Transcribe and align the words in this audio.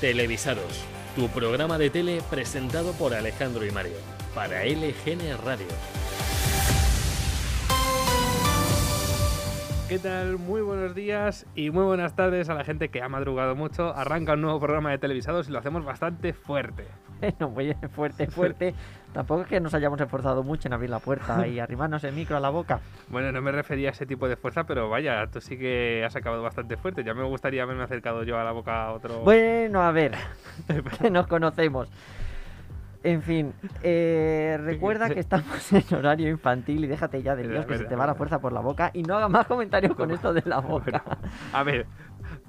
Televisados, 0.00 0.82
tu 1.14 1.28
programa 1.28 1.76
de 1.76 1.90
tele 1.90 2.22
presentado 2.30 2.94
por 2.94 3.12
Alejandro 3.12 3.66
y 3.66 3.70
Mario, 3.70 3.98
para 4.34 4.64
LGN 4.64 5.36
Radio. 5.44 5.66
¿Qué 9.90 9.98
tal? 9.98 10.38
Muy 10.38 10.62
buenos 10.62 10.94
días 10.94 11.44
y 11.54 11.68
muy 11.68 11.84
buenas 11.84 12.16
tardes 12.16 12.48
a 12.48 12.54
la 12.54 12.64
gente 12.64 12.88
que 12.88 13.02
ha 13.02 13.10
madrugado 13.10 13.54
mucho. 13.54 13.94
Arranca 13.94 14.32
un 14.32 14.40
nuevo 14.40 14.58
programa 14.58 14.90
de 14.90 14.96
televisados 14.96 15.50
y 15.50 15.52
lo 15.52 15.58
hacemos 15.58 15.84
bastante 15.84 16.32
fuerte. 16.32 16.86
Bueno, 17.20 17.50
muy 17.50 17.74
fuerte, 17.94 18.26
fuerte. 18.28 18.74
Tampoco 19.12 19.42
es 19.42 19.48
que 19.48 19.60
nos 19.60 19.74
hayamos 19.74 20.00
esforzado 20.00 20.42
mucho 20.42 20.68
en 20.68 20.72
abrir 20.72 20.90
la 20.90 21.00
puerta 21.00 21.46
y 21.46 21.58
arrimarnos 21.60 22.04
el 22.04 22.14
micro 22.14 22.36
a 22.36 22.40
la 22.40 22.50
boca. 22.50 22.80
Bueno, 23.08 23.32
no 23.32 23.42
me 23.42 23.52
refería 23.52 23.88
a 23.88 23.92
ese 23.92 24.06
tipo 24.06 24.28
de 24.28 24.36
fuerza, 24.36 24.64
pero 24.64 24.88
vaya, 24.88 25.26
tú 25.26 25.40
sí 25.40 25.58
que 25.58 26.04
has 26.04 26.14
acabado 26.14 26.42
bastante 26.42 26.76
fuerte. 26.76 27.02
Ya 27.02 27.14
me 27.14 27.24
gustaría 27.24 27.62
haberme 27.64 27.82
acercado 27.82 28.22
yo 28.22 28.38
a 28.38 28.44
la 28.44 28.52
boca 28.52 28.84
a 28.84 28.92
otro. 28.92 29.20
Bueno, 29.20 29.82
a 29.82 29.90
ver, 29.90 30.14
que 31.00 31.10
nos 31.10 31.26
conocemos. 31.26 31.90
En 33.02 33.22
fin, 33.22 33.54
eh, 33.82 34.58
recuerda 34.62 35.08
que 35.08 35.20
estamos 35.20 35.72
en 35.72 35.94
horario 35.94 36.28
infantil 36.28 36.84
y 36.84 36.86
déjate 36.86 37.22
ya 37.22 37.34
de 37.34 37.48
Dios 37.48 37.66
que 37.66 37.78
se 37.78 37.84
te 37.84 37.96
va 37.96 38.06
la 38.06 38.14
fuerza 38.14 38.40
por 38.40 38.52
la 38.52 38.60
boca 38.60 38.90
y 38.92 39.02
no 39.02 39.16
haga 39.16 39.28
más 39.28 39.46
comentarios 39.46 39.94
con 39.94 40.10
esto 40.10 40.32
de 40.32 40.42
la 40.44 40.60
boca. 40.60 41.02
A 41.52 41.62
ver, 41.62 41.86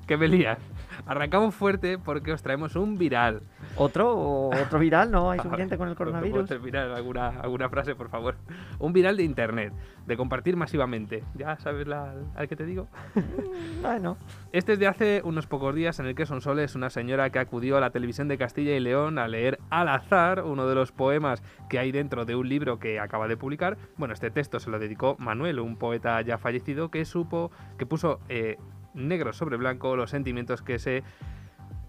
que 0.06 0.18
me 0.18 0.28
lías. 0.28 0.58
Arrancamos 1.06 1.56
fuerte 1.56 1.98
porque 1.98 2.32
os 2.32 2.42
traemos 2.42 2.76
un 2.76 2.98
viral. 2.98 3.42
¿Otro? 3.76 4.50
¿Otro 4.50 4.80
viral? 4.80 5.12
¿No 5.12 5.32
hay 5.32 5.40
suficiente 5.44 5.78
con 5.78 5.90
el 5.90 5.96
coronavirus? 5.96 6.48
terminar 6.48 6.92
alguna, 6.92 7.30
alguna 7.42 7.70
frase, 7.70 7.96
por 7.96 8.10
favor? 8.10 8.36
Un 8.80 8.94
viral 8.94 9.18
de 9.18 9.24
internet, 9.24 9.74
de 10.06 10.18
compartir 10.18 10.56
masivamente. 10.56 11.24
¿Ya 11.36 11.58
sabes 11.58 11.88
la, 11.88 12.14
al 12.36 12.48
que 12.48 12.56
te 12.56 12.66
digo? 12.66 12.88
Mm, 13.16 13.82
bueno. 13.82 14.18
Este 14.52 14.74
es 14.74 14.80
de 14.80 14.88
hace 14.88 15.22
unos 15.24 15.48
pocos 15.48 15.74
días 15.76 16.00
en 16.00 16.06
el 16.06 16.16
que 16.16 16.26
Sonsoles, 16.26 16.76
una 16.76 16.90
señora 16.90 17.30
que 17.30 17.40
acudió 17.40 17.78
a 17.78 17.80
la 17.80 17.92
televisión 17.92 18.28
de 18.28 18.38
Castilla 18.38 18.76
y 18.76 18.80
León 18.80 19.20
a 19.20 19.28
leer 19.28 19.60
al 19.70 19.88
azar 19.88 20.44
uno 20.44 20.68
de 20.68 20.76
los 20.76 20.92
poemas 20.92 21.42
que 21.70 21.80
hay 21.80 21.92
dentro 21.92 22.26
de 22.26 22.36
un 22.36 22.48
libro 22.50 22.80
que 22.80 23.00
acaba 23.00 23.28
de 23.28 23.38
publicar. 23.38 23.78
Bueno, 23.98 24.14
este 24.14 24.32
texto 24.32 24.60
se 24.60 24.70
lo 24.70 24.80
dedicó 24.80 25.16
Manuel, 25.20 25.60
un 25.60 25.78
poeta 25.78 26.22
ya 26.22 26.38
fallecido 26.38 26.90
que 26.92 27.06
supo, 27.06 27.52
que 27.78 27.86
puso... 27.86 28.20
Eh, 28.30 28.58
negro 28.94 29.34
sobre 29.34 29.58
blanco 29.58 29.96
los 29.96 30.10
sentimientos 30.10 30.62
que 30.62 30.80
se 30.80 31.04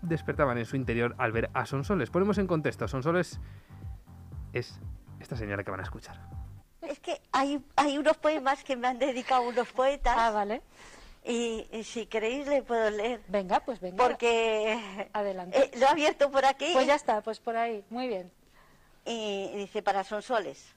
despertaban 0.03 0.58
en 0.58 0.67
su 0.67 0.77
interior 0.77 1.14
al 1.19 1.33
ver 1.33 1.50
a 1.55 1.67
Sonsoles. 1.67 2.11
Ponemos 2.11 2.39
en 2.39 2.47
contexto, 2.47 2.89
Sonsoles 2.89 3.41
es 4.53 4.81
esta 5.20 5.36
señora 5.36 5.64
que 5.64 5.70
van 5.70 5.81
a 5.81 5.84
escuchar. 5.84 6.20
Es 6.83 6.98
que 6.98 7.20
hay, 7.31 7.64
hay 7.77 7.97
unos 7.97 8.17
poemas 8.17 8.64
que 8.64 8.77
me 8.77 8.89
han 8.89 8.98
dedicado 8.98 9.42
unos 9.42 9.69
poetas. 9.72 10.14
Ah, 10.19 10.31
vale. 10.31 10.62
Y, 11.25 11.64
si 11.84 12.06
queréis 12.06 12.48
le 12.48 12.62
puedo 12.62 12.91
leer. 12.91 13.22
Venga, 13.28 13.61
pues 13.61 13.81
venga. 13.81 14.05
Porque 14.05 15.09
adelante. 15.12 15.56
Eh, 15.56 15.70
lo 15.78 15.87
he 15.87 15.89
abierto 15.89 16.31
por 16.31 16.44
aquí. 16.44 16.70
Pues 16.72 16.87
ya 16.87 16.97
está, 16.97 17.22
pues 17.22 17.39
por 17.39 17.56
ahí. 17.56 17.84
Muy 17.91 18.09
bien. 18.09 18.33
Y 19.05 19.53
dice 19.56 19.83
para 19.83 20.03
Sonsoles. 20.03 20.75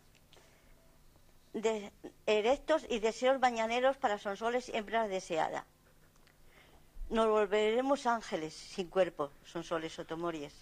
De, 1.53 1.91
erectos 2.27 2.85
y 2.89 2.99
deseos 2.99 3.39
mañaneros 3.39 3.97
para 3.97 4.19
Sonsoles 4.19 4.69
hembra 4.69 5.07
deseada. 5.07 5.65
Nos 7.07 7.27
volveremos 7.27 8.07
ángeles 8.07 8.55
sin 8.55 8.87
cuerpo, 8.87 9.29
son 9.45 9.63
soles 9.63 9.99
otomories. 9.99 10.53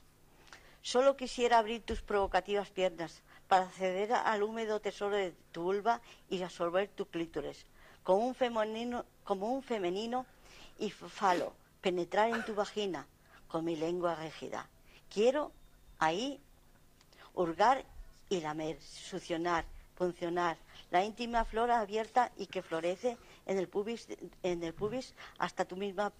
Solo 0.81 1.15
quisiera 1.15 1.57
abrir 1.57 1.83
tus 1.83 2.01
provocativas 2.01 2.69
piernas 2.69 3.21
para 3.47 3.63
acceder 3.63 4.11
al 4.11 4.43
húmedo 4.43 4.81
tesoro 4.81 5.15
de 5.15 5.33
tu 5.53 5.63
vulva 5.63 6.01
y 6.29 6.43
absorber 6.43 6.89
tu 6.89 7.05
clítoris, 7.05 7.65
como 8.03 8.27
un 8.27 8.35
femenino, 8.35 9.05
como 9.23 9.53
un 9.53 9.63
femenino 9.63 10.25
y 10.77 10.89
falo, 10.91 11.53
penetrar 11.79 12.27
en 12.29 12.43
tu 12.43 12.53
vagina 12.53 13.07
con 13.47 13.63
mi 13.63 13.77
lengua 13.77 14.15
rígida. 14.15 14.67
Quiero 15.09 15.53
ahí 15.97 16.41
hurgar 17.33 17.85
y 18.27 18.41
lamer, 18.41 18.81
succionar, 18.81 19.63
funcionar, 19.95 20.57
la 20.91 21.05
íntima 21.05 21.45
flora 21.45 21.79
abierta 21.79 22.33
y 22.35 22.47
que 22.47 22.61
florece 22.61 23.17
en 23.45 23.57
el 23.57 23.69
pubis, 23.69 24.09
en 24.43 24.61
el 24.61 24.73
pubis 24.73 25.13
hasta 25.37 25.63
tu 25.63 25.77
misma 25.77 26.11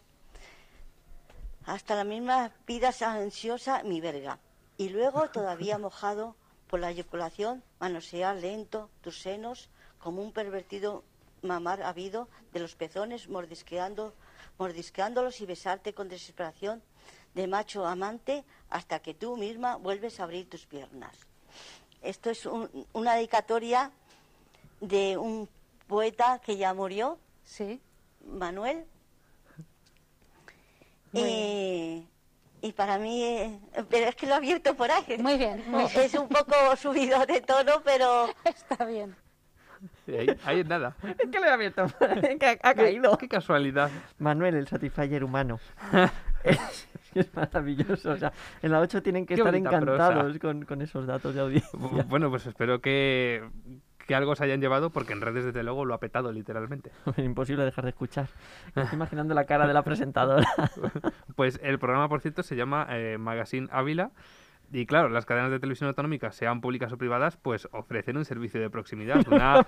hasta 1.66 1.96
la 1.96 2.04
misma 2.04 2.52
pidas 2.66 3.02
ansiosa 3.02 3.84
mi 3.84 4.02
verga. 4.02 4.40
Y 4.78 4.90
luego, 4.90 5.30
todavía 5.34 5.78
mojado 5.78 6.36
por 6.68 6.80
la 6.80 6.92
eyaculación, 6.92 7.64
manosear 7.80 8.38
lento 8.38 8.90
tus 9.02 9.22
senos 9.22 9.70
como 10.00 10.22
un 10.22 10.32
pervertido 10.32 11.04
mamar 11.42 11.84
habido 11.84 12.28
de 12.52 12.60
los 12.60 12.76
pezones, 12.76 13.30
mordisqueando, 13.30 14.14
mordisqueándolos 14.58 15.42
y 15.42 15.46
besarte 15.46 15.94
con 15.94 16.10
desesperación 16.10 16.82
de 17.34 17.48
macho 17.48 17.86
amante 17.86 18.44
hasta 18.70 19.00
que 19.00 19.14
tú 19.14 19.38
misma 19.38 19.76
vuelves 19.76 20.20
a 20.20 20.24
abrir 20.24 20.50
tus 20.50 20.66
piernas. 20.66 21.16
Esto 22.02 22.30
es 22.30 22.46
una 22.94 23.16
dedicatoria 23.16 23.92
de 24.82 25.18
un 25.18 25.48
poeta 25.88 26.40
que 26.40 26.58
ya 26.58 26.74
murió, 26.74 27.18
sí. 27.44 27.82
Manuel, 28.26 28.86
y, 31.14 32.08
y 32.64 32.72
para 32.72 32.98
mí, 32.98 33.22
eh, 33.24 33.60
pero 33.90 34.08
es 34.08 34.16
que 34.16 34.26
lo 34.26 34.34
he 34.34 34.36
abierto 34.36 34.74
por 34.76 34.90
ahí. 34.90 35.18
Muy 35.20 35.38
bien, 35.38 35.62
Es 35.96 36.14
un 36.16 36.30
poco 36.30 36.54
subido 36.78 37.26
de 37.26 37.42
tono, 37.42 37.82
pero... 37.84 38.30
Está 38.46 38.86
bien. 38.86 39.16
ahí, 40.46 40.60
es 40.62 40.68
nada. 40.68 40.96
Es 41.04 41.30
que 41.30 41.40
lo 41.40 41.46
he 41.46 41.50
abierto, 41.50 41.86
que 42.40 42.60
ha, 42.62 42.74
caído. 42.74 43.18
Qué 43.18 43.28
casualidad. 43.28 43.92
Manuel, 44.18 44.56
el 44.56 44.68
Satisfyer 44.68 45.26
humano. 45.26 45.60
es, 46.46 47.34
maravilloso. 47.34 48.12
O 48.12 48.18
sea, 48.18 48.32
en 48.62 48.72
la 48.72 48.80
8 48.80 49.04
tienen 49.04 49.26
que 49.26 49.34
estar 49.34 49.54
encantados 49.54 50.40
con, 50.40 50.64
con, 50.64 50.82
esos 50.82 51.06
datos 51.06 51.36
de 51.36 51.42
audiencia. 51.42 51.78
Bueno, 52.08 52.30
pues 52.30 52.46
espero 52.46 52.80
que, 52.80 53.44
que 54.06 54.16
algo 54.16 54.36
se 54.36 54.44
hayan 54.44 54.62
llevado 54.62 54.90
porque 54.92 55.14
en 55.14 55.22
redes 55.22 55.46
desde 55.46 55.64
luego 55.64 55.86
lo 55.86 55.94
ha 55.94 56.00
petado 56.00 56.32
literalmente. 56.32 56.92
Imposible 57.18 57.64
dejar 57.64 57.86
de 57.86 57.92
escuchar. 57.92 58.30
estoy 58.68 58.86
imaginando 58.94 59.34
la 59.34 59.46
cara 59.46 59.68
de 59.68 59.74
la 59.74 59.84
presentadora. 59.84 60.48
pues 61.36 61.60
el 61.64 61.80
programa, 61.80 62.10
por 62.10 62.22
cierto, 62.22 62.44
se 62.44 62.56
llama 62.56 62.88
eh, 62.90 63.18
Magazine 63.18 63.68
Ávila 63.72 64.12
y 64.74 64.88
claro, 64.88 65.10
las 65.10 65.26
cadenas 65.28 65.52
de 65.52 65.60
televisión 65.60 65.88
autonómicas, 65.88 66.36
sean 66.36 66.60
públicas 66.60 66.92
o 66.92 66.98
privadas, 66.98 67.38
pues 67.38 67.68
ofrecen 67.72 68.18
un 68.18 68.26
servicio 68.26 68.60
de 68.60 68.72
proximidad, 68.72 69.24
una, 69.32 69.66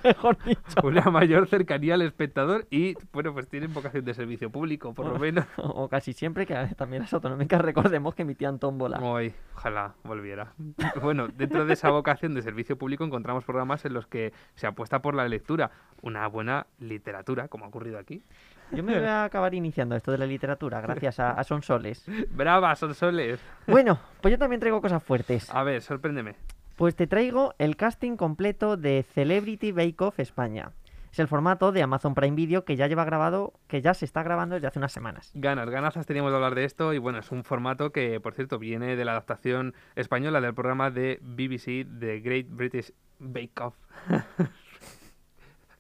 una 0.84 1.12
mayor 1.12 1.48
cercanía 1.48 1.94
al 1.94 2.02
espectador 2.02 2.66
y, 2.72 2.96
bueno, 3.14 3.32
pues 3.32 3.48
tienen 3.48 3.72
vocación 3.72 4.04
de 4.04 4.16
servicio 4.16 4.50
público, 4.50 4.94
por 4.94 5.06
lo 5.06 5.20
menos. 5.20 5.46
O 5.58 5.90
casi 5.90 6.14
siempre, 6.14 6.46
que 6.46 6.56
también 6.76 7.04
las 7.04 7.14
autonómicas 7.14 7.62
recordemos 7.62 8.16
que 8.16 8.24
emitían 8.24 8.60
tómbola. 8.60 9.00
Hoy, 9.00 9.34
ojalá 9.56 9.94
volviera. 10.04 10.54
Bueno, 11.02 11.28
dentro 11.28 11.66
de 11.66 11.74
esa 11.74 11.90
vocación 11.90 12.34
de 12.34 12.42
servicio 12.42 12.78
público 12.78 13.04
encontramos 13.04 13.44
programas 13.44 13.86
en 13.86 13.94
los 13.94 14.08
que 14.08 14.34
se 14.56 14.66
apuesta 14.66 15.02
por 15.02 15.14
la 15.14 15.28
lectura, 15.28 15.72
una 16.02 16.28
buena 16.28 16.68
literatura, 16.80 17.48
como 17.48 17.66
ha 17.66 17.68
ocurrido 17.68 18.00
aquí. 18.00 18.24
Yo 18.72 18.84
me 18.84 18.98
voy 18.98 19.08
a 19.08 19.26
acabar 19.26 19.54
iniciando 19.54 19.96
esto 19.96 20.12
de 20.12 20.18
la 20.18 20.26
literatura 20.26 20.82
gracias 20.82 21.20
a, 21.20 21.44
Sonsoles. 21.44 22.06
Brava, 22.32 22.76
Sonsoles. 22.76 23.40
Bueno, 23.68 24.00
pues 24.22 24.32
yo 24.32 24.38
también 24.38 24.60
traigo 24.60 24.82
cosas 24.82 25.04
fuertes. 25.04 25.50
A 25.54 25.64
ver, 25.64 25.82
sorpréndeme. 25.82 26.36
Pues 26.76 26.96
te 26.96 27.08
traigo 27.08 27.54
el 27.58 27.78
casting 27.78 28.18
completo 28.18 28.76
de 28.76 29.06
Celebrity 29.14 29.72
Bake 29.72 30.02
Off 30.02 30.20
España. 30.20 30.72
Es 31.16 31.20
el 31.20 31.30
formato 31.30 31.72
de 31.72 31.82
Amazon 31.82 32.14
Prime 32.14 32.36
Video 32.36 32.66
que 32.66 32.76
ya 32.76 32.88
lleva 32.88 33.06
grabado, 33.06 33.54
que 33.70 33.82
ya 33.82 33.94
se 33.94 34.04
está 34.04 34.22
grabando 34.22 34.56
desde 34.56 34.68
hace 34.68 34.80
unas 34.80 34.92
semanas. 34.92 35.32
Ganas, 35.34 35.70
ganazas 35.70 36.06
teníamos 36.06 36.32
de 36.32 36.36
hablar 36.36 36.56
de 36.56 36.66
esto 36.66 36.94
y 36.94 36.98
bueno, 36.98 37.20
es 37.20 37.32
un 37.32 37.46
formato 37.46 37.94
que, 37.94 38.20
por 38.20 38.34
cierto, 38.34 38.60
viene 38.60 38.98
de 38.98 39.06
la 39.06 39.12
adaptación 39.12 39.74
española 39.96 40.42
del 40.42 40.54
programa 40.54 40.92
de 40.92 41.20
BBC 41.22 41.88
The 42.00 42.20
Great 42.20 42.48
British 42.50 42.92
Bake 43.20 43.62
Off. 43.62 43.76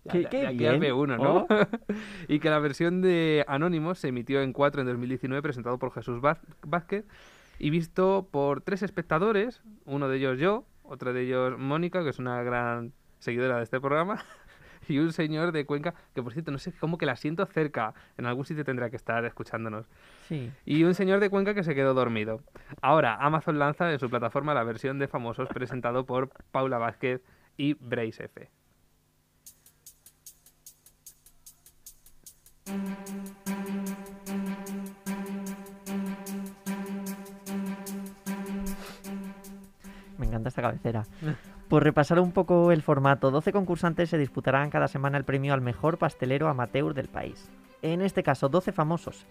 ¿Qué, 0.10 0.94
uno, 0.94 1.18
¿no? 1.18 1.38
Oh. 1.38 1.48
y 2.28 2.40
que 2.40 2.50
la 2.50 2.60
versión 2.60 3.02
de 3.02 3.44
Anónimos 3.48 4.00
se 4.00 4.10
emitió 4.10 4.42
en 4.42 4.54
4 4.54 4.82
en 4.82 4.88
2019, 4.88 5.42
presentado 5.42 5.80
por 5.80 5.92
Jesús 5.92 6.22
Vázquez 6.22 7.06
y 7.58 7.70
visto 7.70 8.28
por 8.32 8.62
tres 8.62 8.84
espectadores, 8.84 9.62
uno 9.86 10.08
de 10.08 10.18
ellos 10.18 10.40
yo, 10.40 10.66
otro 10.84 11.14
de 11.14 11.24
ellos 11.24 11.58
Mónica, 11.58 12.04
que 12.04 12.10
es 12.10 12.20
una 12.20 12.44
gran 12.44 12.94
seguidora 13.20 13.58
de 13.58 13.64
este 13.64 13.80
programa, 13.80 14.24
y 14.88 15.00
un 15.00 15.12
señor 15.14 15.52
de 15.52 15.66
Cuenca, 15.66 15.96
que 16.14 16.22
por 16.22 16.34
cierto, 16.34 16.52
no 16.52 16.60
sé 16.60 16.74
cómo 16.74 16.98
que 16.98 17.06
la 17.06 17.16
siento 17.16 17.46
cerca, 17.46 17.94
en 18.18 18.26
algún 18.26 18.46
sitio 18.46 18.64
tendrá 18.64 18.90
que 18.90 18.96
estar 18.98 19.26
escuchándonos. 19.26 19.88
Sí. 20.28 20.52
Y 20.66 20.84
un 20.84 20.94
señor 20.94 21.20
de 21.20 21.30
Cuenca 21.30 21.54
que 21.54 21.64
se 21.64 21.76
quedó 21.76 21.94
dormido. 21.94 22.42
Ahora, 22.82 23.16
Amazon 23.16 23.58
lanza 23.58 23.92
en 23.92 24.00
su 24.00 24.10
plataforma 24.10 24.54
la 24.54 24.64
versión 24.64 25.00
de 25.00 25.08
Famosos 25.08 25.50
presentado 25.50 26.06
por 26.06 26.30
Paula 26.52 26.78
Vázquez 26.78 27.22
y 27.58 27.74
Brace 27.76 28.26
F. 28.26 28.50
esta 40.50 40.62
cabecera. 40.62 41.04
Por 41.68 41.84
repasar 41.84 42.20
un 42.20 42.32
poco 42.32 42.72
el 42.72 42.82
formato, 42.82 43.32
12 43.32 43.52
concursantes 43.52 44.10
se 44.10 44.18
disputarán 44.18 44.70
cada 44.70 44.88
semana 44.88 45.18
el 45.18 45.24
premio 45.24 45.54
al 45.54 45.62
mejor 45.62 45.98
pastelero 45.98 46.48
amateur 46.48 46.94
del 46.94 47.08
país. 47.08 47.50
En 47.82 48.02
este 48.02 48.24
caso, 48.24 48.50
12 48.50 48.72
famosos. 48.72 49.26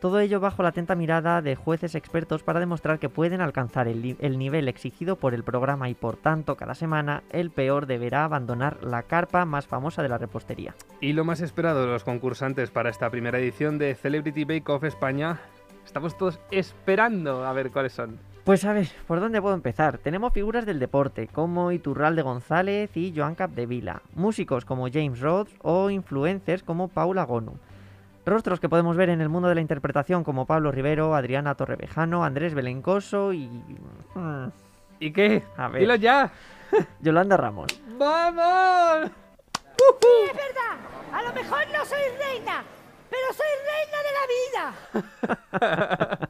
Todo 0.00 0.18
ello 0.18 0.40
bajo 0.40 0.62
la 0.62 0.70
atenta 0.70 0.94
mirada 0.94 1.42
de 1.42 1.56
jueces 1.56 1.94
expertos 1.94 2.42
para 2.42 2.58
demostrar 2.58 2.98
que 2.98 3.10
pueden 3.10 3.42
alcanzar 3.42 3.86
el, 3.86 4.16
el 4.18 4.38
nivel 4.38 4.66
exigido 4.66 5.16
por 5.16 5.34
el 5.34 5.44
programa 5.44 5.90
y 5.90 5.94
por 5.94 6.16
tanto 6.16 6.56
cada 6.56 6.74
semana 6.74 7.22
el 7.30 7.50
peor 7.50 7.84
deberá 7.84 8.24
abandonar 8.24 8.82
la 8.82 9.02
carpa 9.02 9.44
más 9.44 9.66
famosa 9.66 10.02
de 10.02 10.08
la 10.08 10.16
repostería. 10.16 10.74
Y 11.02 11.12
lo 11.12 11.24
más 11.24 11.42
esperado 11.42 11.82
de 11.82 11.92
los 11.92 12.04
concursantes 12.04 12.70
para 12.70 12.88
esta 12.88 13.10
primera 13.10 13.38
edición 13.38 13.76
de 13.76 13.94
Celebrity 13.94 14.44
Bake 14.44 14.72
Off 14.72 14.84
España, 14.84 15.38
estamos 15.84 16.16
todos 16.16 16.40
esperando 16.50 17.44
a 17.44 17.52
ver 17.52 17.70
cuáles 17.70 17.92
son. 17.92 18.18
Pues 18.44 18.64
a 18.64 18.72
ver, 18.72 18.88
¿por 19.06 19.20
dónde 19.20 19.40
puedo 19.40 19.54
empezar? 19.54 19.98
Tenemos 19.98 20.32
figuras 20.32 20.64
del 20.64 20.78
deporte, 20.78 21.28
como 21.28 21.72
Iturralde 21.72 22.22
González 22.22 22.90
y 22.96 23.12
Joan 23.14 23.34
Capdevila, 23.34 24.02
músicos 24.14 24.64
como 24.64 24.88
James 24.90 25.20
Rhodes 25.20 25.54
o 25.62 25.90
influencers 25.90 26.62
como 26.62 26.88
Paula 26.88 27.24
Gonu. 27.24 27.58
Rostros 28.24 28.58
que 28.58 28.68
podemos 28.68 28.96
ver 28.96 29.10
en 29.10 29.20
el 29.20 29.28
mundo 29.28 29.48
de 29.48 29.54
la 29.54 29.60
interpretación 29.60 30.24
como 30.24 30.46
Pablo 30.46 30.72
Rivero, 30.72 31.14
Adriana 31.14 31.54
Torrevejano, 31.54 32.24
Andrés 32.24 32.54
Belencoso 32.54 33.32
y... 33.32 33.46
hmm, 34.14 34.48
¿Y 35.00 35.12
qué? 35.12 35.42
A 35.56 35.68
ver. 35.68 35.80
¡Dilo 35.80 35.94
ya! 35.96 36.30
Yolanda 37.00 37.36
Ramos. 37.36 37.80
¡Vamos! 37.98 39.10
Es 39.76 40.34
verdad, 40.34 40.76
a 41.12 41.22
lo 41.22 41.32
mejor 41.32 41.60
no 41.72 41.84
soy 41.84 41.98
reina, 42.18 42.62
pero 43.08 43.32
soy 43.32 43.46
reina 43.70 43.98
de 44.06 44.12
la 44.18 45.18
vida. 45.26 46.28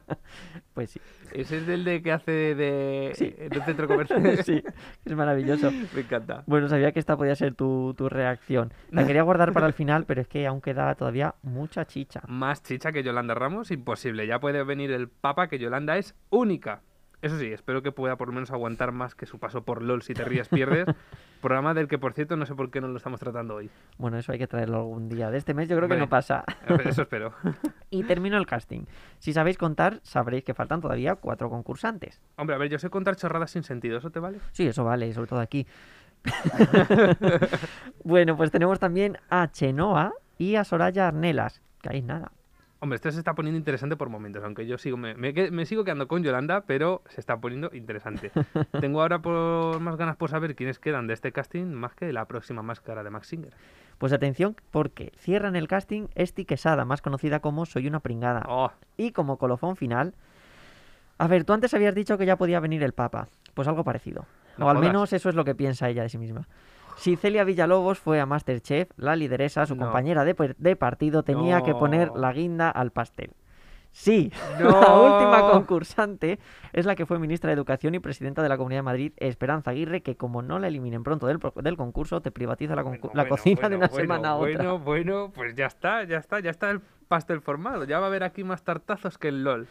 Pues 0.81 0.89
sí, 0.91 1.01
Ese 1.33 1.57
es 1.59 1.67
del 1.67 1.83
de 1.83 2.01
que 2.01 2.11
hace 2.11 2.31
de... 2.55 3.11
Sí. 3.13 3.35
en 3.37 3.53
el 3.53 3.61
centro 3.63 3.87
comercial. 3.87 4.37
sí, 4.43 4.63
es 5.05 5.15
maravilloso. 5.15 5.69
Me 5.93 6.01
encanta. 6.01 6.43
Bueno, 6.47 6.67
sabía 6.69 6.91
que 6.91 6.99
esta 6.99 7.15
podía 7.17 7.35
ser 7.35 7.53
tu, 7.53 7.93
tu 7.95 8.09
reacción. 8.09 8.73
La 8.89 9.05
quería 9.05 9.21
guardar 9.21 9.53
para 9.53 9.67
el 9.67 9.73
final, 9.73 10.05
pero 10.05 10.21
es 10.21 10.27
que 10.27 10.47
aún 10.47 10.59
queda 10.59 10.95
todavía 10.95 11.35
mucha 11.43 11.85
chicha. 11.85 12.21
Más 12.27 12.63
chicha 12.63 12.91
que 12.91 13.03
Yolanda 13.03 13.35
Ramos, 13.35 13.69
imposible. 13.69 14.25
Ya 14.25 14.39
puede 14.39 14.63
venir 14.63 14.91
el 14.91 15.07
Papa, 15.07 15.47
que 15.47 15.59
Yolanda 15.59 15.97
es 15.97 16.15
única. 16.31 16.81
Eso 17.21 17.37
sí, 17.37 17.47
espero 17.47 17.83
que 17.83 17.91
pueda 17.91 18.17
por 18.17 18.27
lo 18.27 18.33
menos 18.33 18.49
aguantar 18.51 18.91
más 18.91 19.13
que 19.13 19.25
su 19.25 19.39
paso 19.39 19.63
por 19.63 19.83
LOL 19.83 20.01
si 20.01 20.13
te 20.13 20.23
ríes 20.23 20.49
pierdes. 20.49 20.85
Programa 21.41 21.73
del 21.73 21.87
que, 21.87 21.97
por 21.97 22.13
cierto, 22.13 22.35
no 22.35 22.45
sé 22.45 22.55
por 22.55 22.71
qué 22.71 22.81
no 22.81 22.87
lo 22.87 22.97
estamos 22.97 23.19
tratando 23.19 23.55
hoy. 23.55 23.69
Bueno, 23.97 24.17
eso 24.17 24.31
hay 24.31 24.39
que 24.39 24.47
traerlo 24.47 24.77
algún 24.77 25.09
día. 25.09 25.31
De 25.31 25.37
este 25.37 25.53
mes 25.53 25.69
yo 25.69 25.75
creo 25.77 25.89
que 25.89 25.97
no 25.97 26.09
pasa. 26.09 26.43
Eso 26.85 27.03
espero. 27.03 27.33
Y 27.93 28.03
termino 28.03 28.37
el 28.37 28.45
casting. 28.45 28.85
Si 29.19 29.33
sabéis 29.33 29.57
contar, 29.57 29.99
sabréis 30.03 30.45
que 30.45 30.53
faltan 30.53 30.79
todavía 30.79 31.15
cuatro 31.15 31.49
concursantes. 31.49 32.21
Hombre, 32.37 32.55
a 32.55 32.57
ver, 32.57 32.69
yo 32.69 32.79
sé 32.79 32.89
contar 32.89 33.17
chorradas 33.17 33.51
sin 33.51 33.63
sentido, 33.63 33.97
¿eso 33.97 34.11
te 34.11 34.19
vale? 34.19 34.39
Sí, 34.53 34.65
eso 34.65 34.85
vale, 34.85 35.13
sobre 35.13 35.27
todo 35.27 35.41
aquí. 35.41 35.67
bueno, 38.05 38.37
pues 38.37 38.49
tenemos 38.49 38.79
también 38.79 39.17
a 39.29 39.51
Chenoa 39.51 40.13
y 40.37 40.55
a 40.55 40.63
Soraya 40.63 41.09
Arnelas. 41.09 41.61
Que 41.81 41.89
ahí 41.89 42.01
nada. 42.01 42.31
Hombre, 42.83 42.95
esto 42.95 43.11
se 43.11 43.19
está 43.19 43.35
poniendo 43.35 43.59
interesante 43.59 43.95
por 43.95 44.09
momentos, 44.09 44.43
aunque 44.43 44.65
yo 44.65 44.79
sigo 44.79 44.97
me, 44.97 45.13
me 45.13 45.51
me 45.51 45.67
sigo 45.67 45.83
quedando 45.83 46.07
con 46.07 46.23
Yolanda, 46.23 46.61
pero 46.61 47.03
se 47.09 47.21
está 47.21 47.39
poniendo 47.39 47.69
interesante. 47.73 48.31
Tengo 48.81 49.01
ahora 49.01 49.19
por 49.21 49.79
más 49.79 49.97
ganas 49.97 50.15
por 50.15 50.31
saber 50.31 50.55
quiénes 50.55 50.79
quedan 50.79 51.05
de 51.05 51.13
este 51.13 51.31
casting 51.31 51.65
más 51.67 51.93
que 51.93 52.11
la 52.11 52.25
próxima 52.25 52.63
máscara 52.63 53.03
de 53.03 53.11
Max 53.11 53.27
Singer. 53.27 53.53
Pues 53.99 54.13
atención, 54.13 54.55
porque 54.71 55.11
cierran 55.15 55.55
el 55.55 55.67
casting 55.67 56.07
Esti 56.15 56.43
Quesada, 56.43 56.83
más 56.83 57.03
conocida 57.03 57.39
como 57.39 57.67
Soy 57.67 57.85
una 57.85 57.99
pringada. 57.99 58.45
Oh, 58.49 58.71
Y 58.97 59.11
como 59.11 59.37
colofón 59.37 59.75
final. 59.75 60.15
A 61.19 61.27
ver, 61.27 61.43
tú 61.43 61.53
antes 61.53 61.75
habías 61.75 61.93
dicho 61.93 62.17
que 62.17 62.25
ya 62.25 62.35
podía 62.35 62.59
venir 62.59 62.81
el 62.81 62.93
Papa. 62.93 63.27
Pues 63.53 63.67
algo 63.67 63.83
parecido. 63.83 64.25
No 64.57 64.65
o 64.65 64.69
al 64.69 64.77
jodas. 64.77 64.89
menos 64.89 65.13
eso 65.13 65.29
es 65.29 65.35
lo 65.35 65.45
que 65.45 65.53
piensa 65.53 65.87
ella 65.87 66.01
de 66.01 66.09
sí 66.09 66.17
misma. 66.17 66.47
Si 67.01 67.15
Celia 67.15 67.43
Villalobos 67.43 67.97
fue 67.97 68.19
a 68.19 68.27
Masterchef, 68.27 68.91
la 68.95 69.15
lideresa, 69.15 69.65
su 69.65 69.75
No. 69.75 69.85
compañera 69.85 70.23
de, 70.23 70.75
partido, 70.75 71.23
tenía 71.23 71.63
que 71.63 71.73
poner 71.73 72.11
la 72.15 72.31
guinda 72.31 72.69
al 72.69 72.91
pastel. 72.91 73.31
Sí, 73.89 74.31
la 74.59 74.93
última 75.01 75.49
concursante 75.49 76.37
es 76.73 76.85
la 76.85 76.95
que 76.95 77.07
fue 77.07 77.17
ministra 77.17 77.47
de 77.47 77.55
Educación 77.55 77.95
y 77.95 77.99
presidenta 77.99 78.43
de 78.43 78.49
la 78.49 78.55
Comunidad 78.55 78.81
de 78.81 78.83
Madrid, 78.83 79.13
Esperanza 79.17 79.71
Aguirre, 79.71 80.01
que 80.01 80.15
como 80.15 80.43
no 80.43 80.59
la 80.59 80.67
eliminen 80.67 81.01
pronto 81.01 81.25
del, 81.25 81.39
del 81.55 81.75
concurso, 81.75 82.21
te 82.21 82.29
privatiza 82.29 82.75
la, 82.75 82.83
Bueno, 82.83 82.99
la 83.15 83.23
bueno, 83.23 83.29
cocina 83.29 83.67
de 83.67 83.77
una 83.77 83.87
semana 83.87 84.29
a 84.29 84.35
otra. 84.35 84.51
Bueno, 84.57 84.77
bueno, 84.77 85.31
pues 85.33 85.55
ya 85.55 85.65
está, 85.65 86.03
ya 86.03 86.17
está, 86.17 86.39
ya 86.39 86.51
está 86.51 86.69
el 86.69 86.81
pastel 87.07 87.41
formado. 87.41 87.85
Ya 87.85 87.97
va 87.97 88.05
a 88.05 88.09
haber 88.09 88.23
aquí 88.23 88.43
más 88.43 88.63
tartazos 88.63 89.17
que 89.17 89.29
el 89.29 89.43
LOL. 89.43 89.67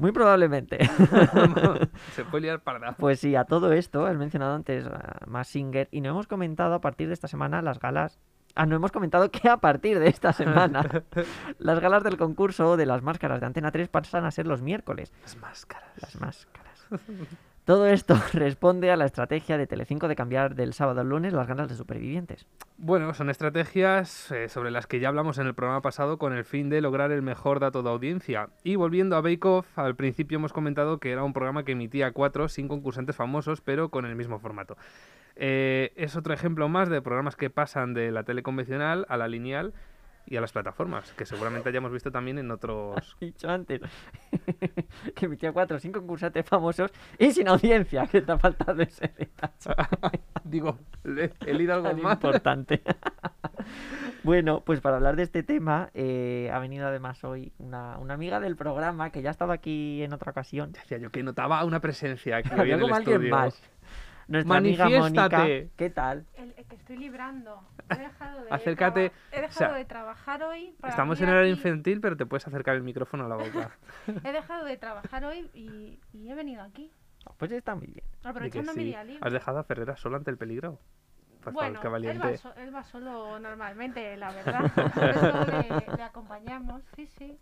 Muy 0.00 0.12
probablemente. 0.12 0.78
Se 2.12 2.24
puede 2.24 2.42
liar 2.44 2.60
parda. 2.60 2.96
Pues 2.98 3.20
sí, 3.20 3.36
a 3.36 3.44
todo 3.44 3.72
esto, 3.72 4.06
has 4.06 4.16
mencionado 4.16 4.54
antes 4.54 4.86
a 4.86 5.26
Mass 5.26 5.48
Singer 5.48 5.88
y 5.90 6.00
no 6.00 6.08
hemos 6.08 6.26
comentado 6.26 6.74
a 6.74 6.80
partir 6.80 7.08
de 7.08 7.14
esta 7.14 7.28
semana 7.28 7.60
las 7.60 7.78
galas. 7.78 8.18
Ah, 8.54 8.64
no 8.64 8.76
hemos 8.76 8.92
comentado 8.92 9.30
que 9.30 9.48
a 9.48 9.58
partir 9.58 9.98
de 9.98 10.08
esta 10.08 10.32
semana 10.32 11.04
las 11.58 11.80
galas 11.80 12.02
del 12.02 12.16
concurso 12.16 12.78
de 12.78 12.86
las 12.86 13.02
máscaras 13.02 13.40
de 13.40 13.46
Antena 13.46 13.70
3 13.70 13.88
pasan 13.88 14.24
a 14.24 14.30
ser 14.30 14.46
los 14.46 14.62
miércoles. 14.62 15.12
Las 15.22 15.36
máscaras. 15.36 15.90
Las 16.00 16.18
máscaras. 16.18 16.86
Todo 17.70 17.86
esto 17.86 18.16
responde 18.32 18.90
a 18.90 18.96
la 18.96 19.04
estrategia 19.04 19.56
de 19.56 19.68
Telecinco 19.68 20.08
de 20.08 20.16
cambiar 20.16 20.56
del 20.56 20.72
sábado 20.72 21.02
al 21.02 21.08
lunes 21.08 21.32
las 21.32 21.46
galas 21.46 21.68
de 21.68 21.76
supervivientes. 21.76 22.44
Bueno, 22.78 23.14
son 23.14 23.30
estrategias 23.30 24.32
eh, 24.32 24.48
sobre 24.48 24.72
las 24.72 24.88
que 24.88 24.98
ya 24.98 25.06
hablamos 25.06 25.38
en 25.38 25.46
el 25.46 25.54
programa 25.54 25.80
pasado 25.80 26.18
con 26.18 26.32
el 26.32 26.44
fin 26.44 26.68
de 26.68 26.80
lograr 26.80 27.12
el 27.12 27.22
mejor 27.22 27.60
dato 27.60 27.84
de 27.84 27.90
audiencia. 27.90 28.48
Y 28.64 28.74
volviendo 28.74 29.14
a 29.14 29.20
Bake 29.20 29.46
Off, 29.46 29.78
al 29.78 29.94
principio 29.94 30.38
hemos 30.38 30.52
comentado 30.52 30.98
que 30.98 31.12
era 31.12 31.22
un 31.22 31.32
programa 31.32 31.64
que 31.64 31.70
emitía 31.70 32.10
cuatro 32.10 32.48
sin 32.48 32.66
concursantes 32.66 33.14
famosos, 33.14 33.60
pero 33.60 33.88
con 33.88 34.04
el 34.04 34.16
mismo 34.16 34.40
formato. 34.40 34.76
Eh, 35.36 35.92
es 35.94 36.16
otro 36.16 36.34
ejemplo 36.34 36.68
más 36.68 36.88
de 36.88 37.00
programas 37.00 37.36
que 37.36 37.50
pasan 37.50 37.94
de 37.94 38.10
la 38.10 38.24
tele 38.24 38.42
convencional 38.42 39.06
a 39.08 39.16
la 39.16 39.28
lineal 39.28 39.74
y 40.30 40.36
a 40.36 40.40
las 40.40 40.52
plataformas, 40.52 41.12
que 41.14 41.26
seguramente 41.26 41.68
hayamos 41.68 41.90
visto 41.92 42.10
también 42.10 42.38
en 42.38 42.50
otros... 42.52 43.16
He 43.20 43.26
dicho 43.26 43.50
antes 43.50 43.80
que 45.14 45.26
emitía 45.26 45.52
cuatro 45.52 45.76
o 45.76 45.80
cinco 45.80 45.98
concursantes 45.98 46.46
famosos 46.46 46.90
y 47.18 47.32
sin 47.32 47.48
audiencia, 47.48 48.06
que 48.06 48.22
te 48.22 48.30
ha 48.32 48.38
faltado 48.38 48.80
ese 48.80 49.12
detalle. 49.18 49.76
Digo, 50.44 50.78
le- 51.04 51.32
he 51.44 51.52
leído 51.52 51.74
algo 51.74 51.92
más. 52.02 52.14
importante. 52.14 52.80
bueno, 54.22 54.62
pues 54.64 54.80
para 54.80 54.96
hablar 54.96 55.16
de 55.16 55.24
este 55.24 55.42
tema, 55.42 55.90
eh, 55.94 56.50
ha 56.52 56.58
venido 56.60 56.86
además 56.86 57.22
hoy 57.24 57.52
una, 57.58 57.98
una 57.98 58.14
amiga 58.14 58.38
del 58.40 58.56
programa 58.56 59.10
que 59.10 59.22
ya 59.22 59.30
ha 59.30 59.32
estado 59.32 59.52
aquí 59.52 60.02
en 60.02 60.12
otra 60.12 60.30
ocasión. 60.30 60.72
Decía 60.72 60.98
yo 60.98 61.10
que 61.10 61.22
notaba 61.22 61.64
una 61.64 61.80
presencia 61.80 62.36
aquí 62.38 62.50
hoy 62.52 62.60
Había 62.60 62.74
en 62.74 62.80
el 62.80 62.84
como 62.86 62.94
alguien 62.96 63.14
estudio. 63.16 63.34
más. 63.34 63.62
Nuestra 64.30 64.56
amiga 64.56 64.84
Mónica. 64.84 65.00
Manifiéstate. 65.28 65.70
¿Qué 65.76 65.90
tal? 65.90 66.24
El, 66.34 66.54
el 66.56 66.64
que 66.66 66.76
estoy 66.76 66.96
librando. 66.96 67.62
He 67.90 67.96
dejado 67.98 68.44
de, 68.44 68.50
Acércate, 68.50 69.10
traba- 69.10 69.24
he 69.32 69.46
o 69.46 69.50
sea, 69.52 69.66
dejado 69.66 69.74
de 69.74 69.84
trabajar 69.84 70.42
hoy. 70.44 70.74
para 70.80 70.90
Estamos 70.92 71.20
en 71.20 71.28
horario 71.28 71.52
aquí. 71.52 71.60
infantil, 71.60 72.00
pero 72.00 72.16
te 72.16 72.24
puedes 72.26 72.46
acercar 72.46 72.76
el 72.76 72.82
micrófono 72.82 73.26
a 73.26 73.28
la 73.28 73.36
boca. 73.36 73.76
He 74.24 74.32
dejado 74.32 74.64
de 74.64 74.76
trabajar 74.76 75.24
hoy 75.24 75.50
y, 75.52 75.98
y 76.12 76.30
he 76.30 76.34
venido 76.34 76.62
aquí. 76.62 76.90
Pues 77.36 77.50
está 77.52 77.74
muy 77.74 77.88
bien. 77.88 78.06
Aprovechando 78.24 78.72
mi 78.72 78.78
sí. 78.78 78.84
día 78.84 79.04
libre. 79.04 79.18
¿Has 79.26 79.32
dejado 79.32 79.58
a 79.58 79.64
Ferreras 79.64 79.98
solo 80.00 80.16
ante 80.16 80.30
el 80.30 80.38
peligro? 80.38 80.78
Por 81.42 81.52
bueno, 81.54 81.80
favor, 81.80 82.00
qué 82.02 82.10
él 82.10 82.22
va, 82.22 82.36
so- 82.36 82.54
él 82.54 82.74
va 82.74 82.84
solo 82.84 83.38
normalmente, 83.40 84.16
la 84.16 84.30
verdad. 84.32 84.72
Por 84.94 85.04
eso 85.04 85.46
le, 85.90 85.96
le 85.96 86.02
acompañamos. 86.02 86.82
Sí, 86.94 87.06
sí. 87.18 87.36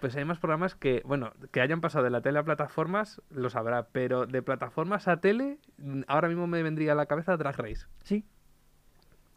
Pues 0.00 0.16
hay 0.16 0.24
más 0.24 0.38
programas 0.38 0.74
que, 0.74 1.02
bueno, 1.04 1.32
que 1.50 1.60
hayan 1.60 1.80
pasado 1.80 2.04
de 2.04 2.10
la 2.10 2.20
tele 2.20 2.38
a 2.38 2.44
plataformas, 2.44 3.22
lo 3.30 3.48
sabrá, 3.48 3.88
pero 3.88 4.26
de 4.26 4.42
plataformas 4.42 5.08
a 5.08 5.20
tele, 5.20 5.58
mm, 5.78 6.02
ahora 6.08 6.28
mismo 6.28 6.46
me 6.46 6.62
vendría 6.62 6.92
a 6.92 6.94
la 6.94 7.06
cabeza 7.06 7.36
Drag 7.36 7.56
Race. 7.56 7.86
Sí. 8.02 8.24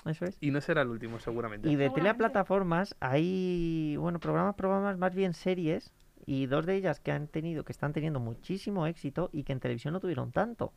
Eso 0.06 0.26
es. 0.26 0.38
Y 0.42 0.52
no 0.52 0.62
será 0.62 0.82
el 0.82 0.90
último, 0.90 1.20
seguramente. 1.20 1.70
Y 1.70 1.76
de 1.76 1.90
tele 1.90 2.10
a 2.10 2.18
plataformas 2.18 2.96
hay, 3.00 3.96
bueno, 3.98 4.20
programas, 4.20 4.56
programas, 4.56 4.98
más 4.98 5.16
bien 5.16 5.34
series, 5.34 5.94
y 6.26 6.46
dos 6.46 6.66
de 6.66 6.76
ellas 6.76 7.00
que 7.00 7.12
han 7.12 7.28
tenido, 7.28 7.64
que 7.64 7.72
están 7.72 7.94
teniendo 7.94 8.20
muchísimo 8.20 8.86
éxito 8.86 9.30
y 9.32 9.44
que 9.44 9.54
en 9.54 9.60
televisión 9.60 9.94
no 9.94 10.02
tuvieron 10.02 10.32
tanto. 10.32 10.74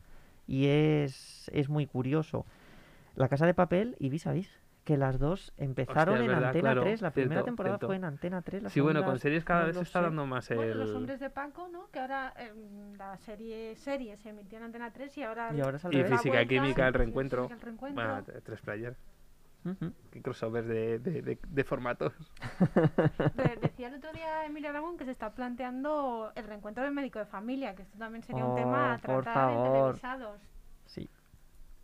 Y 0.46 0.66
es, 0.66 1.50
es 1.52 1.68
muy 1.68 1.86
curioso. 1.86 2.46
La 3.16 3.28
Casa 3.28 3.46
de 3.46 3.54
Papel 3.54 3.96
y 3.98 4.08
Vis 4.08 4.26
a 4.28 4.32
Vis, 4.32 4.48
que 4.84 4.96
las 4.96 5.18
dos 5.18 5.52
empezaron 5.56 6.16
es 6.16 6.20
en 6.22 6.26
verdad, 6.28 6.44
Antena 6.48 6.62
claro, 6.72 6.82
3. 6.82 7.02
La 7.02 7.10
primera 7.10 7.32
cierto, 7.34 7.44
temporada 7.44 7.74
cierto. 7.76 7.86
fue 7.86 7.96
en 7.96 8.04
Antena 8.04 8.42
3. 8.42 8.62
La 8.64 8.68
sí, 8.70 8.80
bueno, 8.80 9.04
con 9.04 9.18
series 9.18 9.44
cada 9.44 9.60
no 9.60 9.66
vez 9.66 9.76
se 9.76 9.82
está 9.82 9.98
sé. 10.00 10.04
dando 10.04 10.26
más 10.26 10.50
el... 10.50 10.56
Bueno, 10.56 10.74
los 10.74 10.90
hombres 10.94 11.20
de 11.20 11.30
Paco, 11.30 11.68
¿no? 11.68 11.88
Que 11.90 12.00
ahora 12.00 12.32
eh, 12.38 12.52
la 12.96 13.16
serie 13.18 13.76
serie 13.76 14.16
se 14.16 14.30
emitió 14.30 14.58
en 14.58 14.64
Antena 14.64 14.90
3 14.92 15.18
y 15.18 15.22
ahora. 15.22 15.54
Y 15.54 15.60
ahora 15.60 15.76
es 15.76 15.84
al 15.84 15.92
Y 15.94 15.96
revés. 16.02 16.12
física, 16.12 16.34
vuelta, 16.36 16.48
química, 16.48 16.88
el 16.88 16.94
reencuentro. 16.94 17.48
el 17.50 17.60
reencuentro. 17.60 18.02
Bueno, 18.04 18.24
tres 18.44 18.60
players. 18.62 18.98
Ujú. 19.62 19.92
Qué 20.10 20.22
crossovers 20.22 20.66
de, 20.66 20.98
de, 20.98 21.20
de, 21.20 21.38
de 21.46 21.64
formatos. 21.64 22.14
De- 23.34 23.56
decía 23.60 23.88
el 23.88 23.94
otro 23.96 24.10
día 24.12 24.46
Emilia 24.46 24.70
Aragón 24.70 24.96
que 24.96 25.04
se 25.04 25.10
está 25.10 25.34
planteando 25.34 26.32
el 26.34 26.44
reencuentro 26.46 26.82
del 26.82 26.94
médico 26.94 27.18
de 27.18 27.26
familia, 27.26 27.74
que 27.74 27.82
esto 27.82 27.98
también 27.98 28.22
sería 28.24 28.44
un 28.46 28.56
tema 28.56 28.94
a 28.94 28.96
Oh, 28.96 29.00
por 29.02 29.24
tratar 29.24 29.50
en 29.50 29.56
favor. 29.58 29.82
televisados. 30.00 30.40
Sí. 30.86 31.10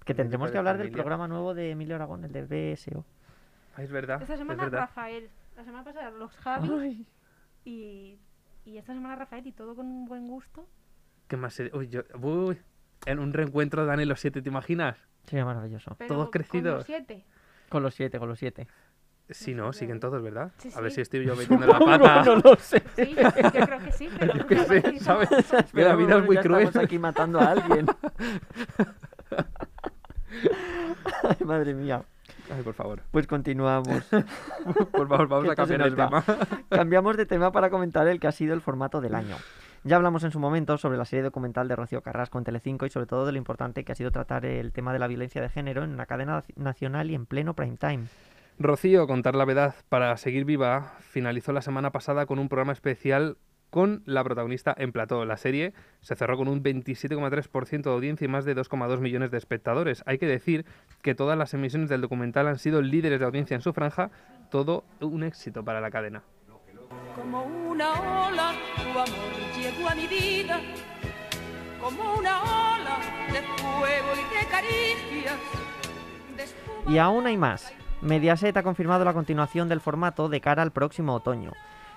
Que 0.07 0.15
tendremos 0.15 0.51
que 0.51 0.57
hablar 0.59 0.79
del 0.79 0.91
programa 0.91 1.29
nuevo 1.29 1.53
de 1.53 1.73
Emilio 1.73 1.97
Aragón, 1.97 2.25
el 2.25 2.33
de 2.33 2.75
BSO. 2.75 3.05
Ah, 3.77 3.83
es 3.83 3.91
verdad. 3.91 4.23
Esta 4.23 4.35
es 4.35 4.39
semana 4.39 4.63
verdad. 4.65 4.79
Rafael, 4.81 5.29
la 5.57 5.65
semana 5.65 5.85
pasada 5.85 6.11
los 6.11 6.33
Javi 6.39 6.71
Ay. 6.81 7.07
y, 7.65 8.19
y 8.65 8.79
esta 8.79 8.95
semana 8.95 9.17
Rafael 9.17 9.47
y 9.47 9.53
todo 9.53 9.75
con 9.75 9.85
un 9.87 10.07
buen 10.07 10.27
gusto. 10.29 10.67
¿Qué 11.29 11.37
más? 11.37 11.61
Uy, 11.75 11.89
yo... 11.89 12.03
Uy, 12.23 12.57
en 13.05 13.19
un 13.19 13.33
reencuentro 13.33 13.83
de 13.83 13.89
Dani 13.89 14.05
los 14.07 14.21
siete, 14.21 14.41
¿te 14.41 14.49
imaginas? 14.49 14.97
Sería 15.27 15.45
maravilloso. 15.45 15.95
Pero 15.99 16.09
Todos 16.09 16.25
con 16.27 16.31
crecidos. 16.33 16.75
los 16.77 16.87
siete. 16.87 17.25
Con 17.69 17.83
los 17.83 17.95
siete, 17.95 18.19
con 18.19 18.29
los 18.29 18.39
siete. 18.39 18.69
Sí, 19.29 19.55
no, 19.55 19.73
siguen 19.73 19.99
todos, 19.99 20.23
¿verdad? 20.23 20.53
Sí, 20.59 20.71
A 20.77 20.81
ver 20.81 20.93
si 20.93 21.01
estoy 21.01 21.27
yo 21.27 21.35
metiendo 21.37 21.67
la 21.67 21.81
pata. 21.81 22.23
no 22.25 22.37
lo 22.37 22.55
sé. 22.57 22.81
Sí, 22.95 23.13
yo 23.17 23.65
creo 23.67 23.81
que 23.81 23.91
sí, 23.91 24.09
pero 24.21 24.35
Yo 24.35 24.47
qué 24.47 24.59
sé. 24.61 25.01
¿sabes? 25.01 25.29
Que 25.75 25.83
la 25.83 25.97
vida 25.97 26.19
es 26.19 26.25
muy 26.25 26.37
Ya 26.37 26.43
cruel. 26.43 26.63
Estamos 26.69 26.85
aquí 26.87 26.99
matando 27.01 27.41
a 27.41 27.51
alguien. 27.51 27.87
Ay, 31.23 31.47
madre 31.47 31.75
mía. 31.75 32.03
Ay, 32.55 32.63
por 32.63 32.75
favor. 32.75 33.03
Pues 33.11 33.27
continuamos. 33.27 34.05
Por 34.93 35.09
favor, 35.09 35.29
vamos 35.29 35.51
a 35.51 35.55
cambiar 35.55 35.83
el 35.83 35.95
tema. 35.95 36.25
Cambiamos 36.69 37.17
de 37.17 37.27
tema 37.27 37.53
para 37.53 37.71
comentar 37.71 38.07
el 38.09 38.21
que 38.21 38.27
ha 38.27 38.33
sido 38.33 38.55
el 38.55 38.61
formato 38.61 39.01
del 39.01 39.15
año. 39.15 39.37
Ya 39.85 39.97
hablamos 39.97 40.25
en 40.25 40.33
su 40.33 40.41
momento 40.41 40.79
sobre 40.79 40.99
la 40.99 41.05
serie 41.05 41.23
documental 41.23 41.69
de 41.69 41.77
Rocío 41.77 42.03
Carrasco 42.03 42.39
en 42.39 42.45
Telecinco 42.45 42.87
y 42.87 42.91
sobre 42.91 43.07
todo 43.07 43.25
de 43.27 43.33
lo 43.33 43.39
importante 43.39 43.85
que 43.85 43.93
ha 43.93 43.95
sido 43.95 44.11
tratar 44.11 44.45
el 44.45 44.73
tema 44.73 44.93
de 44.93 44.99
la 44.99 45.07
violencia 45.07 45.41
de 45.41 45.49
género 45.49 45.85
en 45.85 45.91
una 45.91 46.07
cadena 46.07 46.43
nacional 46.57 47.11
y 47.11 47.15
en 47.15 47.27
pleno 47.27 47.55
prime 47.55 47.77
time. 47.77 48.05
Rocío, 48.59 49.07
contar 49.07 49.37
la 49.37 49.45
verdad 49.45 49.75
para 49.89 50.17
seguir 50.17 50.45
viva, 50.45 50.95
finalizó 51.01 51.53
la 51.53 51.63
semana 51.63 51.93
pasada 51.93 52.27
con 52.27 52.39
un 52.39 52.49
programa 52.49 52.73
especial 52.73 53.37
con 53.71 54.03
la 54.07 54.25
protagonista 54.25 54.75
en 54.77 54.93
plató. 54.93 55.25
La 55.25 55.37
serie 55.37 55.73
se 56.01 56.17
cerró 56.17 56.37
con 56.37 56.49
un 56.49 56.63
27,3% 56.63 57.83
de 57.83 57.91
audiencia 57.91 58.25
y 58.25 58.29
más 58.29 58.45
de 58.45 58.57
2,2 58.57 59.01
millones 59.01 59.31
de 59.31 59.39
espectadores. 59.39 60.03
Hay 60.07 60.19
que 60.19 60.27
decir 60.27 60.65
que 61.03 61.15
todas 61.15 61.37
las 61.37 61.55
emisiones 61.55 61.89
del 61.89 62.01
documental 62.01 62.47
han 62.49 62.59
sido 62.59 62.83
líderes 62.83 63.21
de 63.21 63.27
audiencia 63.27 63.55
en 63.55 63.63
su 63.63 63.73
franja, 63.73 64.11
todo 64.51 64.85
un 65.01 65.23
éxito 65.23 65.65
para 65.65 65.81
la 65.81 65.91
cadena. 65.91 66.23
Como 67.15 67.45
una 67.45 68.29
ola, 68.29 68.55
tu 68.77 68.99
amor 68.99 69.07
llegó 69.57 69.89
a 69.89 69.95
mi 69.95 70.07
vida. 70.07 70.61
Como 71.81 72.15
una 72.15 72.43
ola 72.43 72.99
de 73.33 73.43
fuego 73.43 74.09
y 74.15 74.35
de 74.35 74.51
caricias. 74.51 75.39
de 76.37 76.43
espuma 76.43 76.93
Y 76.93 76.99
aún 76.99 77.27
hay 77.27 77.37
más. 77.37 77.73
Mediaset 78.03 78.57
ha 78.57 78.63
confirmado 78.63 79.05
la 79.05 79.15
continuación 79.15 79.69
del 79.69 79.81
formato 79.81 80.29
de 80.29 80.41
cara 80.41 80.63
al 80.63 80.73
próximo 80.73 81.15
otoño. 81.15 81.53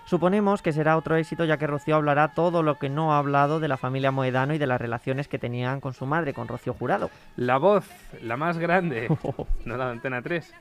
Suponemos 0.10 0.64
que 0.64 0.74
será 0.74 0.98
otro 0.98 1.18
éxito 1.18 1.46
ya 1.46 1.58
que 1.58 1.68
Rocío 1.68 1.96
hablará 1.96 2.30
todo 2.30 2.64
lo 2.64 2.80
que 2.80 2.90
no 2.90 3.14
ha 3.14 3.20
hablado 3.20 3.60
de 3.60 3.68
la 3.68 3.78
familia 3.78 4.10
Moedano 4.10 4.56
y 4.56 4.58
de 4.58 4.66
las 4.66 4.82
relaciones 4.82 5.28
que 5.28 5.38
tenían 5.38 5.82
con 5.82 5.94
su 5.94 6.08
madre, 6.08 6.34
con 6.34 6.48
Rocío 6.48 6.74
Jurado. 6.74 7.12
La 7.36 7.60
voz, 7.60 7.88
la 8.24 8.36
más 8.36 8.58
grande, 8.58 9.08
no 9.66 9.78
la 9.78 9.86
de 9.86 9.92
Antena 9.92 10.24
3. 10.24 10.52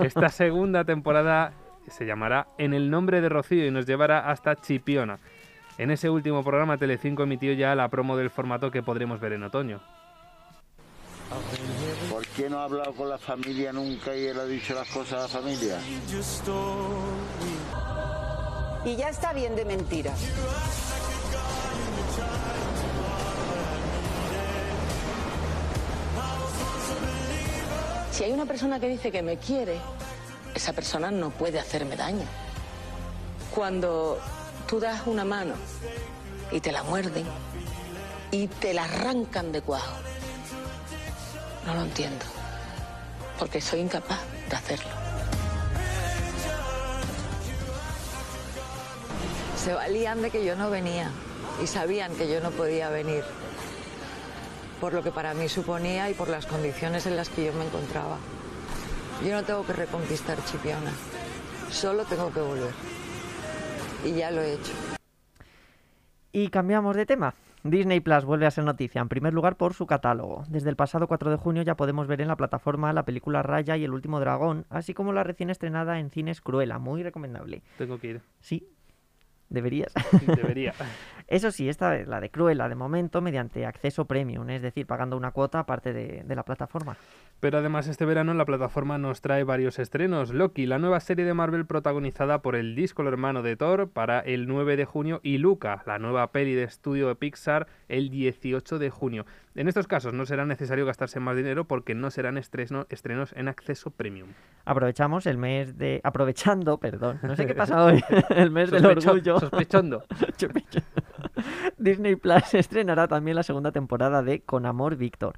Esta 0.00 0.28
segunda 0.28 0.82
temporada 0.82 1.52
se 1.86 2.04
llamará 2.04 2.48
En 2.58 2.74
el 2.74 2.90
nombre 2.90 3.20
de 3.20 3.28
Rocío 3.28 3.64
y 3.64 3.70
nos 3.70 3.86
llevará 3.86 4.28
hasta 4.28 4.56
Chipiona. 4.56 5.20
En 5.78 5.92
ese 5.92 6.10
último 6.10 6.42
programa 6.42 6.76
Telecinco 6.76 7.22
emitió 7.22 7.52
ya 7.52 7.76
la 7.76 7.88
promo 7.88 8.16
del 8.16 8.30
formato 8.30 8.72
que 8.72 8.82
podremos 8.82 9.20
ver 9.20 9.34
en 9.34 9.44
otoño. 9.44 9.80
¿Por 12.10 12.26
qué 12.26 12.50
no 12.50 12.58
ha 12.58 12.64
hablado 12.64 12.92
con 12.92 13.08
la 13.08 13.18
familia 13.18 13.72
nunca 13.72 14.16
y 14.16 14.26
él 14.26 14.40
ha 14.40 14.46
dicho 14.46 14.74
las 14.74 14.88
cosas 14.90 15.12
a 15.12 15.22
la 15.22 15.28
familia? 15.28 15.78
Y 18.86 18.94
ya 18.94 19.08
está 19.08 19.32
bien 19.32 19.56
de 19.56 19.64
mentiras. 19.64 20.16
Si 28.12 28.22
hay 28.22 28.30
una 28.30 28.46
persona 28.46 28.78
que 28.78 28.86
dice 28.86 29.10
que 29.10 29.22
me 29.22 29.38
quiere, 29.38 29.80
esa 30.54 30.72
persona 30.72 31.10
no 31.10 31.30
puede 31.30 31.58
hacerme 31.58 31.96
daño. 31.96 32.26
Cuando 33.52 34.20
tú 34.68 34.78
das 34.78 35.02
una 35.06 35.24
mano 35.24 35.54
y 36.52 36.60
te 36.60 36.70
la 36.70 36.84
muerden 36.84 37.24
y 38.30 38.46
te 38.46 38.72
la 38.72 38.84
arrancan 38.84 39.50
de 39.50 39.62
cuajo, 39.62 39.96
no 41.66 41.74
lo 41.74 41.82
entiendo, 41.82 42.24
porque 43.36 43.60
soy 43.60 43.80
incapaz 43.80 44.20
de 44.48 44.54
hacerlo. 44.54 45.05
Se 49.66 49.74
valían 49.74 50.22
de 50.22 50.30
que 50.30 50.44
yo 50.44 50.54
no 50.54 50.70
venía 50.70 51.10
y 51.60 51.66
sabían 51.66 52.14
que 52.14 52.32
yo 52.32 52.40
no 52.40 52.52
podía 52.52 52.88
venir 52.88 53.24
por 54.80 54.94
lo 54.94 55.02
que 55.02 55.10
para 55.10 55.34
mí 55.34 55.48
suponía 55.48 56.08
y 56.08 56.14
por 56.14 56.28
las 56.28 56.46
condiciones 56.46 57.04
en 57.08 57.16
las 57.16 57.28
que 57.30 57.46
yo 57.46 57.52
me 57.52 57.66
encontraba. 57.66 58.18
Yo 59.24 59.32
no 59.32 59.42
tengo 59.42 59.66
que 59.66 59.72
reconquistar 59.72 60.38
Chipiona, 60.44 60.92
solo 61.68 62.04
tengo 62.04 62.32
que 62.32 62.42
volver. 62.42 62.70
Y 64.04 64.12
ya 64.12 64.30
lo 64.30 64.40
he 64.40 64.52
hecho. 64.52 64.70
Y 66.30 66.46
cambiamos 66.50 66.94
de 66.94 67.04
tema. 67.04 67.34
Disney 67.64 67.98
Plus 67.98 68.24
vuelve 68.24 68.46
a 68.46 68.52
ser 68.52 68.62
noticia, 68.62 69.00
en 69.00 69.08
primer 69.08 69.34
lugar 69.34 69.56
por 69.56 69.74
su 69.74 69.84
catálogo. 69.84 70.44
Desde 70.48 70.70
el 70.70 70.76
pasado 70.76 71.08
4 71.08 71.28
de 71.28 71.38
junio 71.38 71.62
ya 71.62 71.74
podemos 71.74 72.06
ver 72.06 72.20
en 72.20 72.28
la 72.28 72.36
plataforma 72.36 72.92
la 72.92 73.04
película 73.04 73.42
Raya 73.42 73.76
y 73.76 73.82
el 73.82 73.92
último 73.92 74.20
dragón, 74.20 74.64
así 74.70 74.94
como 74.94 75.12
la 75.12 75.24
recién 75.24 75.50
estrenada 75.50 75.98
en 75.98 76.10
cines 76.10 76.40
Cruella, 76.40 76.78
muy 76.78 77.02
recomendable. 77.02 77.64
Tengo 77.78 77.98
que 77.98 78.06
ir. 78.06 78.20
Sí, 78.38 78.68
deberías. 79.48 79.92
Debería. 80.26 80.74
Eso 81.28 81.50
sí, 81.50 81.68
esta 81.68 81.96
es 81.96 82.06
la 82.06 82.20
de 82.20 82.30
Cruella, 82.30 82.68
de 82.68 82.76
momento 82.76 83.20
mediante 83.20 83.66
acceso 83.66 84.04
premium, 84.04 84.48
es 84.48 84.62
decir, 84.62 84.86
pagando 84.86 85.16
una 85.16 85.32
cuota 85.32 85.58
aparte 85.58 85.92
de, 85.92 86.22
de 86.22 86.36
la 86.36 86.44
plataforma. 86.44 86.96
Pero 87.40 87.58
además 87.58 87.88
este 87.88 88.04
verano 88.04 88.32
la 88.32 88.44
plataforma 88.44 88.96
nos 88.96 89.20
trae 89.22 89.42
varios 89.42 89.80
estrenos. 89.80 90.32
Loki, 90.32 90.66
la 90.66 90.78
nueva 90.78 91.00
serie 91.00 91.24
de 91.24 91.34
Marvel 91.34 91.66
protagonizada 91.66 92.42
por 92.42 92.54
el 92.54 92.76
díscolo 92.76 93.08
hermano 93.08 93.42
de 93.42 93.56
Thor 93.56 93.90
para 93.90 94.20
el 94.20 94.46
9 94.46 94.76
de 94.76 94.84
junio 94.84 95.20
y 95.24 95.38
Luca, 95.38 95.82
la 95.84 95.98
nueva 95.98 96.30
peli 96.30 96.54
de 96.54 96.62
estudio 96.62 97.08
de 97.08 97.16
Pixar 97.16 97.66
el 97.88 98.08
18 98.08 98.78
de 98.78 98.90
junio. 98.90 99.26
En 99.56 99.68
estos 99.68 99.86
casos 99.88 100.12
no 100.12 100.26
será 100.26 100.44
necesario 100.44 100.84
gastarse 100.84 101.18
más 101.18 101.34
dinero 101.36 101.64
porque 101.64 101.94
no 101.94 102.10
serán 102.10 102.36
estreno- 102.36 102.86
estrenos 102.90 103.32
en 103.34 103.48
acceso 103.48 103.90
premium. 103.90 104.28
Aprovechamos 104.66 105.26
el 105.26 105.38
mes 105.38 105.78
de... 105.78 106.00
Aprovechando, 106.04 106.78
perdón, 106.80 107.18
no 107.22 107.34
sé 107.36 107.46
qué 107.46 107.54
pasa 107.54 107.82
hoy, 107.84 108.04
el 108.30 108.50
mes 108.50 108.70
del 108.70 108.82
Sospecho- 108.84 109.10
orgullo. 109.10 109.40
Sospechondo. 109.40 110.04
Chupicho. 110.36 110.80
Disney 111.78 112.16
Plus 112.16 112.54
estrenará 112.54 113.08
también 113.08 113.34
la 113.36 113.42
segunda 113.42 113.72
temporada 113.72 114.22
de 114.22 114.40
Con 114.42 114.66
Amor 114.66 114.96
Víctor. 114.96 115.34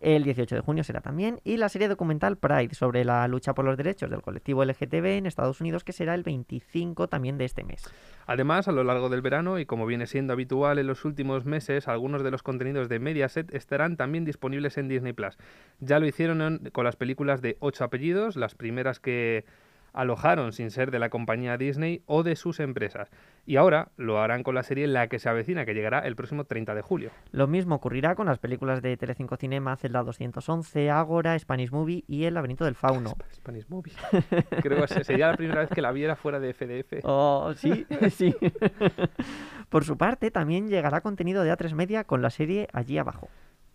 El 0.00 0.22
18 0.22 0.54
de 0.54 0.60
junio 0.60 0.84
será 0.84 1.00
también. 1.00 1.40
Y 1.44 1.56
la 1.56 1.68
serie 1.68 1.88
documental 1.88 2.36
Pride 2.36 2.74
sobre 2.74 3.04
la 3.04 3.26
lucha 3.28 3.54
por 3.54 3.64
los 3.64 3.76
derechos 3.76 4.10
del 4.10 4.22
colectivo 4.22 4.64
LGTB 4.64 5.18
en 5.18 5.26
Estados 5.26 5.60
Unidos, 5.60 5.84
que 5.84 5.92
será 5.92 6.14
el 6.14 6.22
25 6.22 7.08
también 7.08 7.38
de 7.38 7.44
este 7.44 7.64
mes. 7.64 7.84
Además, 8.26 8.68
a 8.68 8.72
lo 8.72 8.84
largo 8.84 9.08
del 9.08 9.22
verano, 9.22 9.58
y 9.58 9.66
como 9.66 9.86
viene 9.86 10.06
siendo 10.06 10.32
habitual 10.32 10.78
en 10.78 10.86
los 10.86 11.04
últimos 11.04 11.44
meses, 11.44 11.88
algunos 11.88 12.22
de 12.22 12.30
los 12.30 12.42
contenidos 12.42 12.88
de 12.88 12.98
Mediaset 12.98 13.52
estarán 13.54 13.96
también 13.96 14.24
disponibles 14.24 14.78
en 14.78 14.88
Disney 14.88 15.12
Plus. 15.12 15.36
Ya 15.80 15.98
lo 15.98 16.06
hicieron 16.06 16.70
con 16.72 16.84
las 16.84 16.96
películas 16.96 17.42
de 17.42 17.56
ocho 17.60 17.84
apellidos, 17.84 18.36
las 18.36 18.54
primeras 18.54 19.00
que 19.00 19.44
alojaron 19.92 20.52
sin 20.52 20.70
ser 20.70 20.90
de 20.90 20.98
la 20.98 21.08
compañía 21.10 21.56
Disney 21.56 22.02
o 22.06 22.22
de 22.22 22.36
sus 22.36 22.60
empresas. 22.60 23.10
Y 23.46 23.56
ahora 23.56 23.88
lo 23.96 24.20
harán 24.20 24.42
con 24.42 24.54
la 24.54 24.62
serie 24.62 24.86
La 24.86 25.08
que 25.08 25.18
se 25.18 25.28
avecina, 25.28 25.64
que 25.64 25.72
llegará 25.74 26.00
el 26.00 26.14
próximo 26.16 26.44
30 26.44 26.74
de 26.74 26.82
julio. 26.82 27.10
Lo 27.32 27.46
mismo 27.46 27.74
ocurrirá 27.76 28.14
con 28.14 28.26
las 28.26 28.38
películas 28.38 28.82
de 28.82 28.96
Telecinco 28.96 29.36
Cinema, 29.36 29.76
Celda 29.76 30.02
211, 30.02 30.90
Ágora, 30.90 31.38
Spanish 31.38 31.70
Movie 31.70 32.04
y 32.06 32.24
El 32.24 32.34
laberinto 32.34 32.64
del 32.66 32.74
fauno. 32.74 33.10
Sp- 33.16 33.24
Spanish 33.34 33.66
Movie. 33.68 33.92
Creo 34.62 34.84
que 34.86 35.04
sería 35.04 35.28
la 35.28 35.36
primera 35.36 35.60
vez 35.60 35.70
que 35.70 35.80
la 35.82 35.92
viera 35.92 36.14
fuera 36.16 36.38
de 36.40 36.52
FDF. 36.52 37.04
Oh, 37.04 37.52
sí, 37.56 37.86
sí. 38.10 38.34
Por 39.68 39.84
su 39.84 39.96
parte, 39.96 40.30
también 40.30 40.68
llegará 40.68 41.00
contenido 41.00 41.42
de 41.42 41.52
A3 41.52 41.74
Media 41.74 42.04
con 42.04 42.22
la 42.22 42.30
serie 42.30 42.68
Allí 42.72 42.98
Abajo. 42.98 43.28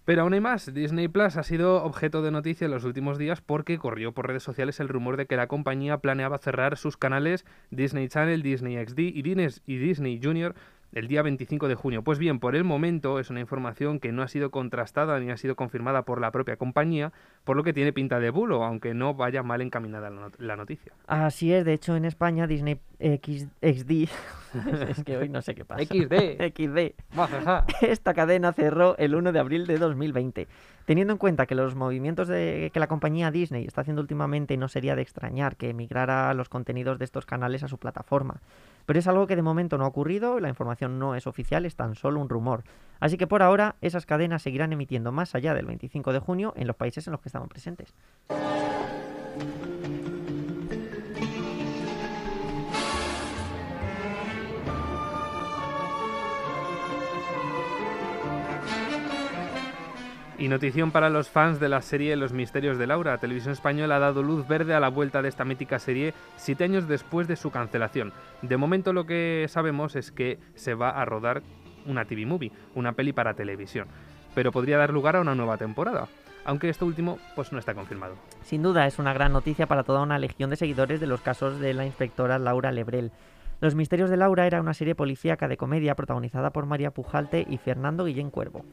Pero 0.06 0.24
aún 0.24 0.34
hay 0.34 0.42
más. 0.42 0.74
Disney 0.74 1.08
Plus 1.08 1.38
ha 1.38 1.44
sido 1.44 1.84
objeto 1.84 2.22
de 2.22 2.32
noticia 2.32 2.66
en 2.66 2.72
los 2.72 2.84
últimos 2.84 3.18
días 3.18 3.42
porque 3.42 3.78
corrió 3.78 4.12
por 4.12 4.28
redes 4.28 4.44
sociales 4.44 4.80
el 4.80 4.90
rumor 4.90 5.16
de 5.16 5.28
que 5.28 5.38
la 5.38 5.48
compañía 5.48 6.00
planeaba 6.00 6.38
cerrar 6.38 6.78
sus 6.78 6.98
canales 6.98 7.46
Disney 7.72 8.10
Channel, 8.10 8.44
Disney 8.44 8.84
XD 8.86 9.00
y 9.00 9.78
Disney, 9.78 10.20
Junior 10.22 10.56
el 10.94 11.08
día 11.08 11.22
25 11.22 11.68
de 11.68 11.76
junio. 11.76 12.04
Pues 12.04 12.20
bien, 12.20 12.40
por 12.40 12.56
el 12.56 12.64
momento 12.64 13.20
es 13.20 13.30
una 13.30 13.40
información 13.40 14.00
que 14.00 14.12
no 14.12 14.22
ha 14.22 14.28
sido 14.28 14.52
contrastada 14.52 15.20
ni 15.20 15.30
ha 15.32 15.38
sido 15.38 15.56
confirmada 15.56 16.04
por 16.04 16.22
la 16.22 16.32
propia 16.32 16.56
compañía, 16.58 17.12
por 17.44 17.58
lo 17.58 17.64
que 17.64 17.74
tiene 17.74 17.94
pinta 17.94 18.20
de 18.20 18.30
bulo, 18.30 18.64
aunque 18.64 18.94
no 18.94 19.14
vaya 19.14 19.44
mal 19.44 19.62
encaminada 19.62 20.10
la 20.10 20.22
not- 20.22 20.40
la 20.40 20.56
noticia. 20.56 20.94
Así 21.08 21.52
es, 21.54 21.66
de 21.66 21.74
hecho 21.74 21.96
en 21.96 22.06
España 22.06 22.48
Disney 22.48 22.80
X, 23.00 23.48
XD, 23.62 23.92
es 24.90 25.04
que 25.04 25.18
hoy 25.18 25.30
no 25.30 25.42
sé 25.42 25.56
qué 25.56 25.66
pasa. 25.66 25.84
XD. 25.84 26.54
XD. 26.56 26.94
Esta 27.82 28.14
cadena 28.14 28.54
cerró 28.54 28.96
el 28.98 29.16
1 29.16 29.32
de 29.32 29.40
abril 29.40 29.66
de 29.68 29.78
2020. 29.78 30.48
Teniendo 30.86 31.14
en 31.14 31.18
cuenta 31.18 31.46
que 31.46 31.56
los 31.56 31.76
movimientos 31.76 32.28
de, 32.28 32.70
que 32.74 32.80
la 32.80 32.88
compañía 32.88 33.32
Disney 33.32 33.66
está 33.66 33.82
haciendo 33.82 34.02
últimamente 34.02 34.58
no 34.58 34.68
sería 34.68 34.96
de 34.98 35.02
extrañar 35.02 35.56
que 35.56 35.70
emigrara 35.70 36.34
los 36.34 36.50
contenidos 36.50 37.00
de 37.00 37.06
estos 37.06 37.26
canales 37.26 37.64
a 37.64 37.70
su 37.70 37.78
plataforma. 37.78 38.42
Pero 38.86 39.00
es 39.00 39.08
algo 39.08 39.28
que 39.28 39.36
de 39.36 39.42
momento 39.42 39.78
no 39.78 39.86
ha 39.86 39.88
ocurrido, 39.88 40.40
la 40.40 40.50
información 40.50 41.00
no 41.00 41.16
es 41.16 41.28
oficial, 41.28 41.66
es 41.66 41.76
tan 41.76 41.96
solo 41.96 42.20
un 42.20 42.30
rumor. 42.30 42.64
Así 43.00 43.18
que 43.18 43.28
por 43.28 43.44
ahora 43.44 43.76
esas 43.82 44.06
cadenas 44.06 44.42
seguirán 44.42 44.74
emitiendo 44.74 45.12
más 45.12 45.36
allá 45.36 45.54
del 45.54 45.66
25 45.66 46.14
de 46.14 46.20
junio 46.20 46.54
en 46.56 46.68
los 46.68 46.76
países 46.76 47.08
en 47.08 47.12
los 47.12 47.22
que 47.22 47.30
estaban 47.30 47.50
presentes. 47.50 47.94
Y 60.44 60.50
notición 60.50 60.92
para 60.92 61.10
los 61.10 61.30
fans 61.30 61.62
de 61.62 61.70
la 61.70 61.82
serie 61.82 62.18
Los 62.18 62.34
Misterios 62.34 62.78
de 62.78 62.86
Laura. 62.86 63.18
Televisión 63.18 63.54
Española 63.54 63.96
ha 63.96 64.00
dado 64.00 64.22
luz 64.22 64.46
verde 64.46 64.74
a 64.74 64.82
la 64.82 64.90
vuelta 64.90 65.22
de 65.22 65.30
esta 65.30 65.46
mítica 65.46 65.80
serie 65.80 66.14
siete 66.36 66.66
años 66.66 66.86
después 66.86 67.30
de 67.30 67.38
su 67.38 67.50
cancelación. 67.50 68.12
De 68.42 68.58
momento 68.58 68.92
lo 68.92 69.06
que 69.06 69.46
sabemos 69.48 69.96
es 69.96 70.12
que 70.12 70.40
se 70.56 70.74
va 70.74 70.90
a 70.90 71.06
rodar 71.06 71.44
una 71.86 72.04
TV 72.04 72.26
Movie, 72.26 72.52
una 72.76 72.92
peli 72.92 73.14
para 73.14 73.36
televisión, 73.36 73.88
pero 74.36 74.52
podría 74.52 74.78
dar 74.78 74.92
lugar 74.92 75.16
a 75.16 75.22
una 75.22 75.34
nueva 75.34 75.56
temporada. 75.56 76.10
Aunque 76.44 76.68
esto 76.68 76.86
último 76.86 77.20
pues 77.38 77.54
no 77.54 77.58
está 77.58 77.74
confirmado. 77.74 78.16
Sin 78.42 78.64
duda 78.64 78.86
es 78.86 79.00
una 79.00 79.14
gran 79.14 79.32
noticia 79.32 79.66
para 79.66 79.84
toda 79.84 80.02
una 80.02 80.20
legión 80.20 80.50
de 80.50 80.58
seguidores 80.58 81.00
de 81.00 81.08
los 81.08 81.22
casos 81.22 81.62
de 81.62 81.74
la 81.74 81.86
inspectora 81.86 82.38
Laura 82.38 82.74
Lebrel. 82.74 83.14
Los 83.62 83.76
Misterios 83.76 84.10
de 84.10 84.18
Laura 84.18 84.46
era 84.46 84.60
una 84.60 84.74
serie 84.74 84.94
policíaca 84.94 85.48
de 85.48 85.56
comedia 85.56 85.96
protagonizada 85.96 86.50
por 86.50 86.66
María 86.66 86.92
Pujalte 86.92 87.46
y 87.50 87.60
Fernando 87.60 88.04
Guillén 88.04 88.30
Cuervo. 88.30 88.66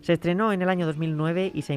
Se 0.00 0.12
estrenó 0.12 0.52
en 0.52 0.62
el 0.62 0.68
año 0.68 0.86
2009 0.86 1.50
y 1.52 1.62
se, 1.62 1.74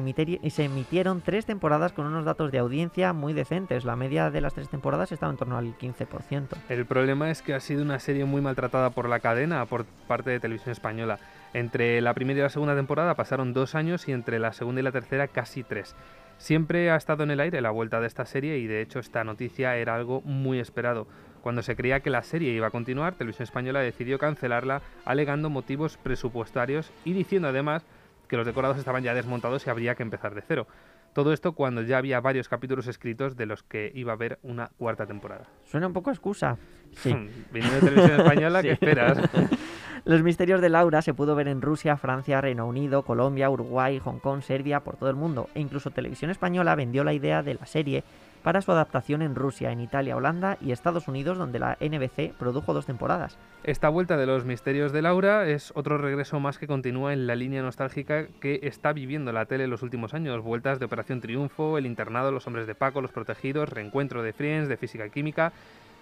emitieron 0.64 1.20
tres 1.20 1.44
temporadas 1.44 1.92
con 1.92 2.06
unos 2.06 2.24
datos 2.24 2.52
de 2.52 2.58
audiencia 2.58 3.12
muy 3.12 3.32
decentes. 3.32 3.84
La 3.84 3.96
media 3.96 4.30
de 4.30 4.40
las 4.40 4.54
tres 4.54 4.68
temporadas 4.68 5.12
estaba 5.12 5.32
en 5.32 5.38
torno 5.38 5.58
al 5.58 5.76
15%. 5.76 6.48
El 6.68 6.86
problema 6.86 7.30
es 7.30 7.42
que 7.42 7.54
ha 7.54 7.60
sido 7.60 7.82
una 7.82 7.98
serie 7.98 8.24
muy 8.24 8.40
maltratada 8.40 8.90
por 8.90 9.08
la 9.08 9.20
cadena, 9.20 9.66
por 9.66 9.84
parte 9.84 10.30
de 10.30 10.40
Televisión 10.40 10.72
Española. 10.72 11.18
Entre 11.52 12.00
la 12.00 12.14
primera 12.14 12.40
y 12.40 12.42
la 12.42 12.48
segunda 12.48 12.76
temporada 12.76 13.14
pasaron 13.14 13.52
dos 13.52 13.74
años 13.74 14.08
y 14.08 14.12
entre 14.12 14.38
la 14.38 14.52
segunda 14.52 14.80
y 14.80 14.84
la 14.84 14.92
tercera 14.92 15.28
casi 15.28 15.62
tres. 15.62 15.94
Siempre 16.38 16.90
ha 16.90 16.96
estado 16.96 17.24
en 17.24 17.30
el 17.30 17.40
aire 17.40 17.60
la 17.60 17.70
vuelta 17.70 18.00
de 18.00 18.06
esta 18.06 18.24
serie 18.24 18.58
y 18.58 18.66
de 18.66 18.80
hecho 18.80 18.98
esta 18.98 19.22
noticia 19.24 19.76
era 19.76 19.94
algo 19.94 20.22
muy 20.22 20.58
esperado. 20.58 21.06
Cuando 21.42 21.62
se 21.62 21.76
creía 21.76 22.00
que 22.00 22.10
la 22.10 22.22
serie 22.22 22.52
iba 22.52 22.68
a 22.68 22.70
continuar, 22.70 23.14
Televisión 23.14 23.44
Española 23.44 23.80
decidió 23.80 24.18
cancelarla 24.18 24.80
alegando 25.04 25.50
motivos 25.50 25.98
presupuestarios 25.98 26.92
y 27.04 27.12
diciendo 27.12 27.48
además 27.48 27.84
que 28.32 28.38
los 28.38 28.46
decorados 28.46 28.78
estaban 28.78 29.02
ya 29.02 29.12
desmontados 29.12 29.66
y 29.66 29.68
habría 29.68 29.94
que 29.94 30.02
empezar 30.02 30.34
de 30.34 30.40
cero. 30.40 30.66
Todo 31.12 31.34
esto 31.34 31.52
cuando 31.52 31.82
ya 31.82 31.98
había 31.98 32.18
varios 32.18 32.48
capítulos 32.48 32.86
escritos 32.86 33.36
de 33.36 33.44
los 33.44 33.62
que 33.62 33.92
iba 33.94 34.12
a 34.12 34.14
haber 34.14 34.38
una 34.42 34.70
cuarta 34.78 35.04
temporada. 35.04 35.48
Suena 35.66 35.86
un 35.86 35.92
poco 35.92 36.10
excusa. 36.10 36.56
Sí. 36.92 37.10
Viniendo 37.52 37.74
de 37.74 37.90
televisión 37.90 38.20
española, 38.20 38.62
¿qué 38.62 38.70
esperas? 38.70 39.18
Los 40.06 40.22
misterios 40.22 40.62
de 40.62 40.70
Laura 40.70 41.02
se 41.02 41.12
pudo 41.12 41.34
ver 41.34 41.46
en 41.46 41.60
Rusia, 41.60 41.98
Francia, 41.98 42.40
Reino 42.40 42.66
Unido, 42.66 43.02
Colombia, 43.02 43.50
Uruguay, 43.50 43.98
Hong 43.98 44.18
Kong, 44.18 44.40
Serbia, 44.40 44.80
por 44.80 44.96
todo 44.96 45.10
el 45.10 45.16
mundo. 45.16 45.50
E 45.54 45.60
incluso 45.60 45.90
Televisión 45.90 46.30
Española 46.30 46.74
vendió 46.74 47.04
la 47.04 47.12
idea 47.12 47.42
de 47.42 47.52
la 47.52 47.66
serie 47.66 48.02
para 48.42 48.60
su 48.62 48.72
adaptación 48.72 49.22
en 49.22 49.34
Rusia, 49.34 49.70
en 49.70 49.80
Italia, 49.80 50.16
Holanda 50.16 50.58
y 50.60 50.72
Estados 50.72 51.08
Unidos, 51.08 51.38
donde 51.38 51.58
la 51.58 51.76
NBC 51.80 52.32
produjo 52.34 52.74
dos 52.74 52.86
temporadas. 52.86 53.38
Esta 53.64 53.88
vuelta 53.88 54.16
de 54.16 54.26
los 54.26 54.44
misterios 54.44 54.92
de 54.92 55.02
Laura 55.02 55.46
es 55.48 55.72
otro 55.76 55.98
regreso 55.98 56.40
más 56.40 56.58
que 56.58 56.66
continúa 56.66 57.12
en 57.12 57.26
la 57.26 57.36
línea 57.36 57.62
nostálgica 57.62 58.26
que 58.40 58.60
está 58.62 58.92
viviendo 58.92 59.32
la 59.32 59.46
tele 59.46 59.64
en 59.64 59.70
los 59.70 59.82
últimos 59.82 60.14
años. 60.14 60.42
Vueltas 60.42 60.78
de 60.80 60.86
Operación 60.86 61.20
Triunfo, 61.20 61.78
El 61.78 61.86
Internado, 61.86 62.32
Los 62.32 62.46
Hombres 62.46 62.66
de 62.66 62.74
Paco, 62.74 63.00
Los 63.00 63.12
Protegidos, 63.12 63.68
Reencuentro 63.68 64.22
de 64.22 64.32
Friends, 64.32 64.68
de 64.68 64.76
Física 64.76 65.06
y 65.06 65.10
Química. 65.10 65.52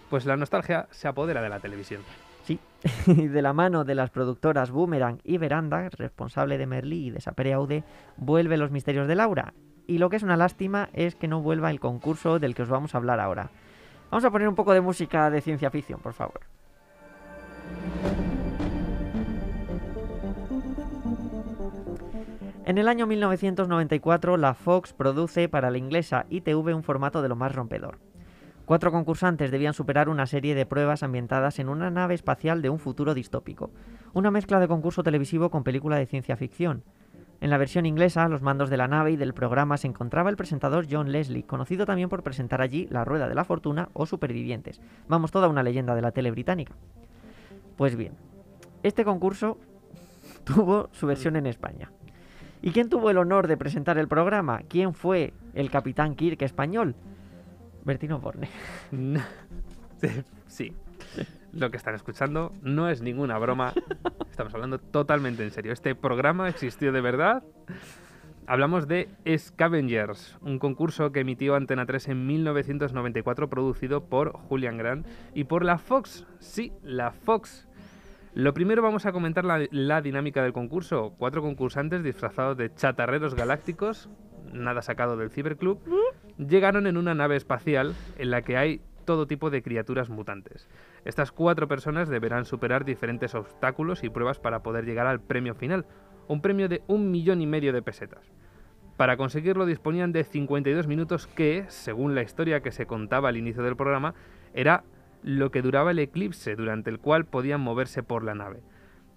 Pues 0.09 0.25
la 0.25 0.37
nostalgia 0.37 0.89
se 0.91 1.09
apodera 1.09 1.43
de 1.43 1.51
la 1.51 1.61
televisión. 1.61 2.01
Sí, 2.45 2.59
y 3.07 3.29
de 3.29 3.43
la 3.43 3.53
mano 3.53 3.85
de 3.85 3.95
las 3.95 4.11
productoras 4.11 4.71
Boomerang 4.71 5.19
y 5.25 5.37
Veranda, 5.39 5.89
responsable 5.91 6.57
de 6.57 6.67
Merlí 6.67 7.07
y 7.07 7.11
de 7.11 7.21
Sapere 7.21 7.53
Aude, 7.53 7.85
vuelve 8.17 8.57
Los 8.57 8.71
Misterios 8.71 9.07
de 9.07 9.15
Laura, 9.15 9.53
y 9.91 9.99
lo 9.99 10.09
que 10.09 10.15
es 10.15 10.23
una 10.23 10.37
lástima 10.37 10.89
es 10.93 11.17
que 11.17 11.27
no 11.27 11.43
vuelva 11.43 11.69
el 11.69 11.81
concurso 11.81 12.39
del 12.39 12.55
que 12.55 12.63
os 12.63 12.69
vamos 12.69 12.95
a 12.95 12.99
hablar 12.99 13.19
ahora. 13.19 13.51
Vamos 14.09 14.25
a 14.25 14.31
poner 14.31 14.47
un 14.47 14.55
poco 14.55 14.73
de 14.73 14.81
música 14.81 15.29
de 15.31 15.41
ciencia 15.41 15.69
ficción, 15.69 15.99
por 15.99 16.13
favor. 16.13 16.43
En 22.65 22.79
el 22.79 22.87
año 22.87 23.09
1994, 23.09 24.37
la 24.37 24.55
Fox 24.55 24.93
produce 24.93 25.49
para 25.49 25.73
la 25.73 25.79
inglesa 25.79 26.25
ITV 26.31 26.73
un 26.73 26.85
formato 26.85 27.21
de 27.21 27.29
lo 27.29 27.35
más 27.35 27.53
rompedor. 27.53 27.99
Cuatro 28.67 28.93
concursantes 28.93 29.51
debían 29.51 29.75
superar 29.75 30.09
una 30.09 30.27
serie 30.27 30.55
de 30.55 30.67
pruebas 30.67 31.03
ambientadas 31.03 31.59
en 31.59 31.69
una 31.69 31.91
nave 31.91 32.15
espacial 32.15 32.63
de 32.63 32.71
un 32.71 32.79
futuro 32.79 33.13
distópico. 33.13 33.73
Una 34.13 34.31
mezcla 34.31 34.61
de 34.61 34.69
concurso 34.69 35.03
televisivo 35.03 35.51
con 35.51 35.65
película 35.65 35.97
de 35.97 36.07
ciencia 36.07 36.37
ficción. 36.37 36.85
En 37.41 37.49
la 37.49 37.57
versión 37.57 37.87
inglesa, 37.87 38.29
los 38.29 38.43
mandos 38.43 38.69
de 38.69 38.77
la 38.77 38.87
nave 38.87 39.13
y 39.13 39.17
del 39.17 39.33
programa 39.33 39.79
se 39.79 39.87
encontraba 39.87 40.29
el 40.29 40.37
presentador 40.37 40.87
John 40.91 41.11
Leslie, 41.11 41.45
conocido 41.45 41.87
también 41.87 42.11
por 42.11 42.23
presentar 42.23 42.61
allí 42.61 42.87
La 42.91 43.05
Rueda 43.05 43.29
de 43.29 43.35
la 43.35 43.45
Fortuna 43.45 43.89
o 43.95 44.05
Supervivientes. 44.05 44.81
Vamos, 45.09 45.31
toda 45.31 45.49
una 45.49 45.63
leyenda 45.63 45.95
de 45.95 46.03
la 46.03 46.13
tele 46.13 46.31
británica. 46.31 46.75
Pues 47.77 47.97
bien, 47.97 48.13
este 48.83 49.05
concurso 49.05 49.57
tuvo 50.45 50.91
su 50.93 51.07
versión 51.07 51.37
en 51.37 51.47
España. 51.47 51.91
¿Y 52.61 52.73
quién 52.73 52.91
tuvo 52.91 53.09
el 53.09 53.17
honor 53.17 53.49
de 53.49 53.57
presentar 53.57 53.97
el 53.97 54.07
programa? 54.07 54.61
¿Quién 54.69 54.93
fue 54.93 55.33
el 55.55 55.71
capitán 55.71 56.15
Kirk 56.15 56.43
español? 56.43 56.95
Bertino 57.85 58.21
Borne. 58.21 58.51
sí 60.47 60.75
lo 61.53 61.71
que 61.71 61.77
están 61.77 61.95
escuchando 61.95 62.53
no 62.63 62.89
es 62.89 63.03
ninguna 63.03 63.39
broma. 63.39 63.73
Estamos 64.31 64.55
hablando 64.55 64.79
totalmente 64.79 65.43
en 65.43 65.51
serio. 65.51 65.73
Este 65.73 65.95
programa 65.95 66.49
existió 66.49 66.93
de 66.93 67.01
verdad. 67.01 67.43
Hablamos 68.47 68.89
de 68.89 69.09
Scavengers, 69.37 70.37
un 70.41 70.59
concurso 70.59 71.13
que 71.13 71.21
emitió 71.21 71.55
Antena 71.55 71.87
3 71.87 72.09
en 72.09 72.27
1994 72.27 73.49
producido 73.49 74.05
por 74.07 74.33
Julian 74.33 74.77
Grant 74.77 75.07
y 75.35 75.45
por 75.45 75.65
la 75.65 75.79
Fox. 75.79 76.27
Sí, 76.41 76.73
la 76.83 77.13
Fox. 77.13 77.69
Lo 78.35 78.53
primero 78.55 78.83
vamos 78.83 79.07
a 79.07 79.13
comentar 79.13 79.45
la, 79.45 79.67
la 79.71 80.03
dinámica 80.03 80.43
del 80.43 80.53
concurso. 80.53 81.15
Cuatro 81.17 81.43
concursantes 81.43 82.03
disfrazados 82.03 82.57
de 82.57 82.75
chatarreros 82.75 83.35
galácticos, 83.35 84.09
nada 84.53 84.83
sacado 84.83 85.17
del 85.17 85.31
Ciberclub, 85.31 85.79
llegaron 86.39 86.87
en 86.87 86.97
una 86.97 87.15
nave 87.15 87.37
espacial 87.37 87.95
en 88.19 88.31
la 88.31 88.43
que 88.43 88.57
hay 88.57 88.81
todo 89.05 89.27
tipo 89.27 89.51
de 89.51 89.63
criaturas 89.63 90.09
mutantes. 90.09 90.69
Estas 91.05 91.33
cuatro 91.33 91.69
personas 91.69 92.09
deberán 92.09 92.45
superar 92.45 92.85
diferentes 92.85 93.35
obstáculos 93.35 94.05
y 94.05 94.11
pruebas 94.11 94.39
para 94.39 94.63
poder 94.63 94.85
llegar 94.85 95.07
al 95.07 95.21
premio 95.21 95.55
final, 95.55 95.87
un 96.29 96.43
premio 96.43 96.69
de 96.69 96.83
un 96.87 97.11
millón 97.11 97.41
y 97.41 97.47
medio 97.47 97.73
de 97.73 97.83
pesetas. 97.83 98.31
Para 98.97 99.17
conseguirlo 99.17 99.65
disponían 99.65 100.13
de 100.13 100.25
52 100.25 100.87
minutos 100.87 101.27
que, 101.27 101.65
según 101.69 102.15
la 102.15 102.23
historia 102.23 102.61
que 102.61 102.71
se 102.71 102.87
contaba 102.87 103.31
al 103.31 103.39
inicio 103.39 103.63
del 103.63 103.77
programa, 103.77 104.15
era 104.53 104.85
lo 105.23 105.51
que 105.51 105.63
duraba 105.63 105.93
el 105.93 105.99
eclipse 105.99 106.55
durante 106.55 106.91
el 106.91 106.99
cual 106.99 107.25
podían 107.25 107.61
moverse 107.61 108.03
por 108.03 108.23
la 108.23 108.35
nave. 108.35 108.63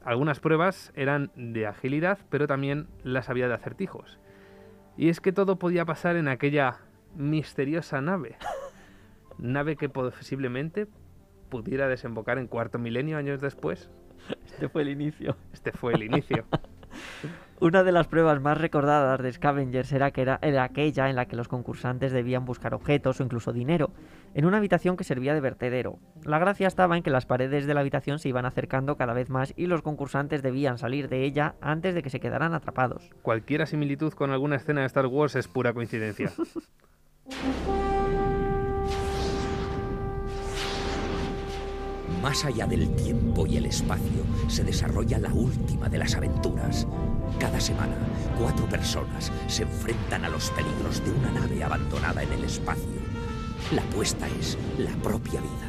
Algunas 0.06 0.40
pruebas 0.40 0.92
eran 0.96 1.32
de 1.36 1.68
agilidad, 1.68 2.20
pero 2.30 2.48
también 2.48 2.88
las 3.04 3.30
había 3.30 3.48
de 3.48 3.54
acertijos. 3.56 4.20
Y 4.96 5.10
es 5.10 5.20
que 5.20 5.34
todo 5.34 5.58
podía 5.58 5.86
pasar 5.86 6.16
en 6.16 6.28
aquella 6.28 6.80
misteriosa 7.16 8.02
nave 8.02 8.38
nave 9.38 9.76
que 9.76 9.90
posiblemente 9.90 10.88
pudiera 11.54 11.88
desembocar 11.88 12.40
en 12.40 12.48
cuarto 12.48 12.80
milenio 12.80 13.16
años 13.16 13.40
después. 13.40 13.92
Este 14.48 14.70
fue 14.70 14.82
el 14.82 14.90
inicio. 14.90 15.38
Este 15.52 15.72
fue 15.72 15.94
el 15.94 16.02
inicio. 16.02 16.46
Una 17.60 17.84
de 17.84 17.92
las 17.92 18.08
pruebas 18.08 18.42
más 18.42 18.58
recordadas 18.58 19.22
de 19.22 19.32
Scavengers 19.32 19.92
era, 19.92 20.10
que 20.12 20.24
era, 20.24 20.40
era, 20.42 20.64
aquella 20.64 21.10
en 21.10 21.16
la 21.16 21.26
que 21.28 21.36
los 21.36 21.48
concursantes 21.48 22.12
debían 22.12 22.44
buscar 22.44 22.74
objetos 22.74 23.20
o 23.20 23.24
incluso 23.24 23.54
dinero 23.54 23.92
en 24.34 24.46
una 24.46 24.58
habitación 24.58 24.98
que 24.98 25.04
servía 25.04 25.34
de 25.34 25.42
vertedero. 25.42 26.00
La 26.24 26.40
gracia 26.40 26.68
estaba 26.68 26.98
en 26.98 27.04
que 27.04 27.12
las 27.12 27.28
paredes 27.28 27.68
de 27.68 27.74
la 27.74 27.82
habitación 27.82 28.18
se 28.20 28.30
iban 28.30 28.46
acercando 28.46 28.98
cada 28.98 29.14
vez 29.14 29.30
más 29.30 29.54
y 29.56 29.68
los 29.68 29.84
concursantes 29.84 30.42
debían 30.42 30.78
salir 30.80 31.08
de 31.08 31.24
ella 31.24 31.56
antes 31.62 31.94
de 31.94 32.02
que 32.02 32.10
se 32.10 32.20
quedaran 32.20 32.54
atrapados. 32.54 33.12
Cualquier 33.22 33.66
similitud 33.68 34.14
con 34.14 34.32
alguna 34.32 34.56
escena 34.56 34.82
de 34.82 34.88
Star 34.88 35.06
Wars 35.06 35.36
es 35.36 35.48
pura 35.48 35.74
coincidencia. 35.74 36.32
Más 42.24 42.46
allá 42.46 42.66
del 42.66 42.90
tiempo 42.96 43.46
y 43.46 43.58
el 43.58 43.66
espacio 43.66 44.24
se 44.48 44.64
desarrolla 44.64 45.20
la 45.20 45.34
última 45.34 45.90
de 45.90 45.98
las 45.98 46.16
aventuras. 46.16 46.88
Cada 47.38 47.60
semana, 47.60 47.98
cuatro 48.40 48.66
personas 48.70 49.30
se 49.48 49.64
enfrentan 49.64 50.24
a 50.24 50.30
los 50.30 50.50
peligros 50.52 51.04
de 51.04 51.12
una 51.12 51.32
nave 51.32 51.62
abandonada 51.62 52.24
en 52.24 52.32
el 52.32 52.46
espacio. 52.46 53.02
La 53.74 53.82
apuesta 53.82 54.26
es 54.40 54.58
la 54.78 54.92
propia 55.04 55.42
vida. 55.42 55.68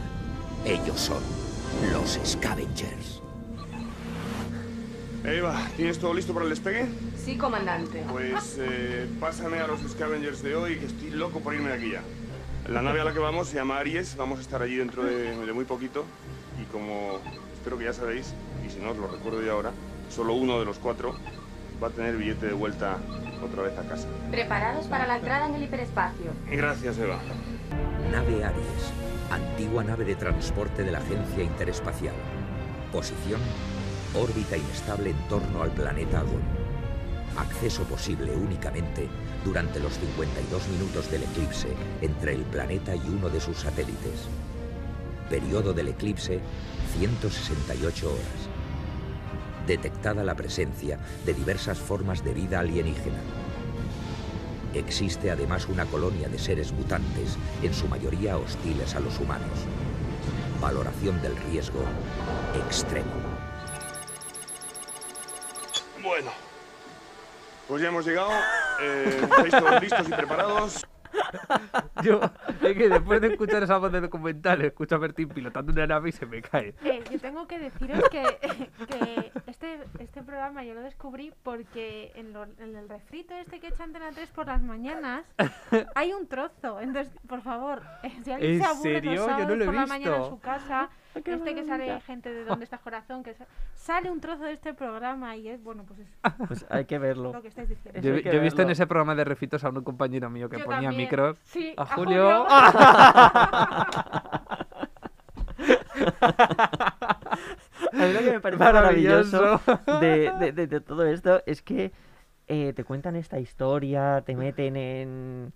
Ellos 0.65 1.01
son 1.01 1.21
los 1.93 2.21
Scavengers. 2.25 3.21
Eva, 5.25 5.61
¿tienes 5.77 5.99
todo 5.99 6.15
listo 6.15 6.33
para 6.33 6.45
el 6.45 6.51
despegue? 6.51 6.87
Sí, 7.17 7.37
comandante. 7.37 8.05
Pues 8.09 8.59
eh, 8.61 9.09
pásame 9.19 9.59
a 9.59 9.67
los 9.67 9.81
Scavengers 9.81 10.41
de 10.41 10.55
hoy, 10.55 10.77
que 10.77 10.87
estoy 10.87 11.11
loco 11.11 11.41
por 11.41 11.53
irme 11.53 11.71
de 11.71 11.75
aquí 11.75 11.91
ya. 11.91 12.03
La 12.69 12.81
nave 12.81 13.01
a 13.01 13.05
la 13.05 13.13
que 13.13 13.19
vamos 13.19 13.49
se 13.49 13.57
llama 13.57 13.79
Aries, 13.79 14.17
vamos 14.17 14.39
a 14.39 14.43
estar 14.43 14.63
allí 14.63 14.77
dentro 14.77 15.03
de, 15.05 15.37
de 15.37 15.53
muy 15.53 15.65
poquito 15.65 16.05
como 16.75 17.21
espero 17.55 17.79
que 17.79 17.85
ya 17.85 17.93
sabéis, 17.93 18.35
y 18.67 18.69
si 18.69 18.81
no 18.81 18.91
os 18.91 18.97
lo 18.97 19.07
recuerdo 19.07 19.41
yo 19.41 19.53
ahora, 19.53 19.71
solo 20.11 20.35
uno 20.35 20.59
de 20.59 20.65
los 20.65 20.79
cuatro 20.79 21.15
va 21.81 21.87
a 21.87 21.91
tener 21.91 22.17
billete 22.17 22.47
de 22.47 22.53
vuelta 22.53 22.99
otra 23.43 23.63
vez 23.63 23.79
a 23.79 23.83
casa. 23.83 24.09
Preparados 24.33 24.87
para 24.87 25.07
la 25.07 25.19
entrada 25.19 25.47
en 25.47 25.55
el 25.55 25.63
hiperespacio. 25.63 26.33
Gracias, 26.51 26.99
Eva. 26.99 27.21
Nave 28.11 28.45
Aries, 28.45 28.93
antigua 29.31 29.85
nave 29.85 30.05
de 30.05 30.17
transporte 30.17 30.83
de 30.83 30.91
la 30.91 30.99
Agencia 30.99 31.45
Interespacial. 31.45 32.15
Posición, 32.93 33.41
órbita 34.15 34.57
inestable 34.57 35.11
en 35.11 35.29
torno 35.29 35.63
al 35.63 35.71
planeta 35.71 36.21
Agon. 36.21 36.43
acceso 37.39 37.85
posible 37.85 38.33
únicamente 38.35 39.09
durante 39.45 39.79
los 39.79 39.93
52 39.99 40.69
minutos 40.69 41.11
del 41.11 41.23
eclipse 41.23 41.69
entre 42.01 42.35
el 42.35 42.43
planeta 42.43 42.97
y 42.97 43.09
uno 43.09 43.29
de 43.29 43.41
sus 43.41 43.59
satélites. 43.59 44.29
Periodo 45.29 45.73
del 45.73 45.89
eclipse, 45.89 46.41
168 46.99 48.07
horas. 48.07 48.49
Detectada 49.67 50.23
la 50.23 50.35
presencia 50.35 50.99
de 51.25 51.33
diversas 51.33 51.79
formas 51.79 52.23
de 52.23 52.35
vida 52.35 52.61
alienígena. 52.61 53.19
Existe 54.75 55.31
además 55.31 55.69
una 55.69 55.87
colonia 55.87 56.29
de 56.29 56.39
seres 56.39 56.73
mutantes, 56.73 57.39
en 57.63 57.73
su 57.73 57.89
mayoría 57.89 58.37
hostiles 58.37 58.95
a 58.95 59.01
los 59.01 59.19
humanos. 59.19 59.59
Valoración 60.61 61.21
del 61.23 61.37
riesgo 61.37 61.85
extremo. 62.67 63.13
Bueno, 66.03 66.33
pues 67.69 67.83
ya 67.83 67.89
hemos 67.89 68.05
llegado. 68.05 68.31
Eh, 68.81 69.21
¿Estáis 69.23 69.51
todos 69.53 69.81
listos 69.81 70.09
y 70.09 70.13
preparados? 70.13 70.87
Yo, 72.03 72.21
es 72.63 72.77
que 72.77 72.89
después 72.89 73.21
de 73.21 73.29
escuchar 73.29 73.63
esa 73.63 73.79
voz 73.79 73.93
de 73.93 74.01
documental, 74.01 74.61
escucho 74.63 74.95
a 74.97 74.99
Bertín 74.99 75.29
pilotando 75.29 75.73
una 75.73 75.87
nave 75.87 76.09
y 76.09 76.13
se 76.13 76.27
me 76.27 76.43
cae. 76.43 76.75
Eh, 76.85 77.03
yo 77.11 77.19
tengo 77.21 77.47
que 77.47 77.59
deciros 77.59 78.03
que, 78.11 78.23
que 78.89 79.33
este, 79.47 79.81
este 79.99 80.23
programa 80.23 80.65
yo 80.65 80.75
lo 80.75 80.81
descubrí 80.83 81.33
porque 81.43 82.13
en, 82.15 82.33
lo- 82.33 82.45
en 82.45 82.77
el 82.77 82.89
refrito 82.89 83.35
este 83.35 83.61
que 83.61 83.69
echa 83.69 83.85
Antena 83.85 84.11
3 84.13 84.31
por 84.31 84.47
las 84.47 84.63
mañanas 84.63 85.25
hay 85.95 86.13
un 86.13 86.27
trozo. 86.27 86.81
Entonces, 86.81 87.13
por 87.27 87.43
favor, 87.43 87.83
eh, 88.03 88.13
si 88.25 88.33
alguien 88.33 88.53
¿En 88.55 88.59
se 88.61 88.67
aburre 88.67 88.83
serio? 88.95 89.27
los 89.27 89.27
Yo 89.27 89.39
no 89.49 89.55
lo 89.57 89.63
he 89.63 89.67
por 89.67 89.75
la 89.75 89.87
mañana 89.87 90.17
en 90.17 90.21
visto. 90.23 90.35
su 90.37 90.41
casa, 90.41 90.91
qué 91.25 91.35
este 91.35 91.55
que 91.55 91.65
sale 91.65 92.01
gente 92.01 92.33
de 92.33 92.45
¿Dónde 92.45 92.65
estás 92.65 92.81
corazón? 92.81 93.23
que 93.23 93.35
sa- 93.35 93.47
sale 93.75 94.11
un 94.11 94.21
trozo 94.21 94.45
de 94.45 94.53
este 94.53 94.75
programa 94.75 95.37
y 95.37 95.49
es, 95.49 95.63
bueno, 95.63 95.85
pues 95.85 96.01
es 96.01 96.09
Pues 96.49 96.67
hay 96.71 96.85
que 96.87 96.99
verlo. 96.99 97.33
lo 97.33 97.43
que 97.43 97.49
estáis 97.49 97.69
diciendo. 97.69 97.99
Eso 97.99 98.09
Yo, 98.09 98.15
hay 98.17 98.23
que 98.23 98.31
yo 98.33 98.39
he 98.39 98.41
visto 98.41 98.63
en 98.63 98.71
ese 98.71 98.87
programa 98.87 99.15
de 99.15 99.25
refitos 99.25 99.63
a 99.65 99.69
un 99.69 99.83
compañero 99.85 100.29
mío 100.31 100.49
que 100.49 100.59
Yo 100.59 100.65
ponía 100.65 100.89
también. 100.89 101.03
micros. 101.03 101.39
Sí, 101.45 101.75
a 101.77 101.83
a 101.83 101.87
Julio. 101.87 102.47
A 106.75 108.07
mí 108.07 108.13
lo 108.13 108.21
que 108.21 108.31
me 108.33 108.41
parece 108.41 108.63
Maravilloso. 108.63 109.61
maravilloso 109.67 110.01
de, 110.01 110.33
de- 110.41 110.53
de- 110.53 110.67
de 110.67 110.81
todo 110.81 111.07
esto 111.07 111.43
es 111.47 111.63
que 111.63 111.93
eh, 112.49 112.73
te 112.75 112.85
cuentan 112.85 113.17
esta 113.17 113.39
historia, 113.41 114.23
te 114.27 114.35
meten 114.37 114.77
en. 114.77 115.53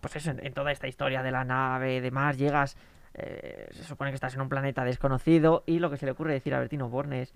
Pues 0.00 0.16
eso, 0.16 0.30
en, 0.30 0.44
en 0.44 0.52
toda 0.52 0.72
esta 0.72 0.86
historia 0.88 1.22
de 1.22 1.30
la 1.30 1.44
nave, 1.44 2.00
demás, 2.00 2.36
llegas. 2.38 2.76
Eh, 3.14 3.68
se 3.72 3.84
supone 3.84 4.10
que 4.10 4.14
estás 4.14 4.34
en 4.34 4.40
un 4.40 4.48
planeta 4.48 4.84
desconocido 4.84 5.62
y 5.66 5.78
lo 5.78 5.90
que 5.90 5.96
se 5.96 6.06
le 6.06 6.12
ocurre 6.12 6.32
decir 6.32 6.54
a 6.54 6.58
Bertino 6.60 6.88
Bornes. 6.88 7.32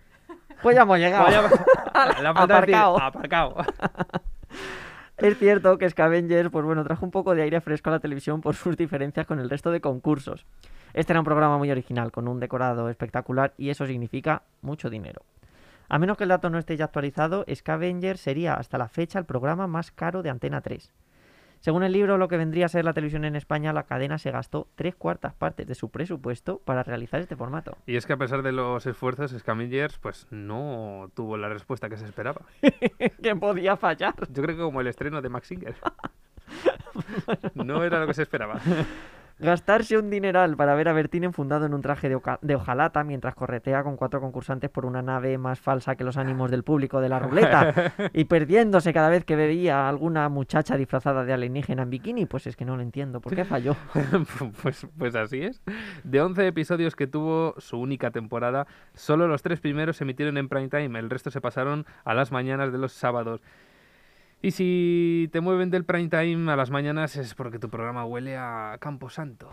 Pues 0.63 0.77
ya 0.77 0.83
hemos 0.83 0.99
llegado. 0.99 1.31
La 1.31 1.43
decir, 2.13 2.27
Aparcado. 2.27 3.01
aparcado. 3.01 3.57
Es 5.17 5.39
cierto 5.39 5.79
que 5.79 5.89
Scavengers, 5.89 6.51
pues 6.51 6.65
bueno, 6.65 6.83
trajo 6.83 7.05
un 7.05 7.13
poco 7.13 7.37
de 7.37 7.43
aire 7.43 7.61
fresco 7.61 7.89
a 7.89 7.93
la 7.93 8.01
televisión 8.01 8.41
por 8.41 8.57
sus 8.57 8.77
diferencias 8.77 9.27
con 9.27 9.39
el 9.39 9.49
resto 9.49 9.71
de 9.71 9.81
concursos. 9.81 10.45
Este 10.93 11.13
era 11.13 11.21
un 11.21 11.25
programa 11.25 11.57
muy 11.57 11.71
original, 11.71 12.11
con 12.11 12.27
un 12.27 12.41
decorado 12.41 12.89
espectacular 12.89 13.55
y 13.57 13.71
eso 13.71 13.87
significa 13.87 14.43
mucho 14.61 14.91
dinero. 14.91 15.23
A 15.89 15.99
menos 15.99 16.17
que 16.17 16.25
el 16.25 16.31
dato 16.31 16.51
no 16.51 16.59
esté 16.59 16.77
ya 16.77 16.87
actualizado, 16.87 17.45
Scavengers 17.53 18.21
sería 18.21 18.55
hasta 18.55 18.77
la 18.77 18.89
fecha 18.89 19.21
el 19.21 19.25
programa 19.25 19.69
más 19.69 19.93
caro 19.93 20.23
de 20.23 20.31
Antena 20.31 20.61
3. 20.61 20.93
Según 21.65 21.83
el 21.83 21.93
libro, 21.93 22.19
lo 22.19 22.29
que 22.29 22.37
vendría 22.37 22.67
a 22.67 22.69
ser 22.69 22.85
la 22.85 22.93
televisión 22.93 23.25
en 23.25 23.37
España, 23.37 23.73
la 23.73 23.85
cadena 23.85 24.19
se 24.19 24.31
gastó 24.31 24.69
tres 24.75 24.95
cuartas 24.95 25.33
partes 25.33 25.67
de 25.67 25.75
su 25.75 25.91
presupuesto 25.91 26.59
para 26.59 26.83
realizar 26.83 27.21
este 27.21 27.37
formato. 27.37 27.79
Y 27.87 27.97
es 27.97 28.05
que 28.05 28.13
a 28.13 28.19
pesar 28.19 28.43
de 28.43 28.53
los 28.53 28.85
esfuerzos, 28.85 29.31
Scavengers 29.31 29.97
pues 29.97 30.27
no 30.31 31.11
tuvo 31.15 31.39
la 31.39 31.49
respuesta 31.49 31.89
que 31.89 31.97
se 31.97 32.05
esperaba. 32.05 32.43
¿Qué 33.23 33.35
podía 33.35 33.79
fallar? 33.79 34.15
Yo 34.29 34.43
creo 34.43 34.57
que 34.59 34.63
como 34.63 34.83
el 34.83 34.89
estreno 34.89 35.23
de 35.23 35.31
Max 35.31 35.49
Singer. 35.49 35.75
no 37.55 37.83
era 37.83 37.99
lo 37.99 38.09
que 38.09 38.13
se 38.13 38.21
esperaba. 38.25 38.61
Gastarse 39.39 39.99
un 39.99 40.11
dineral 40.11 40.57
para 40.57 40.75
ver 40.75 40.89
a 40.89 40.93
Bertín 40.93 41.25
enfundado 41.25 41.67
en 41.67 41.75
un 41.75 41.83
traje 41.83 42.09
de, 42.09 42.21
de 42.41 42.55
hojalata 42.55 43.03
mientras 43.03 43.35
corretea 43.35 43.83
con 43.83 43.97
cuatro 43.97 44.21
concursantes 44.21 44.71
por 44.71 44.87
una 44.87 45.03
nave 45.03 45.37
más 45.39 45.59
falsa 45.59 45.97
que 45.97 46.05
los 46.05 46.17
ánimos 46.17 46.51
del 46.51 46.63
público 46.63 47.01
de 47.01 47.09
la 47.09 47.19
ruleta 47.19 47.93
y 48.13 48.25
perdiéndose 48.25 48.93
cada 48.93 49.09
vez 49.09 49.25
que 49.25 49.35
veía 49.35 49.87
a 49.87 49.89
alguna 49.89 50.29
muchacha 50.29 50.77
disfrazada 50.77 51.25
de 51.25 51.33
alienígena 51.33 51.83
en 51.83 51.91
bikini, 51.91 52.27
pues 52.27 52.47
es 52.47 52.57
que 52.57 52.65
no 52.65 52.77
lo 52.77 52.83
entiendo. 52.83 53.21
¿Por 53.21 53.35
qué 53.35 53.45
falló? 53.45 53.75
pues, 54.63 54.87
pues 54.97 55.15
así 55.17 55.43
es. 55.43 55.63
De 56.05 56.21
11 56.21 56.47
episodios 56.47 56.95
que 56.95 57.07
tuvo 57.07 57.55
su 57.59 57.79
única 57.79 58.11
temporada, 58.11 58.67
solo 58.95 59.27
los 59.27 59.43
tres 59.43 59.61
primeros 59.61 59.97
se 59.97 60.05
emitieron 60.05 60.39
en 60.39 60.49
prime 60.49 60.69
time, 60.69 60.99
el 60.99 61.11
resto 61.11 61.31
se 61.31 61.41
pasaron 61.41 61.87
a 62.05 62.15
las 62.15 62.31
mañanas 62.31 62.73
de 62.73 62.79
los 62.79 62.93
sábados. 62.93 63.41
Y 64.45 64.51
si 64.51 65.31
te 65.33 65.41
mueven 65.41 65.71
del 65.71 65.87
prime 65.87 66.11
time 66.11 66.53
a 66.53 66.57
las 66.57 66.69
mañanas 66.69 67.17
es 67.17 67.35
porque 67.35 67.59
tu 67.59 67.71
programa 67.71 68.05
huele 68.05 68.37
a 68.37 68.77
Camposanto. 68.79 69.51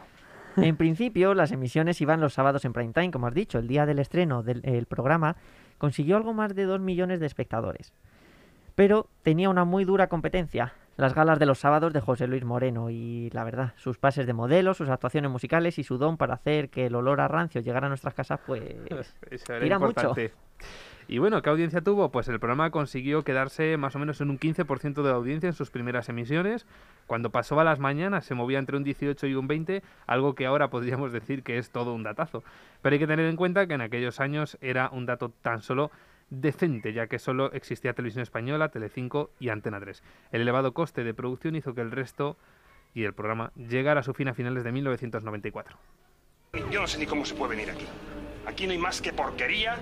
En 0.57 0.75
principio, 0.75 1.33
las 1.33 1.53
emisiones 1.53 2.01
iban 2.01 2.19
los 2.19 2.33
sábados 2.33 2.65
en 2.65 2.73
prime 2.73 2.91
time, 2.91 3.09
como 3.09 3.27
has 3.27 3.33
dicho. 3.33 3.57
El 3.57 3.69
día 3.69 3.85
del 3.85 3.99
estreno 3.99 4.43
del 4.43 4.59
el 4.65 4.87
programa 4.87 5.37
consiguió 5.77 6.17
algo 6.17 6.33
más 6.33 6.53
de 6.55 6.65
2 6.65 6.81
millones 6.81 7.21
de 7.21 7.25
espectadores. 7.25 7.93
Pero 8.75 9.07
tenía 9.23 9.49
una 9.49 9.63
muy 9.63 9.85
dura 9.85 10.07
competencia. 10.07 10.73
Las 10.97 11.15
galas 11.15 11.39
de 11.39 11.45
los 11.45 11.59
sábados 11.59 11.93
de 11.93 12.01
José 12.01 12.27
Luis 12.27 12.43
Moreno 12.43 12.89
y, 12.89 13.29
la 13.29 13.45
verdad, 13.45 13.71
sus 13.77 13.97
pases 13.97 14.27
de 14.27 14.33
modelo, 14.33 14.73
sus 14.73 14.89
actuaciones 14.89 15.31
musicales 15.31 15.79
y 15.79 15.85
su 15.85 15.99
don 15.99 16.17
para 16.17 16.33
hacer 16.33 16.69
que 16.69 16.87
el 16.87 16.95
olor 16.95 17.21
a 17.21 17.29
rancio 17.29 17.61
llegara 17.61 17.85
a 17.85 17.89
nuestras 17.89 18.13
casas, 18.13 18.41
pues... 18.45 18.61
Eso 19.31 19.53
era 19.53 19.63
tira 19.63 19.79
mucho. 19.79 20.13
Y 21.11 21.17
bueno, 21.17 21.41
¿qué 21.41 21.49
audiencia 21.49 21.81
tuvo? 21.81 22.09
Pues 22.09 22.29
el 22.29 22.39
programa 22.39 22.71
consiguió 22.71 23.25
quedarse 23.25 23.75
más 23.75 23.93
o 23.97 23.99
menos 23.99 24.21
en 24.21 24.29
un 24.29 24.39
15% 24.39 25.03
de 25.03 25.09
audiencia 25.09 25.47
en 25.47 25.53
sus 25.53 25.69
primeras 25.69 26.07
emisiones. 26.07 26.65
Cuando 27.05 27.31
pasó 27.31 27.59
a 27.59 27.65
las 27.65 27.79
mañanas 27.79 28.23
se 28.23 28.33
movía 28.33 28.59
entre 28.59 28.77
un 28.77 28.85
18 28.85 29.27
y 29.27 29.35
un 29.35 29.45
20, 29.45 29.83
algo 30.07 30.35
que 30.35 30.45
ahora 30.45 30.69
podríamos 30.69 31.11
decir 31.11 31.43
que 31.43 31.57
es 31.57 31.69
todo 31.69 31.93
un 31.93 32.03
datazo. 32.03 32.45
Pero 32.81 32.93
hay 32.93 32.99
que 32.99 33.07
tener 33.07 33.25
en 33.25 33.35
cuenta 33.35 33.67
que 33.67 33.73
en 33.73 33.81
aquellos 33.81 34.21
años 34.21 34.57
era 34.61 34.89
un 34.89 35.05
dato 35.05 35.33
tan 35.41 35.61
solo 35.61 35.91
decente, 36.29 36.93
ya 36.93 37.07
que 37.07 37.19
solo 37.19 37.51
existía 37.51 37.91
Televisión 37.91 38.23
Española, 38.23 38.69
Telecinco 38.69 39.31
y 39.37 39.49
Antena 39.49 39.81
3. 39.81 40.01
El 40.31 40.43
elevado 40.43 40.73
coste 40.73 41.03
de 41.03 41.13
producción 41.13 41.57
hizo 41.57 41.75
que 41.75 41.81
el 41.81 41.91
resto 41.91 42.37
y 42.93 43.03
el 43.03 43.13
programa 43.13 43.51
llegara 43.57 43.99
a 43.99 44.03
su 44.03 44.13
fin 44.13 44.29
a 44.29 44.33
finales 44.33 44.63
de 44.63 44.71
1994. 44.71 45.77
Yo 46.71 46.79
no 46.79 46.87
sé 46.87 46.99
ni 46.99 47.05
cómo 47.05 47.25
se 47.25 47.35
puede 47.35 47.57
venir 47.57 47.69
aquí. 47.69 47.85
Aquí 48.45 48.65
no 48.65 48.71
hay 48.71 48.77
más 48.77 49.01
que 49.01 49.11
porquería, 49.11 49.77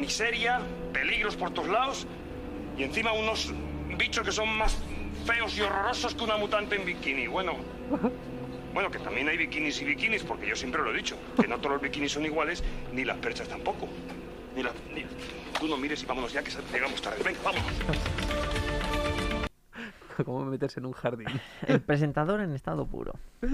miseria, 0.00 0.60
peligros 0.92 1.36
por 1.36 1.50
todos 1.52 1.68
lados 1.68 2.06
y 2.76 2.82
encima 2.84 3.12
unos 3.12 3.52
bichos 3.96 4.24
que 4.24 4.32
son 4.32 4.48
más 4.56 4.76
feos 5.26 5.56
y 5.58 5.62
horrorosos 5.62 6.14
que 6.14 6.24
una 6.24 6.36
mutante 6.36 6.76
en 6.76 6.84
bikini. 6.84 7.26
Bueno, 7.26 7.54
bueno, 8.74 8.90
que 8.90 8.98
también 8.98 9.28
hay 9.28 9.36
bikinis 9.36 9.80
y 9.82 9.84
bikinis, 9.84 10.22
porque 10.22 10.46
yo 10.46 10.56
siempre 10.56 10.82
lo 10.82 10.92
he 10.92 10.96
dicho, 10.96 11.16
que 11.40 11.48
no 11.48 11.58
todos 11.58 11.72
los 11.72 11.82
bikinis 11.82 12.12
son 12.12 12.24
iguales, 12.24 12.62
ni 12.92 13.04
las 13.04 13.16
perchas 13.18 13.48
tampoco. 13.48 13.88
Ni 14.56 14.62
las... 14.62 14.72
ni- 14.94 15.04
Tú 15.58 15.66
no 15.66 15.76
mires 15.76 16.02
y 16.02 16.06
vámonos 16.06 16.32
ya, 16.32 16.42
que 16.42 16.50
llegamos 16.72 17.02
tarde. 17.02 17.20
Venga, 17.24 17.40
vámonos. 17.44 17.72
¿Cómo 20.24 20.44
meterse 20.44 20.80
en 20.80 20.86
un 20.86 20.92
jardín? 20.92 21.26
El 21.66 21.80
presentador 21.80 22.40
en 22.40 22.54
estado 22.54 22.86
puro. 22.86 23.14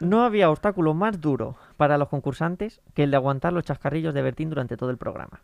No 0.00 0.24
había 0.24 0.50
obstáculo 0.50 0.94
más 0.94 1.20
duro 1.20 1.56
para 1.76 1.98
los 1.98 2.08
concursantes 2.08 2.80
que 2.94 3.02
el 3.02 3.10
de 3.10 3.16
aguantar 3.16 3.52
los 3.52 3.64
chascarrillos 3.64 4.14
de 4.14 4.22
Bertín 4.22 4.50
durante 4.50 4.76
todo 4.76 4.90
el 4.90 4.96
programa. 4.96 5.40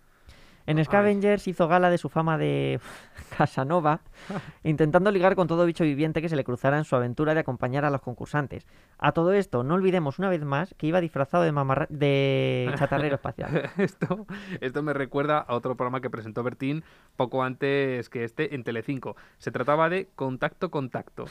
En 0.66 0.82
Scavengers 0.84 1.48
hizo 1.48 1.66
gala 1.68 1.90
de 1.90 1.98
su 1.98 2.08
fama 2.08 2.38
de 2.38 2.80
Casanova, 3.36 4.00
intentando 4.62 5.10
ligar 5.10 5.34
con 5.34 5.48
todo 5.48 5.64
bicho 5.66 5.84
viviente 5.84 6.22
que 6.22 6.28
se 6.28 6.36
le 6.36 6.44
cruzara 6.44 6.78
en 6.78 6.84
su 6.84 6.94
aventura 6.96 7.34
de 7.34 7.40
acompañar 7.40 7.84
a 7.84 7.90
los 7.90 8.00
concursantes. 8.00 8.66
A 8.98 9.12
todo 9.12 9.32
esto, 9.32 9.64
no 9.64 9.74
olvidemos 9.74 10.18
una 10.18 10.28
vez 10.28 10.44
más 10.44 10.74
que 10.78 10.86
iba 10.86 11.00
disfrazado 11.00 11.42
de, 11.42 11.52
mamarra- 11.52 11.88
de 11.88 12.72
chatarrero 12.78 13.16
espacial. 13.16 13.70
esto, 13.78 14.26
esto 14.60 14.82
me 14.82 14.92
recuerda 14.92 15.38
a 15.38 15.54
otro 15.54 15.76
programa 15.76 16.00
que 16.00 16.10
presentó 16.10 16.42
Bertín 16.42 16.84
poco 17.16 17.42
antes 17.42 18.08
que 18.08 18.24
este 18.24 18.54
en 18.54 18.62
Telecinco. 18.64 19.16
Se 19.38 19.50
trataba 19.50 19.88
de 19.88 20.08
Contacto 20.14 20.70
Contacto, 20.70 21.24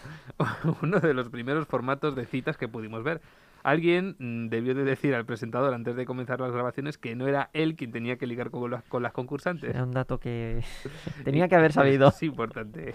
uno 0.82 1.00
de 1.00 1.14
los 1.14 1.30
primeros 1.30 1.66
formatos 1.68 2.16
de 2.16 2.26
citas 2.26 2.58
que 2.58 2.68
pudimos 2.68 3.04
ver. 3.04 3.22
Alguien 3.64 4.16
mm, 4.20 4.48
debió 4.50 4.74
de 4.76 4.84
decir 4.84 5.14
al 5.16 5.26
presentador 5.26 5.74
antes 5.74 5.96
de 5.96 6.06
comenzar 6.06 6.40
las 6.40 6.52
grabaciones 6.52 6.98
que 6.98 7.16
no 7.16 7.28
era 7.28 7.50
él 7.54 7.76
quien 7.76 7.92
tenía 7.92 8.18
que 8.18 8.28
ligar 8.28 8.50
con, 8.52 8.70
las- 8.72 8.84
con 8.84 9.04
las 9.04 9.14
concursantes. 9.14 9.70
Era 9.70 9.84
un 9.84 9.92
dato 9.92 10.20
que 10.20 10.62
tenía 11.24 11.48
que 11.48 11.56
haber 11.56 11.72
sabido. 11.74 12.10
Es 12.10 12.24
importante. 12.24 12.94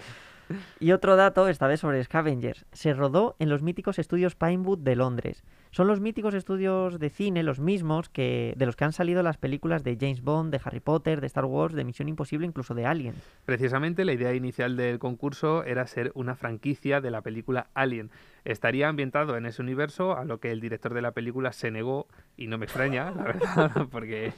Y 0.79 0.91
otro 0.91 1.15
dato, 1.15 1.47
esta 1.47 1.67
vez 1.67 1.79
sobre 1.79 2.03
Scavengers. 2.03 2.65
Se 2.71 2.93
rodó 2.93 3.35
en 3.39 3.49
los 3.49 3.61
míticos 3.61 3.99
estudios 3.99 4.35
Pinewood 4.35 4.79
de 4.79 4.95
Londres. 4.95 5.43
Son 5.71 5.87
los 5.87 5.99
míticos 5.99 6.33
estudios 6.33 6.99
de 6.99 7.09
cine, 7.09 7.43
los 7.43 7.59
mismos 7.59 8.09
que 8.09 8.53
de 8.57 8.65
los 8.65 8.75
que 8.75 8.85
han 8.85 8.93
salido 8.93 9.21
las 9.21 9.37
películas 9.37 9.83
de 9.83 9.97
James 9.99 10.21
Bond, 10.21 10.51
de 10.51 10.61
Harry 10.63 10.79
Potter, 10.79 11.21
de 11.21 11.27
Star 11.27 11.45
Wars, 11.45 11.73
de 11.73 11.83
Misión 11.83 12.07
Imposible, 12.07 12.47
incluso 12.47 12.73
de 12.73 12.85
Alien. 12.85 13.15
Precisamente 13.45 14.05
la 14.05 14.13
idea 14.13 14.33
inicial 14.33 14.77
del 14.77 14.97
concurso 14.99 15.63
era 15.63 15.85
ser 15.87 16.11
una 16.15 16.35
franquicia 16.35 17.01
de 17.01 17.11
la 17.11 17.21
película 17.21 17.67
Alien. 17.73 18.11
Estaría 18.45 18.87
ambientado 18.87 19.35
en 19.37 19.45
ese 19.45 19.61
universo, 19.61 20.17
a 20.17 20.25
lo 20.25 20.39
que 20.39 20.51
el 20.51 20.61
director 20.61 20.93
de 20.93 21.01
la 21.01 21.11
película 21.11 21.51
se 21.51 21.69
negó, 21.69 22.07
y 22.37 22.47
no 22.47 22.57
me 22.57 22.65
extraña, 22.65 23.11
la 23.11 23.23
verdad, 23.23 23.87
porque 23.91 24.33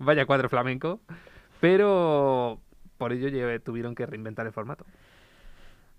vaya 0.00 0.26
cuadro 0.26 0.48
flamenco. 0.48 1.00
Pero 1.60 2.60
por 2.98 3.12
ello 3.12 3.60
tuvieron 3.60 3.94
que 3.94 4.06
reinventar 4.06 4.46
el 4.46 4.52
formato. 4.52 4.84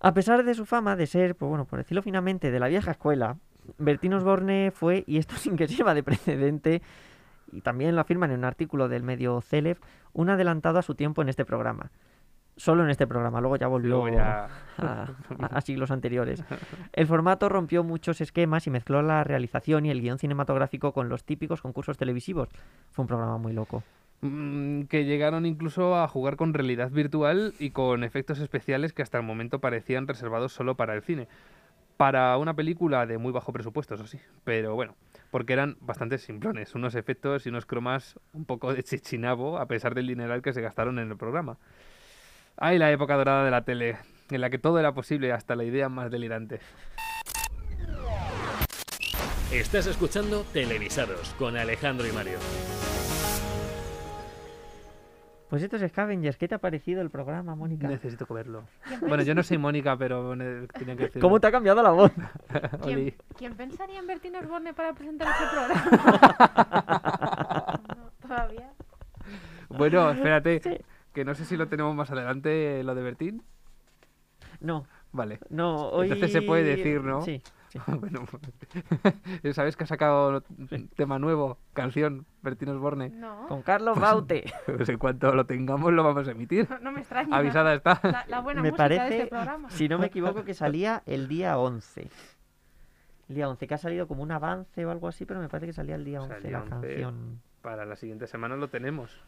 A 0.01 0.13
pesar 0.13 0.43
de 0.43 0.53
su 0.53 0.65
fama 0.65 0.95
de 0.95 1.07
ser, 1.07 1.35
pues 1.35 1.49
bueno, 1.49 1.65
por 1.65 1.79
decirlo 1.79 2.01
finamente, 2.01 2.51
de 2.51 2.59
la 2.59 2.67
vieja 2.67 2.91
escuela, 2.91 3.38
Bertín 3.77 4.13
Osborne 4.13 4.71
fue, 4.71 5.03
y 5.07 5.17
esto 5.17 5.35
sin 5.38 5.55
que 5.57 5.67
sirva 5.67 5.93
de 5.93 6.03
precedente, 6.03 6.81
y 7.51 7.62
también 7.62 7.95
lo 7.95 8.01
afirman 8.01 8.31
en 8.31 8.39
un 8.39 8.45
artículo 8.45 8.88
del 8.88 9.03
medio 9.03 9.41
Celeb, 9.41 9.77
un 10.13 10.29
adelantado 10.29 10.79
a 10.79 10.83
su 10.83 10.95
tiempo 10.95 11.21
en 11.21 11.29
este 11.29 11.45
programa. 11.45 11.91
Solo 12.55 12.83
en 12.83 12.89
este 12.89 13.07
programa, 13.07 13.39
luego 13.39 13.55
ya 13.55 13.67
volvió 13.67 14.01
Luego 14.01 14.09
ya- 14.17 14.49
a, 14.77 15.07
a 15.49 15.62
siglos 15.62 15.91
anteriores. 15.91 16.43
El 16.91 17.07
formato 17.07 17.47
rompió 17.47 17.85
muchos 17.85 18.19
esquemas 18.19 18.67
y 18.67 18.69
mezcló 18.69 19.01
la 19.01 19.23
realización 19.23 19.85
y 19.85 19.91
el 19.91 20.01
guion 20.01 20.19
cinematográfico 20.19 20.91
con 20.91 21.07
los 21.07 21.23
típicos 21.23 21.62
concursos 21.62 21.97
televisivos. 21.97 22.49
Fue 22.91 23.03
un 23.03 23.07
programa 23.07 23.38
muy 23.38 23.53
loco. 23.53 23.83
Mm, 24.21 24.84
que 24.84 25.05
llegaron 25.05 25.45
incluso 25.45 25.95
a 25.95 26.08
jugar 26.08 26.36
con 26.36 26.53
realidad 26.53 26.91
virtual 26.91 27.53
y 27.58 27.69
con 27.69 28.03
efectos 28.03 28.39
especiales 28.39 28.91
que 28.91 29.01
hasta 29.01 29.17
el 29.17 29.23
momento 29.23 29.60
parecían 29.60 30.08
reservados 30.08 30.51
solo 30.51 30.75
para 30.75 30.93
el 30.93 31.03
cine. 31.03 31.27
Para 31.95 32.38
una 32.38 32.53
película 32.53 33.05
de 33.05 33.17
muy 33.17 33.32
bajo 33.32 33.53
presupuesto, 33.53 33.95
eso 33.95 34.08
sí. 34.08 34.19
Pero 34.43 34.75
bueno, 34.75 34.95
porque 35.32 35.53
eran 35.53 35.77
bastante 35.82 36.17
simplones. 36.17 36.75
Unos 36.75 36.95
efectos 36.95 37.45
y 37.45 37.49
unos 37.49 37.65
cromas 37.65 38.19
un 38.34 38.45
poco 38.45 38.73
de 38.73 38.84
chichinabo, 38.84 39.58
a 39.58 39.67
pesar 39.67 39.95
del 39.95 40.08
dineral 40.08 40.41
que 40.41 40.53
se 40.53 40.62
gastaron 40.62 40.99
en 40.99 41.12
el 41.12 41.17
programa. 41.17 41.58
Ay, 42.58 42.77
la 42.77 42.91
época 42.91 43.15
dorada 43.15 43.45
de 43.45 43.51
la 43.51 43.63
tele, 43.63 43.97
en 44.29 44.41
la 44.41 44.49
que 44.49 44.60
todo 44.60 44.79
era 44.79 44.93
posible, 44.93 45.32
hasta 45.32 45.55
la 45.55 45.63
idea 45.63 45.88
más 45.88 46.12
delirante. 46.12 46.60
Estás 49.51 49.88
escuchando 49.88 50.45
Televisados 50.53 51.34
con 51.39 51.58
Alejandro 51.58 52.05
y 52.05 52.12
Mario. 52.12 52.38
Pues 55.49 55.63
estos 55.63 55.81
Scavengers, 55.81 56.38
¿qué 56.38 56.47
te 56.47 56.53
ha 56.53 56.59
parecido 56.59 57.01
el 57.01 57.09
programa, 57.09 57.55
Mónica? 57.55 57.88
Necesito 57.88 58.31
verlo. 58.31 58.65
Bueno, 59.01 59.23
yo 59.23 59.33
no 59.33 59.41
soy 59.41 59.57
Mónica, 59.57 59.97
pero 59.97 60.31
tenía 60.31 60.95
que 60.95 61.05
decir. 61.05 61.19
¿Cómo 61.19 61.39
te 61.39 61.47
ha 61.47 61.51
cambiado 61.51 61.81
la 61.81 61.89
voz? 61.89 62.12
¿Quién, 62.83 63.15
quién 63.35 63.55
pensaría 63.55 63.97
en 63.97 64.05
Bertín 64.05 64.35
Osborne 64.35 64.75
para 64.75 64.93
presentar 64.93 65.27
este 65.27 65.45
programa? 65.51 65.79
No, 67.97 68.12
todavía. 68.27 68.71
Bueno, 69.69 70.12
espérate, 70.12 70.83
que 71.13 71.25
no 71.25 71.33
sé 71.33 71.45
si 71.45 71.57
lo 71.57 71.67
tenemos 71.67 71.95
más 71.95 72.12
adelante, 72.12 72.83
lo 72.83 72.93
de 72.93 73.01
Bertín. 73.01 73.41
No. 74.59 74.85
Vale. 75.12 75.39
No, 75.49 75.89
hoy... 75.89 76.05
Entonces 76.05 76.31
se 76.31 76.43
puede 76.43 76.63
decir, 76.63 77.01
¿no? 77.01 77.21
Sí, 77.21 77.41
sí. 77.69 77.79
bueno, 77.99 78.25
¿sabes 79.53 79.75
que 79.77 79.86
ha 79.86 79.88
sacado 79.88 80.43
tema 80.95 81.17
nuevo, 81.19 81.58
canción, 81.73 82.25
Bertín 82.41 82.69
Osborne? 82.69 83.10
No. 83.10 83.47
Con 83.47 83.62
Carlos 83.62 83.99
Baute. 83.99 84.51
Pues 84.65 84.89
en 84.89 84.97
cuanto 84.97 85.34
lo 85.34 85.45
tengamos 85.45 85.91
lo 85.93 86.03
vamos 86.03 86.27
a 86.27 86.32
emitir. 86.32 86.69
No, 86.69 86.79
no 86.79 86.91
me 86.91 86.99
extraña. 86.99 87.36
Avisada 87.36 87.73
está. 87.73 87.99
La, 88.03 88.25
la 88.27 88.39
buena 88.41 88.62
me 88.62 88.69
música 88.71 88.89
de 88.89 88.97
parece, 88.97 89.17
este 89.17 89.29
programa. 89.29 89.69
si 89.69 89.88
no 89.89 89.97
me 89.97 90.08
equivoco, 90.08 90.43
que 90.43 90.53
salía 90.53 91.01
el 91.05 91.27
día 91.27 91.58
11. 91.58 92.10
El 93.29 93.36
día 93.36 93.47
11, 93.49 93.67
que 93.67 93.73
ha 93.73 93.77
salido 93.77 94.08
como 94.08 94.23
un 94.23 94.32
avance 94.32 94.86
o 94.86 94.91
algo 94.91 95.08
así, 95.08 95.25
pero 95.25 95.39
me 95.39 95.49
parece 95.49 95.67
que 95.67 95.73
salía 95.73 95.95
el 95.95 96.03
día 96.05 96.21
11 96.21 96.36
Salía 96.36 96.51
la 96.51 96.60
11. 96.63 96.69
canción. 96.69 97.41
Para 97.62 97.86
la 97.86 97.95
siguiente 97.95 98.25
semana 98.25 98.55
lo 98.55 98.69
tenemos. 98.69 99.21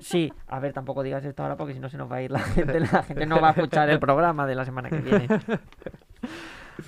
Sí, 0.00 0.32
a 0.48 0.58
ver, 0.58 0.72
tampoco 0.72 1.02
digas 1.02 1.24
esto 1.24 1.42
ahora 1.42 1.56
porque 1.56 1.72
si 1.74 1.80
no 1.80 1.88
se 1.88 1.96
nos 1.96 2.10
va 2.10 2.16
a 2.16 2.22
ir 2.22 2.30
la 2.32 2.40
gente, 2.40 2.80
la 2.80 3.02
gente 3.02 3.26
no 3.26 3.40
va 3.40 3.48
a 3.48 3.52
escuchar 3.52 3.88
el 3.90 4.00
programa 4.00 4.46
de 4.46 4.54
la 4.54 4.64
semana 4.64 4.90
que 4.90 4.98
viene. 4.98 5.28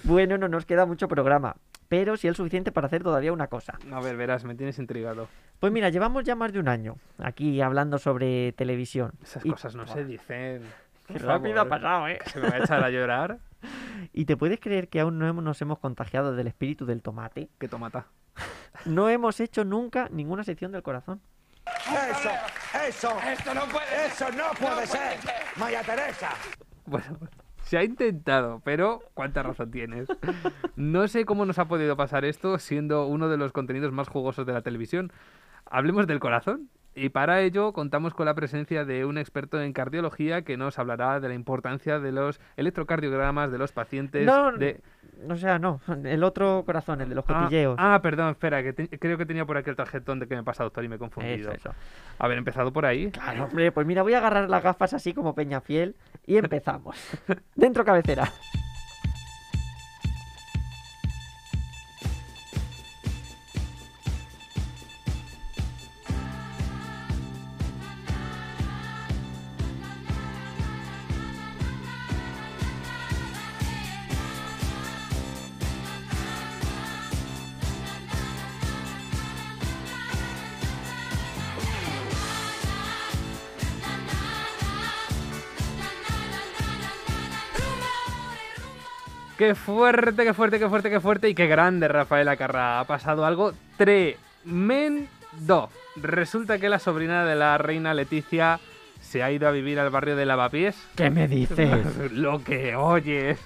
Bueno, 0.05 0.38
no 0.38 0.48
nos 0.48 0.66
queda 0.66 0.87
mucho 0.87 1.09
programa, 1.09 1.57
pero 1.88 2.16
sí 2.16 2.29
el 2.29 2.35
suficiente 2.37 2.72
para 2.72 2.87
hacer 2.87 3.03
todavía 3.03 3.33
una 3.33 3.46
cosa. 3.48 3.79
A 3.92 4.01
ver, 4.01 4.16
verás, 4.16 4.44
me 4.44 4.55
tienes 4.55 4.79
intrigado. 4.79 5.29
Pues 5.61 5.72
mira, 5.72 5.88
llevamos 5.88 6.24
ya 6.24 6.35
más 6.35 6.53
de 6.53 6.61
un 6.61 6.68
año 6.68 6.96
aquí 7.18 7.61
hablando 7.61 7.98
sobre 7.98 8.53
televisión. 8.53 9.12
Esas 9.22 9.44
Y- 9.44 9.51
cosas 9.51 9.74
no 9.74 9.87
se 9.87 10.05
dicen. 10.05 10.62
Qué 11.07 11.18
rápido 11.18 11.61
ha 11.62 11.68
pasado, 11.68 12.07
¿eh? 12.09 12.18
que 12.22 12.31
Se 12.31 12.38
me 12.40 12.48
va 12.51 12.57
a 12.57 12.59
echar 12.59 12.85
a 12.85 12.90
llorar. 12.90 13.38
¿Y 14.12 14.27
te 14.27 14.37
puedes 14.37 14.61
creer 14.61 14.88
que 14.88 15.01
aún 15.01 15.18
no 15.18 15.27
hemos- 15.27 15.42
nos 15.42 15.61
hemos 15.62 15.79
contagiado 15.79 16.35
del 16.37 16.46
espíritu 16.46 16.85
del 16.87 17.03
tomate? 17.03 17.48
¿Qué 17.59 17.68
tomata? 17.68 18.07
No 18.85 19.09
hemos 19.09 19.40
hecho 19.40 19.64
nunca 19.64 20.09
ninguna 20.12 20.44
sección 20.44 20.70
del 20.70 20.83
corazón. 20.85 21.20
Eso, 21.66 22.31
eso. 22.87 23.16
Esto 23.29 23.53
no 23.55 23.62
puede. 23.66 24.07
Eso 24.07 24.31
no 24.31 24.44
puede 24.59 24.87
ser. 24.87 25.18
María 25.57 25.83
Teresa. 25.83 26.31
Bueno, 26.87 27.18
se 27.68 27.76
ha 27.76 27.85
intentado, 27.85 28.62
pero 28.64 29.02
¿cuánta 29.12 29.42
razón 29.42 29.70
tienes? 29.70 30.09
No 30.76 31.07
sé 31.07 31.26
cómo 31.26 31.44
nos 31.44 31.59
ha 31.59 31.68
podido 31.68 31.98
pasar 31.98 32.24
esto 32.24 32.59
siendo 32.59 33.07
uno 33.07 33.28
de 33.28 33.37
los 33.37 33.52
contenidos 33.52 33.92
más 33.92 34.09
jugosos 34.09 34.46
de 34.46 34.54
la 34.54 34.62
televisión. 34.62 35.12
Hablemos 35.66 36.07
del 36.07 36.18
corazón. 36.18 36.70
Y 36.94 37.11
para 37.11 37.40
ello 37.42 37.72
contamos 37.72 38.12
con 38.12 38.27
la 38.27 38.35
presencia 38.35 38.85
de 38.85 39.05
un 39.05 39.18
experto 39.18 39.61
en 39.61 39.72
cardiología 39.72 40.42
que 40.42 40.57
nos 40.57 40.79
hablará 40.81 41.20
de 41.20 41.29
la 41.29 41.35
importancia 41.35 42.01
de 42.01 42.11
los 42.11 42.40
electrocardiogramas 42.57 43.53
de 43.53 43.59
los 43.59 43.70
pacientes 43.70 44.27
No, 44.27 44.51
de... 44.51 44.81
o 45.31 45.37
sea, 45.37 45.61
no, 45.61 45.81
el 46.05 46.24
otro 46.24 46.64
corazón, 46.66 47.01
el 47.01 47.09
de 47.11 47.14
los 47.14 47.24
Ah, 47.29 47.42
cotilleos. 47.44 47.77
Ah, 47.79 48.01
perdón, 48.03 48.31
espera, 48.31 48.64
que 48.64 48.72
te- 48.72 48.98
creo 48.98 49.16
que 49.16 49.27
tenía 49.27 49.44
por 49.44 49.57
aquí 49.57 49.70
el 49.70 49.77
tarjetón 49.77 50.18
de 50.18 50.27
que 50.27 50.35
me 50.35 50.42
pasa, 50.42 50.64
doctor, 50.64 50.83
y 50.85 50.88
me 50.88 50.96
he 50.96 50.98
confundido. 50.98 51.51
Eso, 51.53 51.70
eso. 51.70 51.74
Haber 52.18 52.38
empezado 52.38 52.72
por 52.72 52.85
ahí. 52.85 53.12
Claro, 53.12 53.44
hombre, 53.44 53.70
pues 53.70 53.87
mira, 53.87 54.03
voy 54.03 54.14
a 54.14 54.18
agarrar 54.18 54.51
las 54.51 54.62
gafas 54.64 54.92
así 54.92 55.14
como 55.14 55.37
Peñafiel 55.37 55.94
y 56.27 56.37
empezamos. 56.37 56.96
Dentro 57.55 57.85
cabecera. 57.85 58.33
Qué 89.38 89.55
fuerte, 89.55 90.24
qué 90.24 90.35
fuerte, 90.35 90.59
qué 90.59 90.68
fuerte, 90.68 90.90
qué 90.90 90.98
fuerte 90.98 91.29
y 91.29 91.35
qué 91.37 91.46
grande 91.46 91.87
Rafaela 91.87 92.37
Carrá. 92.37 92.81
Ha 92.81 92.85
pasado 92.87 93.24
algo 93.24 93.53
tremendo. 93.77 95.70
Resulta 95.94 96.59
que 96.59 96.68
la 96.68 96.81
sobrina 96.81 97.24
de 97.24 97.37
la 97.37 97.57
reina 97.57 97.94
Leticia 97.94 98.59
se 99.01 99.22
ha 99.22 99.31
ido 99.31 99.46
a 99.46 99.53
vivir 99.53 99.79
al 99.79 99.90
barrio 99.90 100.16
de 100.16 100.27
Lavapiés. 100.27 100.77
¿Qué 100.96 101.11
me 101.11 101.29
dices? 101.29 102.11
Lo 102.12 102.42
que 102.42 102.74
oyes. 102.74 103.38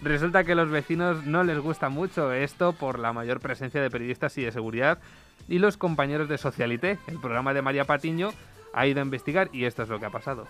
Resulta 0.00 0.44
que 0.44 0.54
los 0.54 0.70
vecinos 0.70 1.26
no 1.26 1.44
les 1.44 1.58
gusta 1.58 1.90
mucho 1.90 2.32
esto 2.32 2.72
por 2.72 2.98
la 2.98 3.12
mayor 3.12 3.40
presencia 3.40 3.82
de 3.82 3.90
periodistas 3.90 4.38
y 4.38 4.44
de 4.44 4.50
seguridad. 4.50 4.98
Y 5.46 5.58
los 5.58 5.76
compañeros 5.76 6.26
de 6.30 6.38
Socialité, 6.38 6.96
el 7.06 7.20
programa 7.20 7.52
de 7.52 7.60
María 7.60 7.84
Patiño, 7.84 8.30
ha 8.72 8.86
ido 8.86 9.00
a 9.00 9.04
investigar 9.04 9.50
y 9.52 9.66
esto 9.66 9.82
es 9.82 9.90
lo 9.90 10.00
que 10.00 10.06
ha 10.06 10.10
pasado. 10.10 10.48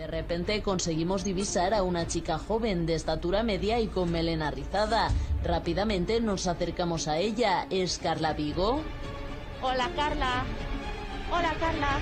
De 0.00 0.06
repente 0.06 0.62
conseguimos 0.62 1.24
divisar 1.24 1.74
a 1.74 1.82
una 1.82 2.06
chica 2.06 2.38
joven 2.38 2.86
de 2.86 2.94
estatura 2.94 3.42
media 3.42 3.80
y 3.80 3.86
con 3.86 4.10
melena 4.10 4.50
rizada. 4.50 5.10
Rápidamente 5.44 6.22
nos 6.22 6.46
acercamos 6.46 7.06
a 7.06 7.18
ella. 7.18 7.66
¿Es 7.68 7.98
Carla 7.98 8.32
Vigo? 8.32 8.80
Hola, 9.60 9.90
Carla. 9.94 10.44
Hola, 11.30 11.52
Carla. 11.60 11.98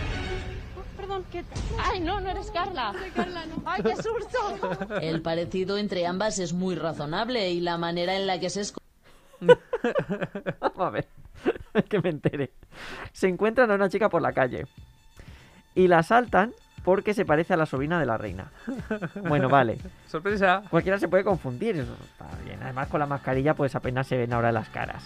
Oh, 0.78 0.96
perdón, 0.96 1.24
¿qué? 1.32 1.42
Ay, 1.76 1.98
no, 1.98 2.20
no 2.20 2.28
eres 2.28 2.52
Carla. 2.52 2.92
No. 2.92 3.62
Ay, 3.64 3.82
qué 3.82 3.96
susto. 3.96 5.00
El 5.00 5.20
parecido 5.20 5.76
entre 5.76 6.06
ambas 6.06 6.38
es 6.38 6.52
muy 6.52 6.76
razonable 6.76 7.50
y 7.50 7.58
la 7.58 7.78
manera 7.78 8.14
en 8.14 8.28
la 8.28 8.38
que 8.38 8.48
se 8.48 8.60
esconde 8.60 8.86
Vamos 10.60 10.78
a 10.86 10.90
ver, 10.90 11.08
que 11.88 12.00
me 12.00 12.10
entere. 12.10 12.52
Se 13.10 13.26
encuentran 13.26 13.72
a 13.72 13.74
una 13.74 13.88
chica 13.88 14.08
por 14.08 14.22
la 14.22 14.32
calle 14.32 14.68
y 15.74 15.88
la 15.88 15.98
asaltan 15.98 16.54
porque 16.88 17.12
se 17.12 17.26
parece 17.26 17.52
a 17.52 17.58
la 17.58 17.66
sobrina 17.66 18.00
de 18.00 18.06
la 18.06 18.16
reina. 18.16 18.46
Bueno, 19.28 19.50
vale. 19.50 19.76
Sorpresa. 20.10 20.62
Cualquiera 20.70 20.98
se 20.98 21.06
puede 21.06 21.22
confundir, 21.22 21.76
eso 21.76 21.94
está 22.02 22.24
bien. 22.46 22.62
Además, 22.62 22.88
con 22.88 22.98
la 22.98 23.04
mascarilla, 23.04 23.52
pues 23.52 23.74
apenas 23.74 24.06
se 24.06 24.16
ven 24.16 24.32
ahora 24.32 24.52
las 24.52 24.70
caras. 24.70 25.04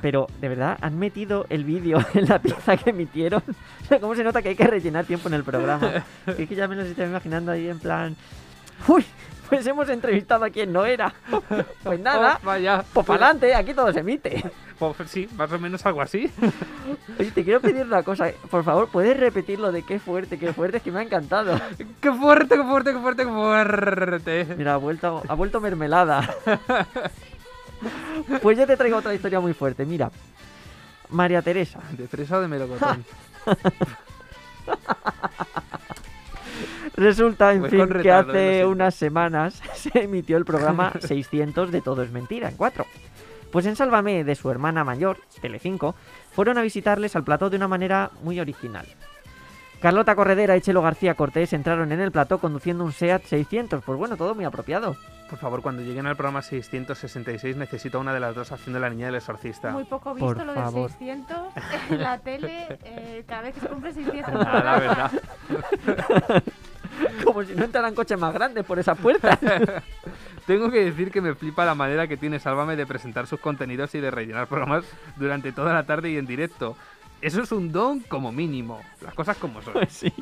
Pero, 0.00 0.28
de 0.40 0.48
verdad, 0.48 0.78
han 0.80 0.96
metido 0.96 1.46
el 1.50 1.64
vídeo 1.64 1.98
en 2.14 2.28
la 2.28 2.38
pieza 2.38 2.76
que 2.76 2.90
emitieron. 2.90 3.42
¿Cómo 4.00 4.14
se 4.14 4.22
nota 4.22 4.42
que 4.42 4.50
hay 4.50 4.54
que 4.54 4.68
rellenar 4.68 5.06
tiempo 5.06 5.26
en 5.26 5.34
el 5.34 5.42
programa? 5.42 6.04
Es 6.24 6.48
que 6.48 6.54
ya 6.54 6.68
me 6.68 6.76
lo 6.76 6.82
estoy 6.82 7.04
imaginando 7.04 7.50
ahí 7.50 7.68
en 7.68 7.80
plan. 7.80 8.14
¡Uy! 8.86 9.04
Pues 9.48 9.66
hemos 9.66 9.88
entrevistado 9.88 10.44
a 10.44 10.50
quien 10.50 10.72
no 10.72 10.84
era. 10.84 11.12
Pues 11.82 11.98
nada. 11.98 12.38
Oh, 12.42 12.46
vaya. 12.46 12.84
Pues 12.92 13.04
para 13.04 13.26
adelante, 13.26 13.56
aquí 13.56 13.74
todo 13.74 13.92
se 13.92 13.98
emite. 13.98 14.44
Pues 14.78 15.10
sí, 15.10 15.28
más 15.36 15.50
o 15.52 15.58
menos 15.58 15.84
algo 15.86 16.02
así. 16.02 16.30
Oye, 17.18 17.30
te 17.30 17.44
quiero 17.44 17.60
pedir 17.60 17.86
una 17.86 18.02
cosa. 18.02 18.30
Por 18.50 18.64
favor, 18.64 18.88
¿puedes 18.88 19.18
repetir 19.18 19.60
lo 19.60 19.72
de 19.72 19.82
qué 19.82 19.98
fuerte, 19.98 20.38
qué 20.38 20.52
fuerte? 20.52 20.78
Es 20.78 20.82
que 20.82 20.90
me 20.90 21.00
ha 21.00 21.02
encantado. 21.02 21.60
¡Qué 22.00 22.12
fuerte, 22.12 22.56
qué 22.56 22.64
fuerte, 22.64 22.92
qué 22.92 22.98
fuerte, 22.98 23.24
qué 23.24 23.30
fuerte! 23.30 24.54
Mira, 24.56 24.74
ha 24.74 24.78
vuelto, 24.78 25.22
ha 25.26 25.34
vuelto 25.34 25.60
mermelada. 25.60 26.34
Pues 28.40 28.56
yo 28.56 28.66
te 28.66 28.78
traigo 28.78 28.96
otra 28.96 29.12
historia 29.12 29.40
muy 29.40 29.52
fuerte. 29.52 29.84
Mira, 29.84 30.10
María 31.10 31.42
Teresa. 31.42 31.80
¿De 31.90 32.08
fresa 32.08 32.38
o 32.38 32.40
de 32.40 32.48
melocotón? 32.48 33.04
Resulta, 36.96 37.52
en 37.52 37.62
Voy 37.62 37.70
fin, 37.70 37.88
que 38.00 38.10
hace 38.10 38.64
unas 38.64 38.94
semanas 38.94 39.60
se 39.74 40.04
emitió 40.04 40.38
el 40.38 40.46
programa 40.46 40.92
600 40.98 41.72
de 41.72 41.80
Todo 41.82 42.02
es 42.02 42.10
Mentira, 42.10 42.48
en 42.48 42.56
4. 42.56 42.86
Pues 43.54 43.66
en 43.66 43.76
Sálvame 43.76 44.24
de 44.24 44.34
su 44.34 44.50
hermana 44.50 44.82
mayor, 44.82 45.20
Telecinco, 45.40 45.94
fueron 46.32 46.58
a 46.58 46.62
visitarles 46.62 47.14
al 47.14 47.22
plató 47.22 47.50
de 47.50 47.56
una 47.56 47.68
manera 47.68 48.10
muy 48.24 48.40
original. 48.40 48.84
Carlota 49.80 50.16
Corredera 50.16 50.56
y 50.56 50.60
Chelo 50.60 50.82
García 50.82 51.14
Cortés 51.14 51.52
entraron 51.52 51.92
en 51.92 52.00
el 52.00 52.10
plató 52.10 52.38
conduciendo 52.38 52.82
un 52.82 52.90
SEAT 52.90 53.22
600. 53.22 53.84
Pues 53.84 53.96
bueno, 53.96 54.16
todo 54.16 54.34
muy 54.34 54.44
apropiado. 54.44 54.96
Por 55.30 55.38
favor, 55.38 55.62
cuando 55.62 55.82
lleguen 55.82 56.04
al 56.08 56.16
programa 56.16 56.42
666 56.42 57.56
necesito 57.56 58.00
una 58.00 58.12
de 58.12 58.18
las 58.18 58.34
dos 58.34 58.50
haciendo 58.50 58.80
la 58.80 58.90
niña 58.90 59.06
del 59.06 59.14
exorcista. 59.14 59.70
Muy 59.70 59.84
poco 59.84 60.16
Por 60.16 60.34
visto 60.34 60.44
lo 60.44 60.52
de 60.52 60.60
favor. 60.60 60.90
600 60.90 61.36
en 61.90 62.02
la 62.02 62.18
tele 62.18 62.78
eh, 62.82 63.22
cada 63.24 63.42
vez 63.42 63.54
que 63.54 63.60
se 63.60 63.68
cumple 63.68 63.92
600. 63.92 64.34
Ah, 64.34 64.62
la 64.64 64.78
verdad. 64.80 65.12
Como 67.24 67.44
si 67.44 67.54
no 67.54 67.64
entraran 67.64 67.94
coches 67.94 68.18
más 68.18 68.34
grandes 68.34 68.64
por 68.64 68.80
esa 68.80 68.96
puerta. 68.96 69.38
Tengo 70.46 70.70
que 70.70 70.84
decir 70.84 71.10
que 71.10 71.22
me 71.22 71.34
flipa 71.34 71.64
la 71.64 71.74
manera 71.74 72.06
que 72.06 72.16
tiene 72.16 72.38
Sálvame 72.38 72.76
de 72.76 72.86
presentar 72.86 73.26
sus 73.26 73.40
contenidos 73.40 73.94
y 73.94 74.00
de 74.00 74.10
rellenar 74.10 74.46
programas 74.46 74.84
durante 75.16 75.52
toda 75.52 75.72
la 75.72 75.84
tarde 75.84 76.10
y 76.10 76.18
en 76.18 76.26
directo. 76.26 76.76
Eso 77.22 77.42
es 77.42 77.52
un 77.52 77.72
don 77.72 78.00
como 78.00 78.30
mínimo. 78.30 78.82
Las 79.00 79.14
cosas 79.14 79.36
como 79.38 79.62
son. 79.62 79.74
Sí. 79.88 80.12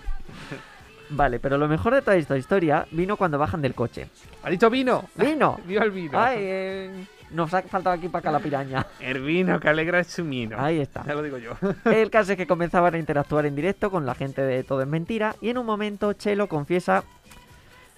Vale, 1.10 1.40
pero 1.40 1.58
lo 1.58 1.68
mejor 1.68 1.94
de 1.94 2.00
toda 2.00 2.16
esta 2.16 2.38
historia 2.38 2.86
vino 2.92 3.16
cuando 3.16 3.36
bajan 3.38 3.60
del 3.60 3.74
coche. 3.74 4.08
¿Ha 4.44 4.50
dicho 4.50 4.70
vino? 4.70 5.08
¡Vino! 5.16 5.60
Viva 5.66 5.84
el 5.84 5.90
vino. 5.90 6.18
Ay, 6.18 6.38
eh, 6.40 7.06
nos 7.32 7.52
ha 7.52 7.62
faltado 7.62 7.96
aquí 7.96 8.08
para 8.08 8.20
acá 8.20 8.30
la 8.30 8.38
piraña. 8.38 8.86
El 9.00 9.22
vino 9.22 9.58
que 9.58 9.68
alegra 9.68 10.04
su 10.04 10.24
mino. 10.24 10.56
Ahí 10.58 10.80
está. 10.80 11.04
Ya 11.04 11.14
lo 11.14 11.22
digo 11.22 11.38
yo. 11.38 11.52
El 11.84 12.10
caso 12.10 12.32
es 12.32 12.38
que 12.38 12.46
comenzaban 12.46 12.94
a 12.94 12.98
interactuar 12.98 13.46
en 13.46 13.56
directo 13.56 13.90
con 13.90 14.06
la 14.06 14.14
gente 14.14 14.42
de 14.42 14.62
Todo 14.62 14.82
es 14.82 14.88
Mentira 14.88 15.34
y 15.40 15.48
en 15.48 15.58
un 15.58 15.66
momento 15.66 16.12
Chelo 16.12 16.48
confiesa 16.48 17.04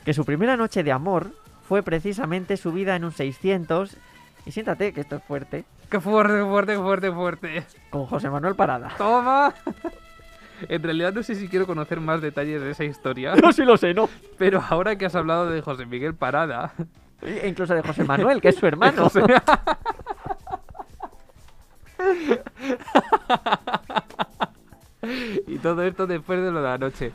que 0.04 0.14
su 0.14 0.24
primera 0.24 0.56
noche 0.56 0.82
de 0.82 0.92
amor 0.92 1.30
fue 1.68 1.82
precisamente 1.82 2.56
su 2.56 2.72
vida 2.72 2.94
en 2.96 3.04
un 3.04 3.12
600 3.12 3.96
y 4.46 4.52
siéntate 4.52 4.92
que 4.92 5.00
esto 5.02 5.16
es 5.16 5.22
fuerte 5.24 5.64
Qué 5.90 6.00
fuerte, 6.00 6.42
fuerte, 6.44 6.76
fuerte, 6.76 7.12
fuerte. 7.12 7.64
con 7.90 8.06
José 8.06 8.28
Manuel 8.30 8.54
Parada. 8.54 8.90
¡Toma! 8.98 9.54
En 10.68 10.82
realidad 10.84 11.12
no 11.12 11.22
sé 11.24 11.34
si 11.34 11.48
quiero 11.48 11.66
conocer 11.66 11.98
más 12.00 12.22
detalles 12.22 12.60
de 12.62 12.70
esa 12.70 12.84
historia. 12.84 13.34
No, 13.42 13.52
sí 13.52 13.64
lo 13.64 13.76
sé, 13.76 13.92
¿no? 13.92 14.08
Pero 14.38 14.62
ahora 14.66 14.96
que 14.96 15.04
has 15.06 15.14
hablado 15.16 15.50
de 15.50 15.60
José 15.60 15.84
Miguel 15.84 16.14
Parada, 16.14 16.72
E 17.22 17.48
incluso 17.48 17.74
de 17.74 17.82
José 17.82 18.04
Manuel, 18.04 18.40
que 18.40 18.48
es 18.50 18.56
su 18.56 18.64
hermano. 18.66 19.02
José- 19.08 19.22
y 25.46 25.58
todo 25.58 25.82
esto 25.82 26.06
después 26.06 26.40
de 26.42 26.50
lo 26.50 26.62
de 26.62 26.70
anoche. 26.70 27.12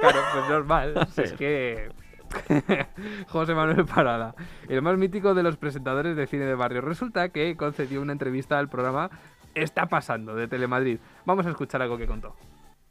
Claro, 0.00 0.20
pues 0.32 0.48
normal. 0.48 1.08
si 1.14 1.22
es 1.22 1.32
que. 1.32 1.90
José 3.28 3.54
Manuel 3.54 3.84
Parada, 3.86 4.34
el 4.68 4.82
más 4.82 4.96
mítico 4.98 5.34
de 5.34 5.42
los 5.42 5.56
presentadores 5.56 6.16
de 6.16 6.26
cine 6.26 6.44
de 6.44 6.54
barrio. 6.54 6.80
Resulta 6.80 7.28
que 7.30 7.56
concedió 7.56 8.00
una 8.02 8.12
entrevista 8.12 8.58
al 8.58 8.68
programa 8.68 9.10
Está 9.54 9.86
pasando 9.86 10.34
de 10.34 10.48
Telemadrid. 10.48 10.98
Vamos 11.24 11.46
a 11.46 11.50
escuchar 11.50 11.80
algo 11.80 11.96
que 11.96 12.06
contó. 12.08 12.34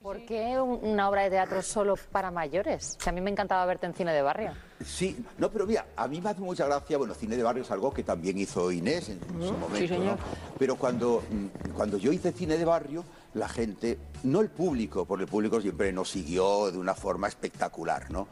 ¿Por 0.02 0.26
qué 0.26 0.60
un- 0.60 0.80
una 0.84 1.08
obra 1.10 1.24
de 1.24 1.30
teatro 1.30 1.62
solo 1.62 1.96
para 2.12 2.30
mayores? 2.32 2.98
Si 3.00 3.10
a 3.10 3.14
mí 3.14 3.22
me 3.22 3.32
encantaba 3.32 3.66
verte 3.66 3.86
en 3.86 3.94
cine 3.94 4.12
de 4.14 4.22
barrio. 4.22 4.52
Sí, 4.84 5.26
no, 5.38 5.50
pero 5.50 5.66
mira, 5.66 5.86
a 5.96 6.08
mí 6.10 6.20
me 6.22 6.30
hace 6.30 6.42
mucha 6.42 6.66
gracia, 6.66 6.98
bueno, 6.98 7.14
cine 7.14 7.38
de 7.38 7.44
barrio 7.44 7.64
es 7.64 7.72
algo 7.72 7.94
que 7.94 8.04
también 8.04 8.38
hizo 8.38 8.70
Inés 8.72 9.10
en 9.10 9.20
su 9.42 9.54
momento, 9.54 9.88
señor. 9.94 10.18
¿no? 10.18 10.18
Pero 10.60 10.76
cuando, 10.76 11.22
mm, 11.30 11.70
cuando 11.74 11.98
yo 11.98 12.12
hice 12.12 12.32
cine 12.34 12.58
de 12.58 12.66
barrio, 12.66 13.04
la 13.34 13.48
gente, 13.48 13.98
no 14.24 14.42
el 14.42 14.50
público, 14.50 15.06
porque 15.06 15.24
el 15.24 15.30
público 15.30 15.62
siempre 15.62 15.92
nos 15.94 16.10
siguió 16.10 16.70
de 16.72 16.78
una 16.78 16.96
forma 16.96 17.28
espectacular, 17.30 18.12
¿no? 18.12 18.28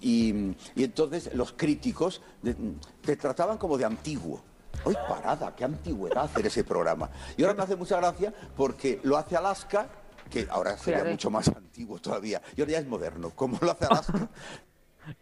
Y, 0.00 0.54
y 0.74 0.84
entonces 0.84 1.30
los 1.34 1.52
críticos 1.52 2.20
de- 2.42 2.56
te 3.00 3.16
trataban 3.16 3.56
como 3.58 3.78
de 3.78 3.84
antiguo. 3.84 4.42
¡Hoy 4.84 4.94
parada! 5.08 5.54
¡Qué 5.56 5.64
antigüedad 5.64 6.24
hacer 6.24 6.46
ese 6.46 6.64
programa! 6.64 7.10
Y 7.36 7.42
ahora 7.42 7.54
me 7.54 7.62
hace 7.62 7.76
mucha 7.76 7.96
gracia 7.96 8.32
porque 8.56 9.00
lo 9.02 9.16
hace 9.16 9.36
Alaska, 9.36 9.86
que 10.30 10.46
ahora 10.50 10.76
sería 10.78 11.04
mucho 11.10 11.30
más 11.30 11.48
antiguo 11.48 11.98
todavía, 11.98 12.40
y 12.56 12.60
ahora 12.60 12.72
ya 12.72 12.78
es 12.78 12.86
moderno. 12.86 13.30
¿Cómo 13.34 13.58
lo 13.60 13.70
hace 13.72 13.86
Alaska? 13.86 14.28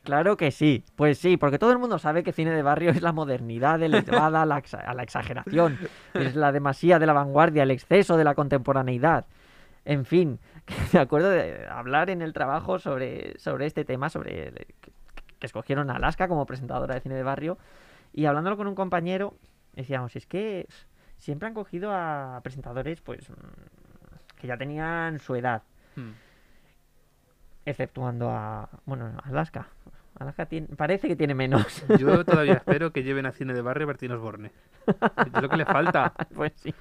Claro 0.02 0.36
que 0.36 0.50
sí, 0.50 0.84
pues 0.96 1.18
sí, 1.18 1.36
porque 1.36 1.58
todo 1.58 1.70
el 1.70 1.78
mundo 1.78 1.98
sabe 2.00 2.24
que 2.24 2.32
cine 2.32 2.50
de 2.50 2.62
barrio 2.62 2.90
es 2.90 3.00
la 3.00 3.12
modernidad 3.12 3.80
elevada 3.80 4.42
a 4.42 4.44
la, 4.46 4.58
exa- 4.60 4.84
a 4.84 4.92
la 4.92 5.04
exageración, 5.04 5.78
es 6.14 6.34
la 6.34 6.50
demasía 6.50 6.98
de 6.98 7.06
la 7.06 7.12
vanguardia, 7.12 7.62
el 7.62 7.70
exceso 7.70 8.16
de 8.16 8.24
la 8.24 8.34
contemporaneidad. 8.34 9.24
En 9.84 10.04
fin, 10.04 10.40
que 10.68 10.74
me 10.92 11.00
acuerdo 11.00 11.30
de 11.30 11.66
hablar 11.68 12.10
en 12.10 12.22
el 12.22 12.32
trabajo 12.32 12.78
sobre, 12.78 13.38
sobre 13.38 13.66
este 13.66 13.84
tema, 13.84 14.08
sobre 14.08 14.48
el- 14.48 14.54
que, 14.80 14.92
que 15.38 15.46
escogieron 15.46 15.90
a 15.90 15.96
Alaska 15.96 16.28
como 16.28 16.46
presentadora 16.46 16.94
de 16.94 17.00
cine 17.00 17.14
de 17.14 17.22
barrio, 17.22 17.58
y 18.12 18.26
hablándolo 18.26 18.56
con 18.56 18.66
un 18.66 18.74
compañero, 18.74 19.34
decíamos, 19.74 20.14
es 20.16 20.26
que 20.26 20.66
siempre 21.18 21.48
han 21.48 21.54
cogido 21.54 21.92
a 21.92 22.40
presentadores 22.42 23.00
pues 23.00 23.26
que 24.36 24.46
ya 24.46 24.56
tenían 24.56 25.18
su 25.18 25.34
edad 25.34 25.62
Hmm. 25.96 26.12
exceptuando 27.64 28.30
a 28.30 28.68
bueno 28.86 29.10
Alaska 29.24 29.66
Alaska 30.20 30.46
tiene, 30.46 30.68
parece 30.76 31.08
que 31.08 31.16
tiene 31.16 31.34
menos 31.34 31.84
Yo 31.98 32.24
todavía 32.24 32.54
espero 32.64 32.92
que 32.92 33.02
lleven 33.02 33.26
a 33.26 33.32
cine 33.32 33.52
de 33.54 33.62
barrio 33.62 33.84
a 33.84 33.88
Bertín 33.88 34.10
Osborne. 34.12 34.50
Es 34.86 35.42
lo 35.42 35.48
que 35.48 35.56
le 35.56 35.64
falta. 35.64 36.12
pues 36.34 36.52
sí 36.56 36.74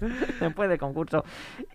después 0.40 0.68
del 0.68 0.78
concurso 0.78 1.24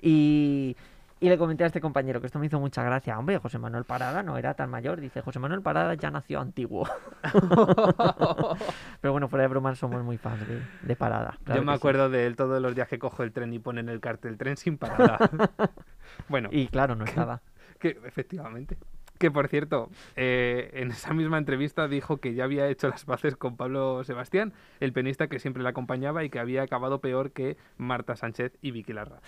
y 0.01 0.75
y 1.17 1.29
le 1.29 1.37
comenté 1.37 1.63
a 1.63 1.67
este 1.67 1.79
compañero 1.79 2.19
que 2.19 2.27
esto 2.27 2.39
me 2.39 2.47
hizo 2.47 2.59
mucha 2.59 2.83
gracia 2.83 3.17
hombre 3.17 3.37
José 3.39 3.57
Manuel 3.57 3.85
Parada 3.85 4.21
no 4.21 4.37
era 4.37 4.53
tan 4.53 4.69
mayor 4.69 4.99
dice 4.99 5.21
José 5.21 5.39
Manuel 5.39 5.61
Parada 5.61 5.93
ya 5.93 6.11
nació 6.11 6.41
antiguo 6.41 6.87
pero 9.01 9.13
bueno 9.13 9.27
fuera 9.29 9.43
de 9.43 9.47
bromas 9.47 9.77
somos 9.79 10.03
muy 10.03 10.17
fans 10.17 10.45
de, 10.47 10.61
de 10.81 10.95
Parada 10.95 11.37
claro 11.45 11.61
Yo 11.61 11.65
me 11.65 11.71
que 11.71 11.77
sí. 11.77 11.79
acuerdo 11.79 12.09
de 12.09 12.27
él 12.27 12.35
todos 12.35 12.61
los 12.61 12.75
días 12.75 12.87
que 12.89 12.99
cojo 12.99 13.23
el 13.23 13.31
tren 13.31 13.53
y 13.53 13.59
ponen 13.59 13.87
el 13.89 14.01
cartel 14.01 14.37
tren 14.37 14.57
sin 14.57 14.77
parada. 14.77 15.17
bueno. 16.29 16.49
y 16.51 16.67
claro 16.67 16.95
no 16.95 17.05
estaba 17.05 17.41
Que, 17.79 17.97
efectivamente. 18.05 18.77
Que 19.17 19.31
por 19.31 19.47
cierto, 19.47 19.89
eh, 20.15 20.71
en 20.73 20.91
esa 20.91 21.13
misma 21.13 21.37
entrevista 21.37 21.87
dijo 21.87 22.17
que 22.17 22.33
ya 22.33 22.43
había 22.43 22.67
hecho 22.67 22.89
las 22.89 23.05
paces 23.05 23.35
con 23.37 23.55
Pablo 23.55 24.03
Sebastián, 24.03 24.53
el 24.79 24.91
penista 24.93 25.27
que 25.27 25.39
siempre 25.39 25.63
le 25.63 25.69
acompañaba 25.69 26.23
y 26.23 26.29
que 26.29 26.39
había 26.39 26.63
acabado 26.63 26.99
peor 26.99 27.31
que 27.31 27.57
Marta 27.77 28.15
Sánchez 28.15 28.57
y 28.61 28.71
Vicky 28.71 28.93
Larra. 28.93 29.21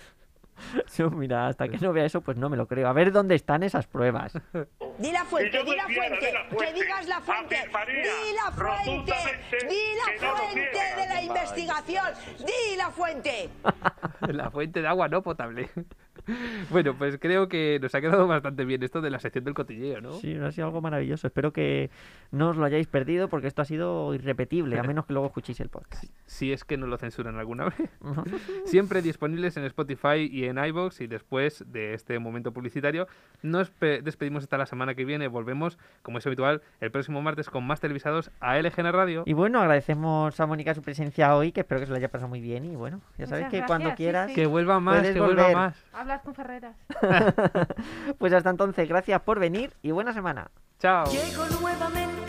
Yo, 0.96 1.10
mira, 1.10 1.46
hasta 1.46 1.68
que 1.68 1.78
no 1.78 1.92
vea 1.92 2.04
eso, 2.04 2.20
pues 2.20 2.36
no 2.36 2.48
me 2.48 2.56
lo 2.56 2.66
creo. 2.66 2.88
A 2.88 2.92
ver 2.92 3.12
dónde 3.12 3.34
están 3.34 3.62
esas 3.62 3.86
pruebas. 3.86 4.32
Di 4.98 5.12
la 5.12 5.24
fuente, 5.24 5.62
di 5.62 5.76
la 5.76 5.84
fuente, 5.84 6.32
la 6.32 6.48
que 6.48 6.72
digas 6.72 7.06
la 7.06 7.20
fuente, 7.20 7.56
di 7.56 8.34
la 8.34 8.50
fuente, 8.52 9.12
di 9.68 9.82
la 9.96 10.36
fuente 10.36 10.78
de 10.96 11.06
la 11.06 11.22
investigación, 11.22 12.06
di 12.38 12.76
la 12.76 12.90
fuente. 12.90 13.48
La 14.28 14.50
fuente 14.50 14.82
de 14.82 14.88
agua 14.88 15.08
no 15.08 15.22
potable. 15.22 15.70
Bueno, 16.70 16.94
pues 16.96 17.18
creo 17.18 17.48
que 17.48 17.78
nos 17.80 17.94
ha 17.94 18.00
quedado 18.00 18.26
bastante 18.26 18.64
bien 18.64 18.82
esto 18.82 19.00
de 19.00 19.10
la 19.10 19.18
sección 19.18 19.44
del 19.44 19.54
cotilleo, 19.54 20.00
¿no? 20.00 20.12
Sí, 20.12 20.34
ha 20.36 20.50
sido 20.52 20.66
algo 20.66 20.80
maravilloso. 20.80 21.26
Espero 21.26 21.52
que 21.52 21.90
no 22.30 22.50
os 22.50 22.56
lo 22.56 22.64
hayáis 22.64 22.86
perdido 22.86 23.28
porque 23.28 23.46
esto 23.46 23.62
ha 23.62 23.64
sido 23.64 24.12
irrepetible, 24.14 24.78
a 24.78 24.82
menos 24.82 25.06
que 25.06 25.12
luego 25.14 25.26
escuchéis 25.26 25.60
el 25.60 25.68
podcast. 25.68 26.04
Si 26.28 26.52
es 26.52 26.62
que 26.64 26.76
no 26.76 26.86
lo 26.86 26.98
censuran 26.98 27.36
alguna 27.38 27.64
vez. 27.64 27.90
Siempre 28.66 29.02
disponibles 29.02 29.56
en 29.56 29.64
Spotify 29.64 30.28
y 30.30 30.44
en 30.44 30.58
iVoox. 30.58 31.00
Y 31.00 31.06
después 31.06 31.64
de 31.72 31.94
este 31.94 32.18
momento 32.18 32.52
publicitario, 32.52 33.08
nos 33.42 33.70
pe- 33.70 34.02
despedimos 34.02 34.42
hasta 34.42 34.58
la 34.58 34.66
semana 34.66 34.94
que 34.94 35.04
viene. 35.06 35.26
Volvemos, 35.28 35.78
como 36.02 36.18
es 36.18 36.26
habitual, 36.26 36.60
el 36.80 36.90
próximo 36.90 37.22
martes 37.22 37.48
con 37.48 37.66
más 37.66 37.80
televisados 37.80 38.30
a 38.40 38.58
LGN 38.58 38.92
Radio. 38.92 39.22
Y 39.26 39.32
bueno, 39.32 39.60
agradecemos 39.60 40.38
a 40.38 40.46
Mónica 40.46 40.74
su 40.74 40.82
presencia 40.82 41.34
hoy, 41.34 41.50
que 41.52 41.60
espero 41.60 41.80
que 41.80 41.86
se 41.86 41.92
lo 41.92 41.96
haya 41.96 42.10
pasado 42.10 42.28
muy 42.28 42.40
bien. 42.40 42.64
Y 42.66 42.76
bueno, 42.76 43.00
ya 43.16 43.26
sabes 43.26 43.44
Muchas 43.46 43.50
que 43.50 43.56
gracias, 43.58 43.66
cuando 43.66 43.94
quieras. 43.96 44.28
sí. 44.28 44.34
Que 44.34 44.46
vuelva 44.46 44.80
más, 44.80 45.08
que 45.08 45.20
vuelva 45.20 45.50
más. 45.52 45.84
Con 46.22 46.34
Ferreras. 46.34 46.76
Pues 48.18 48.32
hasta 48.32 48.50
entonces, 48.50 48.88
gracias 48.88 49.20
por 49.22 49.38
venir 49.38 49.72
y 49.82 49.90
buena 49.90 50.12
semana. 50.12 50.50
Chao. 50.78 51.06
Llego 51.06 51.46
nuevamente 51.60 52.27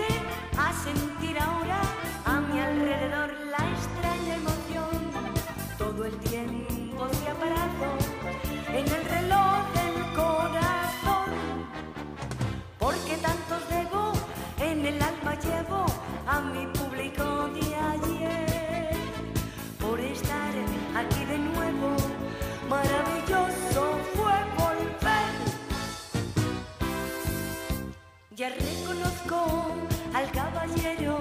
Ya 28.39 28.47
reconozco 28.47 29.67
al 30.13 30.31
caballero 30.31 31.19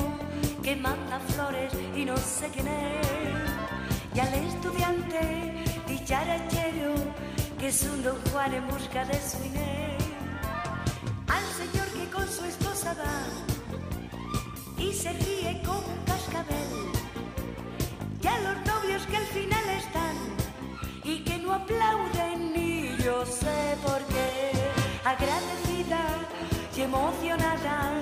que 0.63 0.77
manda 0.77 1.19
flores 1.19 1.73
y 1.97 2.05
no 2.05 2.17
sé 2.17 2.49
quién 2.55 2.69
es. 2.69 3.51
Y 4.15 4.21
al 4.21 4.35
estudiante 4.35 5.65
dicharachero 5.89 6.95
que 7.59 7.69
es 7.71 7.83
un 7.83 8.05
don 8.05 8.17
Juan 8.31 8.55
en 8.55 8.69
busca 8.69 9.05
de 9.05 9.15
su 9.15 9.45
Inés. 9.45 10.01
al 11.27 11.45
señor 11.61 11.89
que 11.89 12.09
con 12.09 12.29
su 12.29 12.45
esposa 12.45 12.95
va 12.95 13.19
y 14.81 14.93
se 14.93 15.13
ríe 15.13 15.61
como 15.67 15.89
un 15.89 16.05
cascabel. 16.07 16.71
Y 18.23 18.27
a 18.29 18.39
los 18.47 18.65
novios 18.65 19.03
que 19.07 19.17
al 19.17 19.27
final 19.27 19.65
están 19.77 20.17
y 21.03 21.25
que 21.25 21.37
no 21.39 21.53
aplauden 21.53 22.53
ni 22.53 22.97
yo 23.03 23.27
sé 23.27 23.77
por 23.85 24.05
qué. 24.05 24.53
Agradecida 25.05 25.68
y 25.68 25.68
emocionada, 26.89 27.93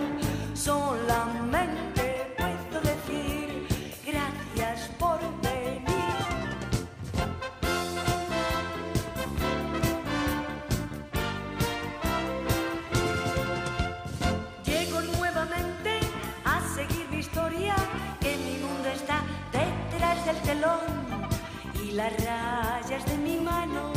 solamente 0.54 2.04
puedo 2.38 2.80
decir 2.92 3.66
gracias 4.06 4.88
por 5.00 5.18
venir. 5.42 6.14
Llego 14.64 15.00
nuevamente 15.18 15.98
a 16.44 16.60
seguir 16.76 17.08
mi 17.10 17.18
historia, 17.18 17.74
que 18.20 18.36
mi 18.36 18.56
mundo 18.64 18.88
está 18.88 19.18
detrás 19.50 20.24
del 20.26 20.38
telón 20.42 20.86
y 21.82 21.90
las 21.90 22.12
rayas 22.24 23.04
de 23.04 23.16
mi 23.18 23.36
mano 23.38 23.92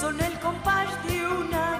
son 0.00 0.18
el 0.18 0.38
compás 0.40 0.88
de 1.06 1.26
una 1.26 1.73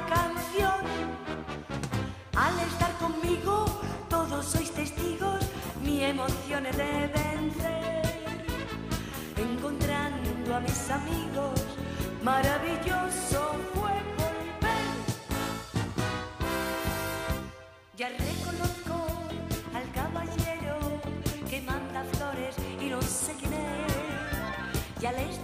de 6.28 7.10
vencer. 7.12 8.02
Encontrando 9.36 10.54
a 10.54 10.60
mis 10.60 10.90
amigos, 10.90 11.60
maravilloso 12.22 13.56
fue 13.74 13.92
volver. 14.16 14.86
Ya 17.96 18.08
reconozco 18.08 19.28
al 19.74 19.90
caballero 19.92 20.78
que 21.50 21.60
manda 21.60 22.04
flores 22.14 22.56
y 22.80 22.88
no 22.88 23.02
sé 23.02 23.34
quién 23.38 23.52
es. 23.52 25.02
Ya 25.02 25.12
les 25.12 25.36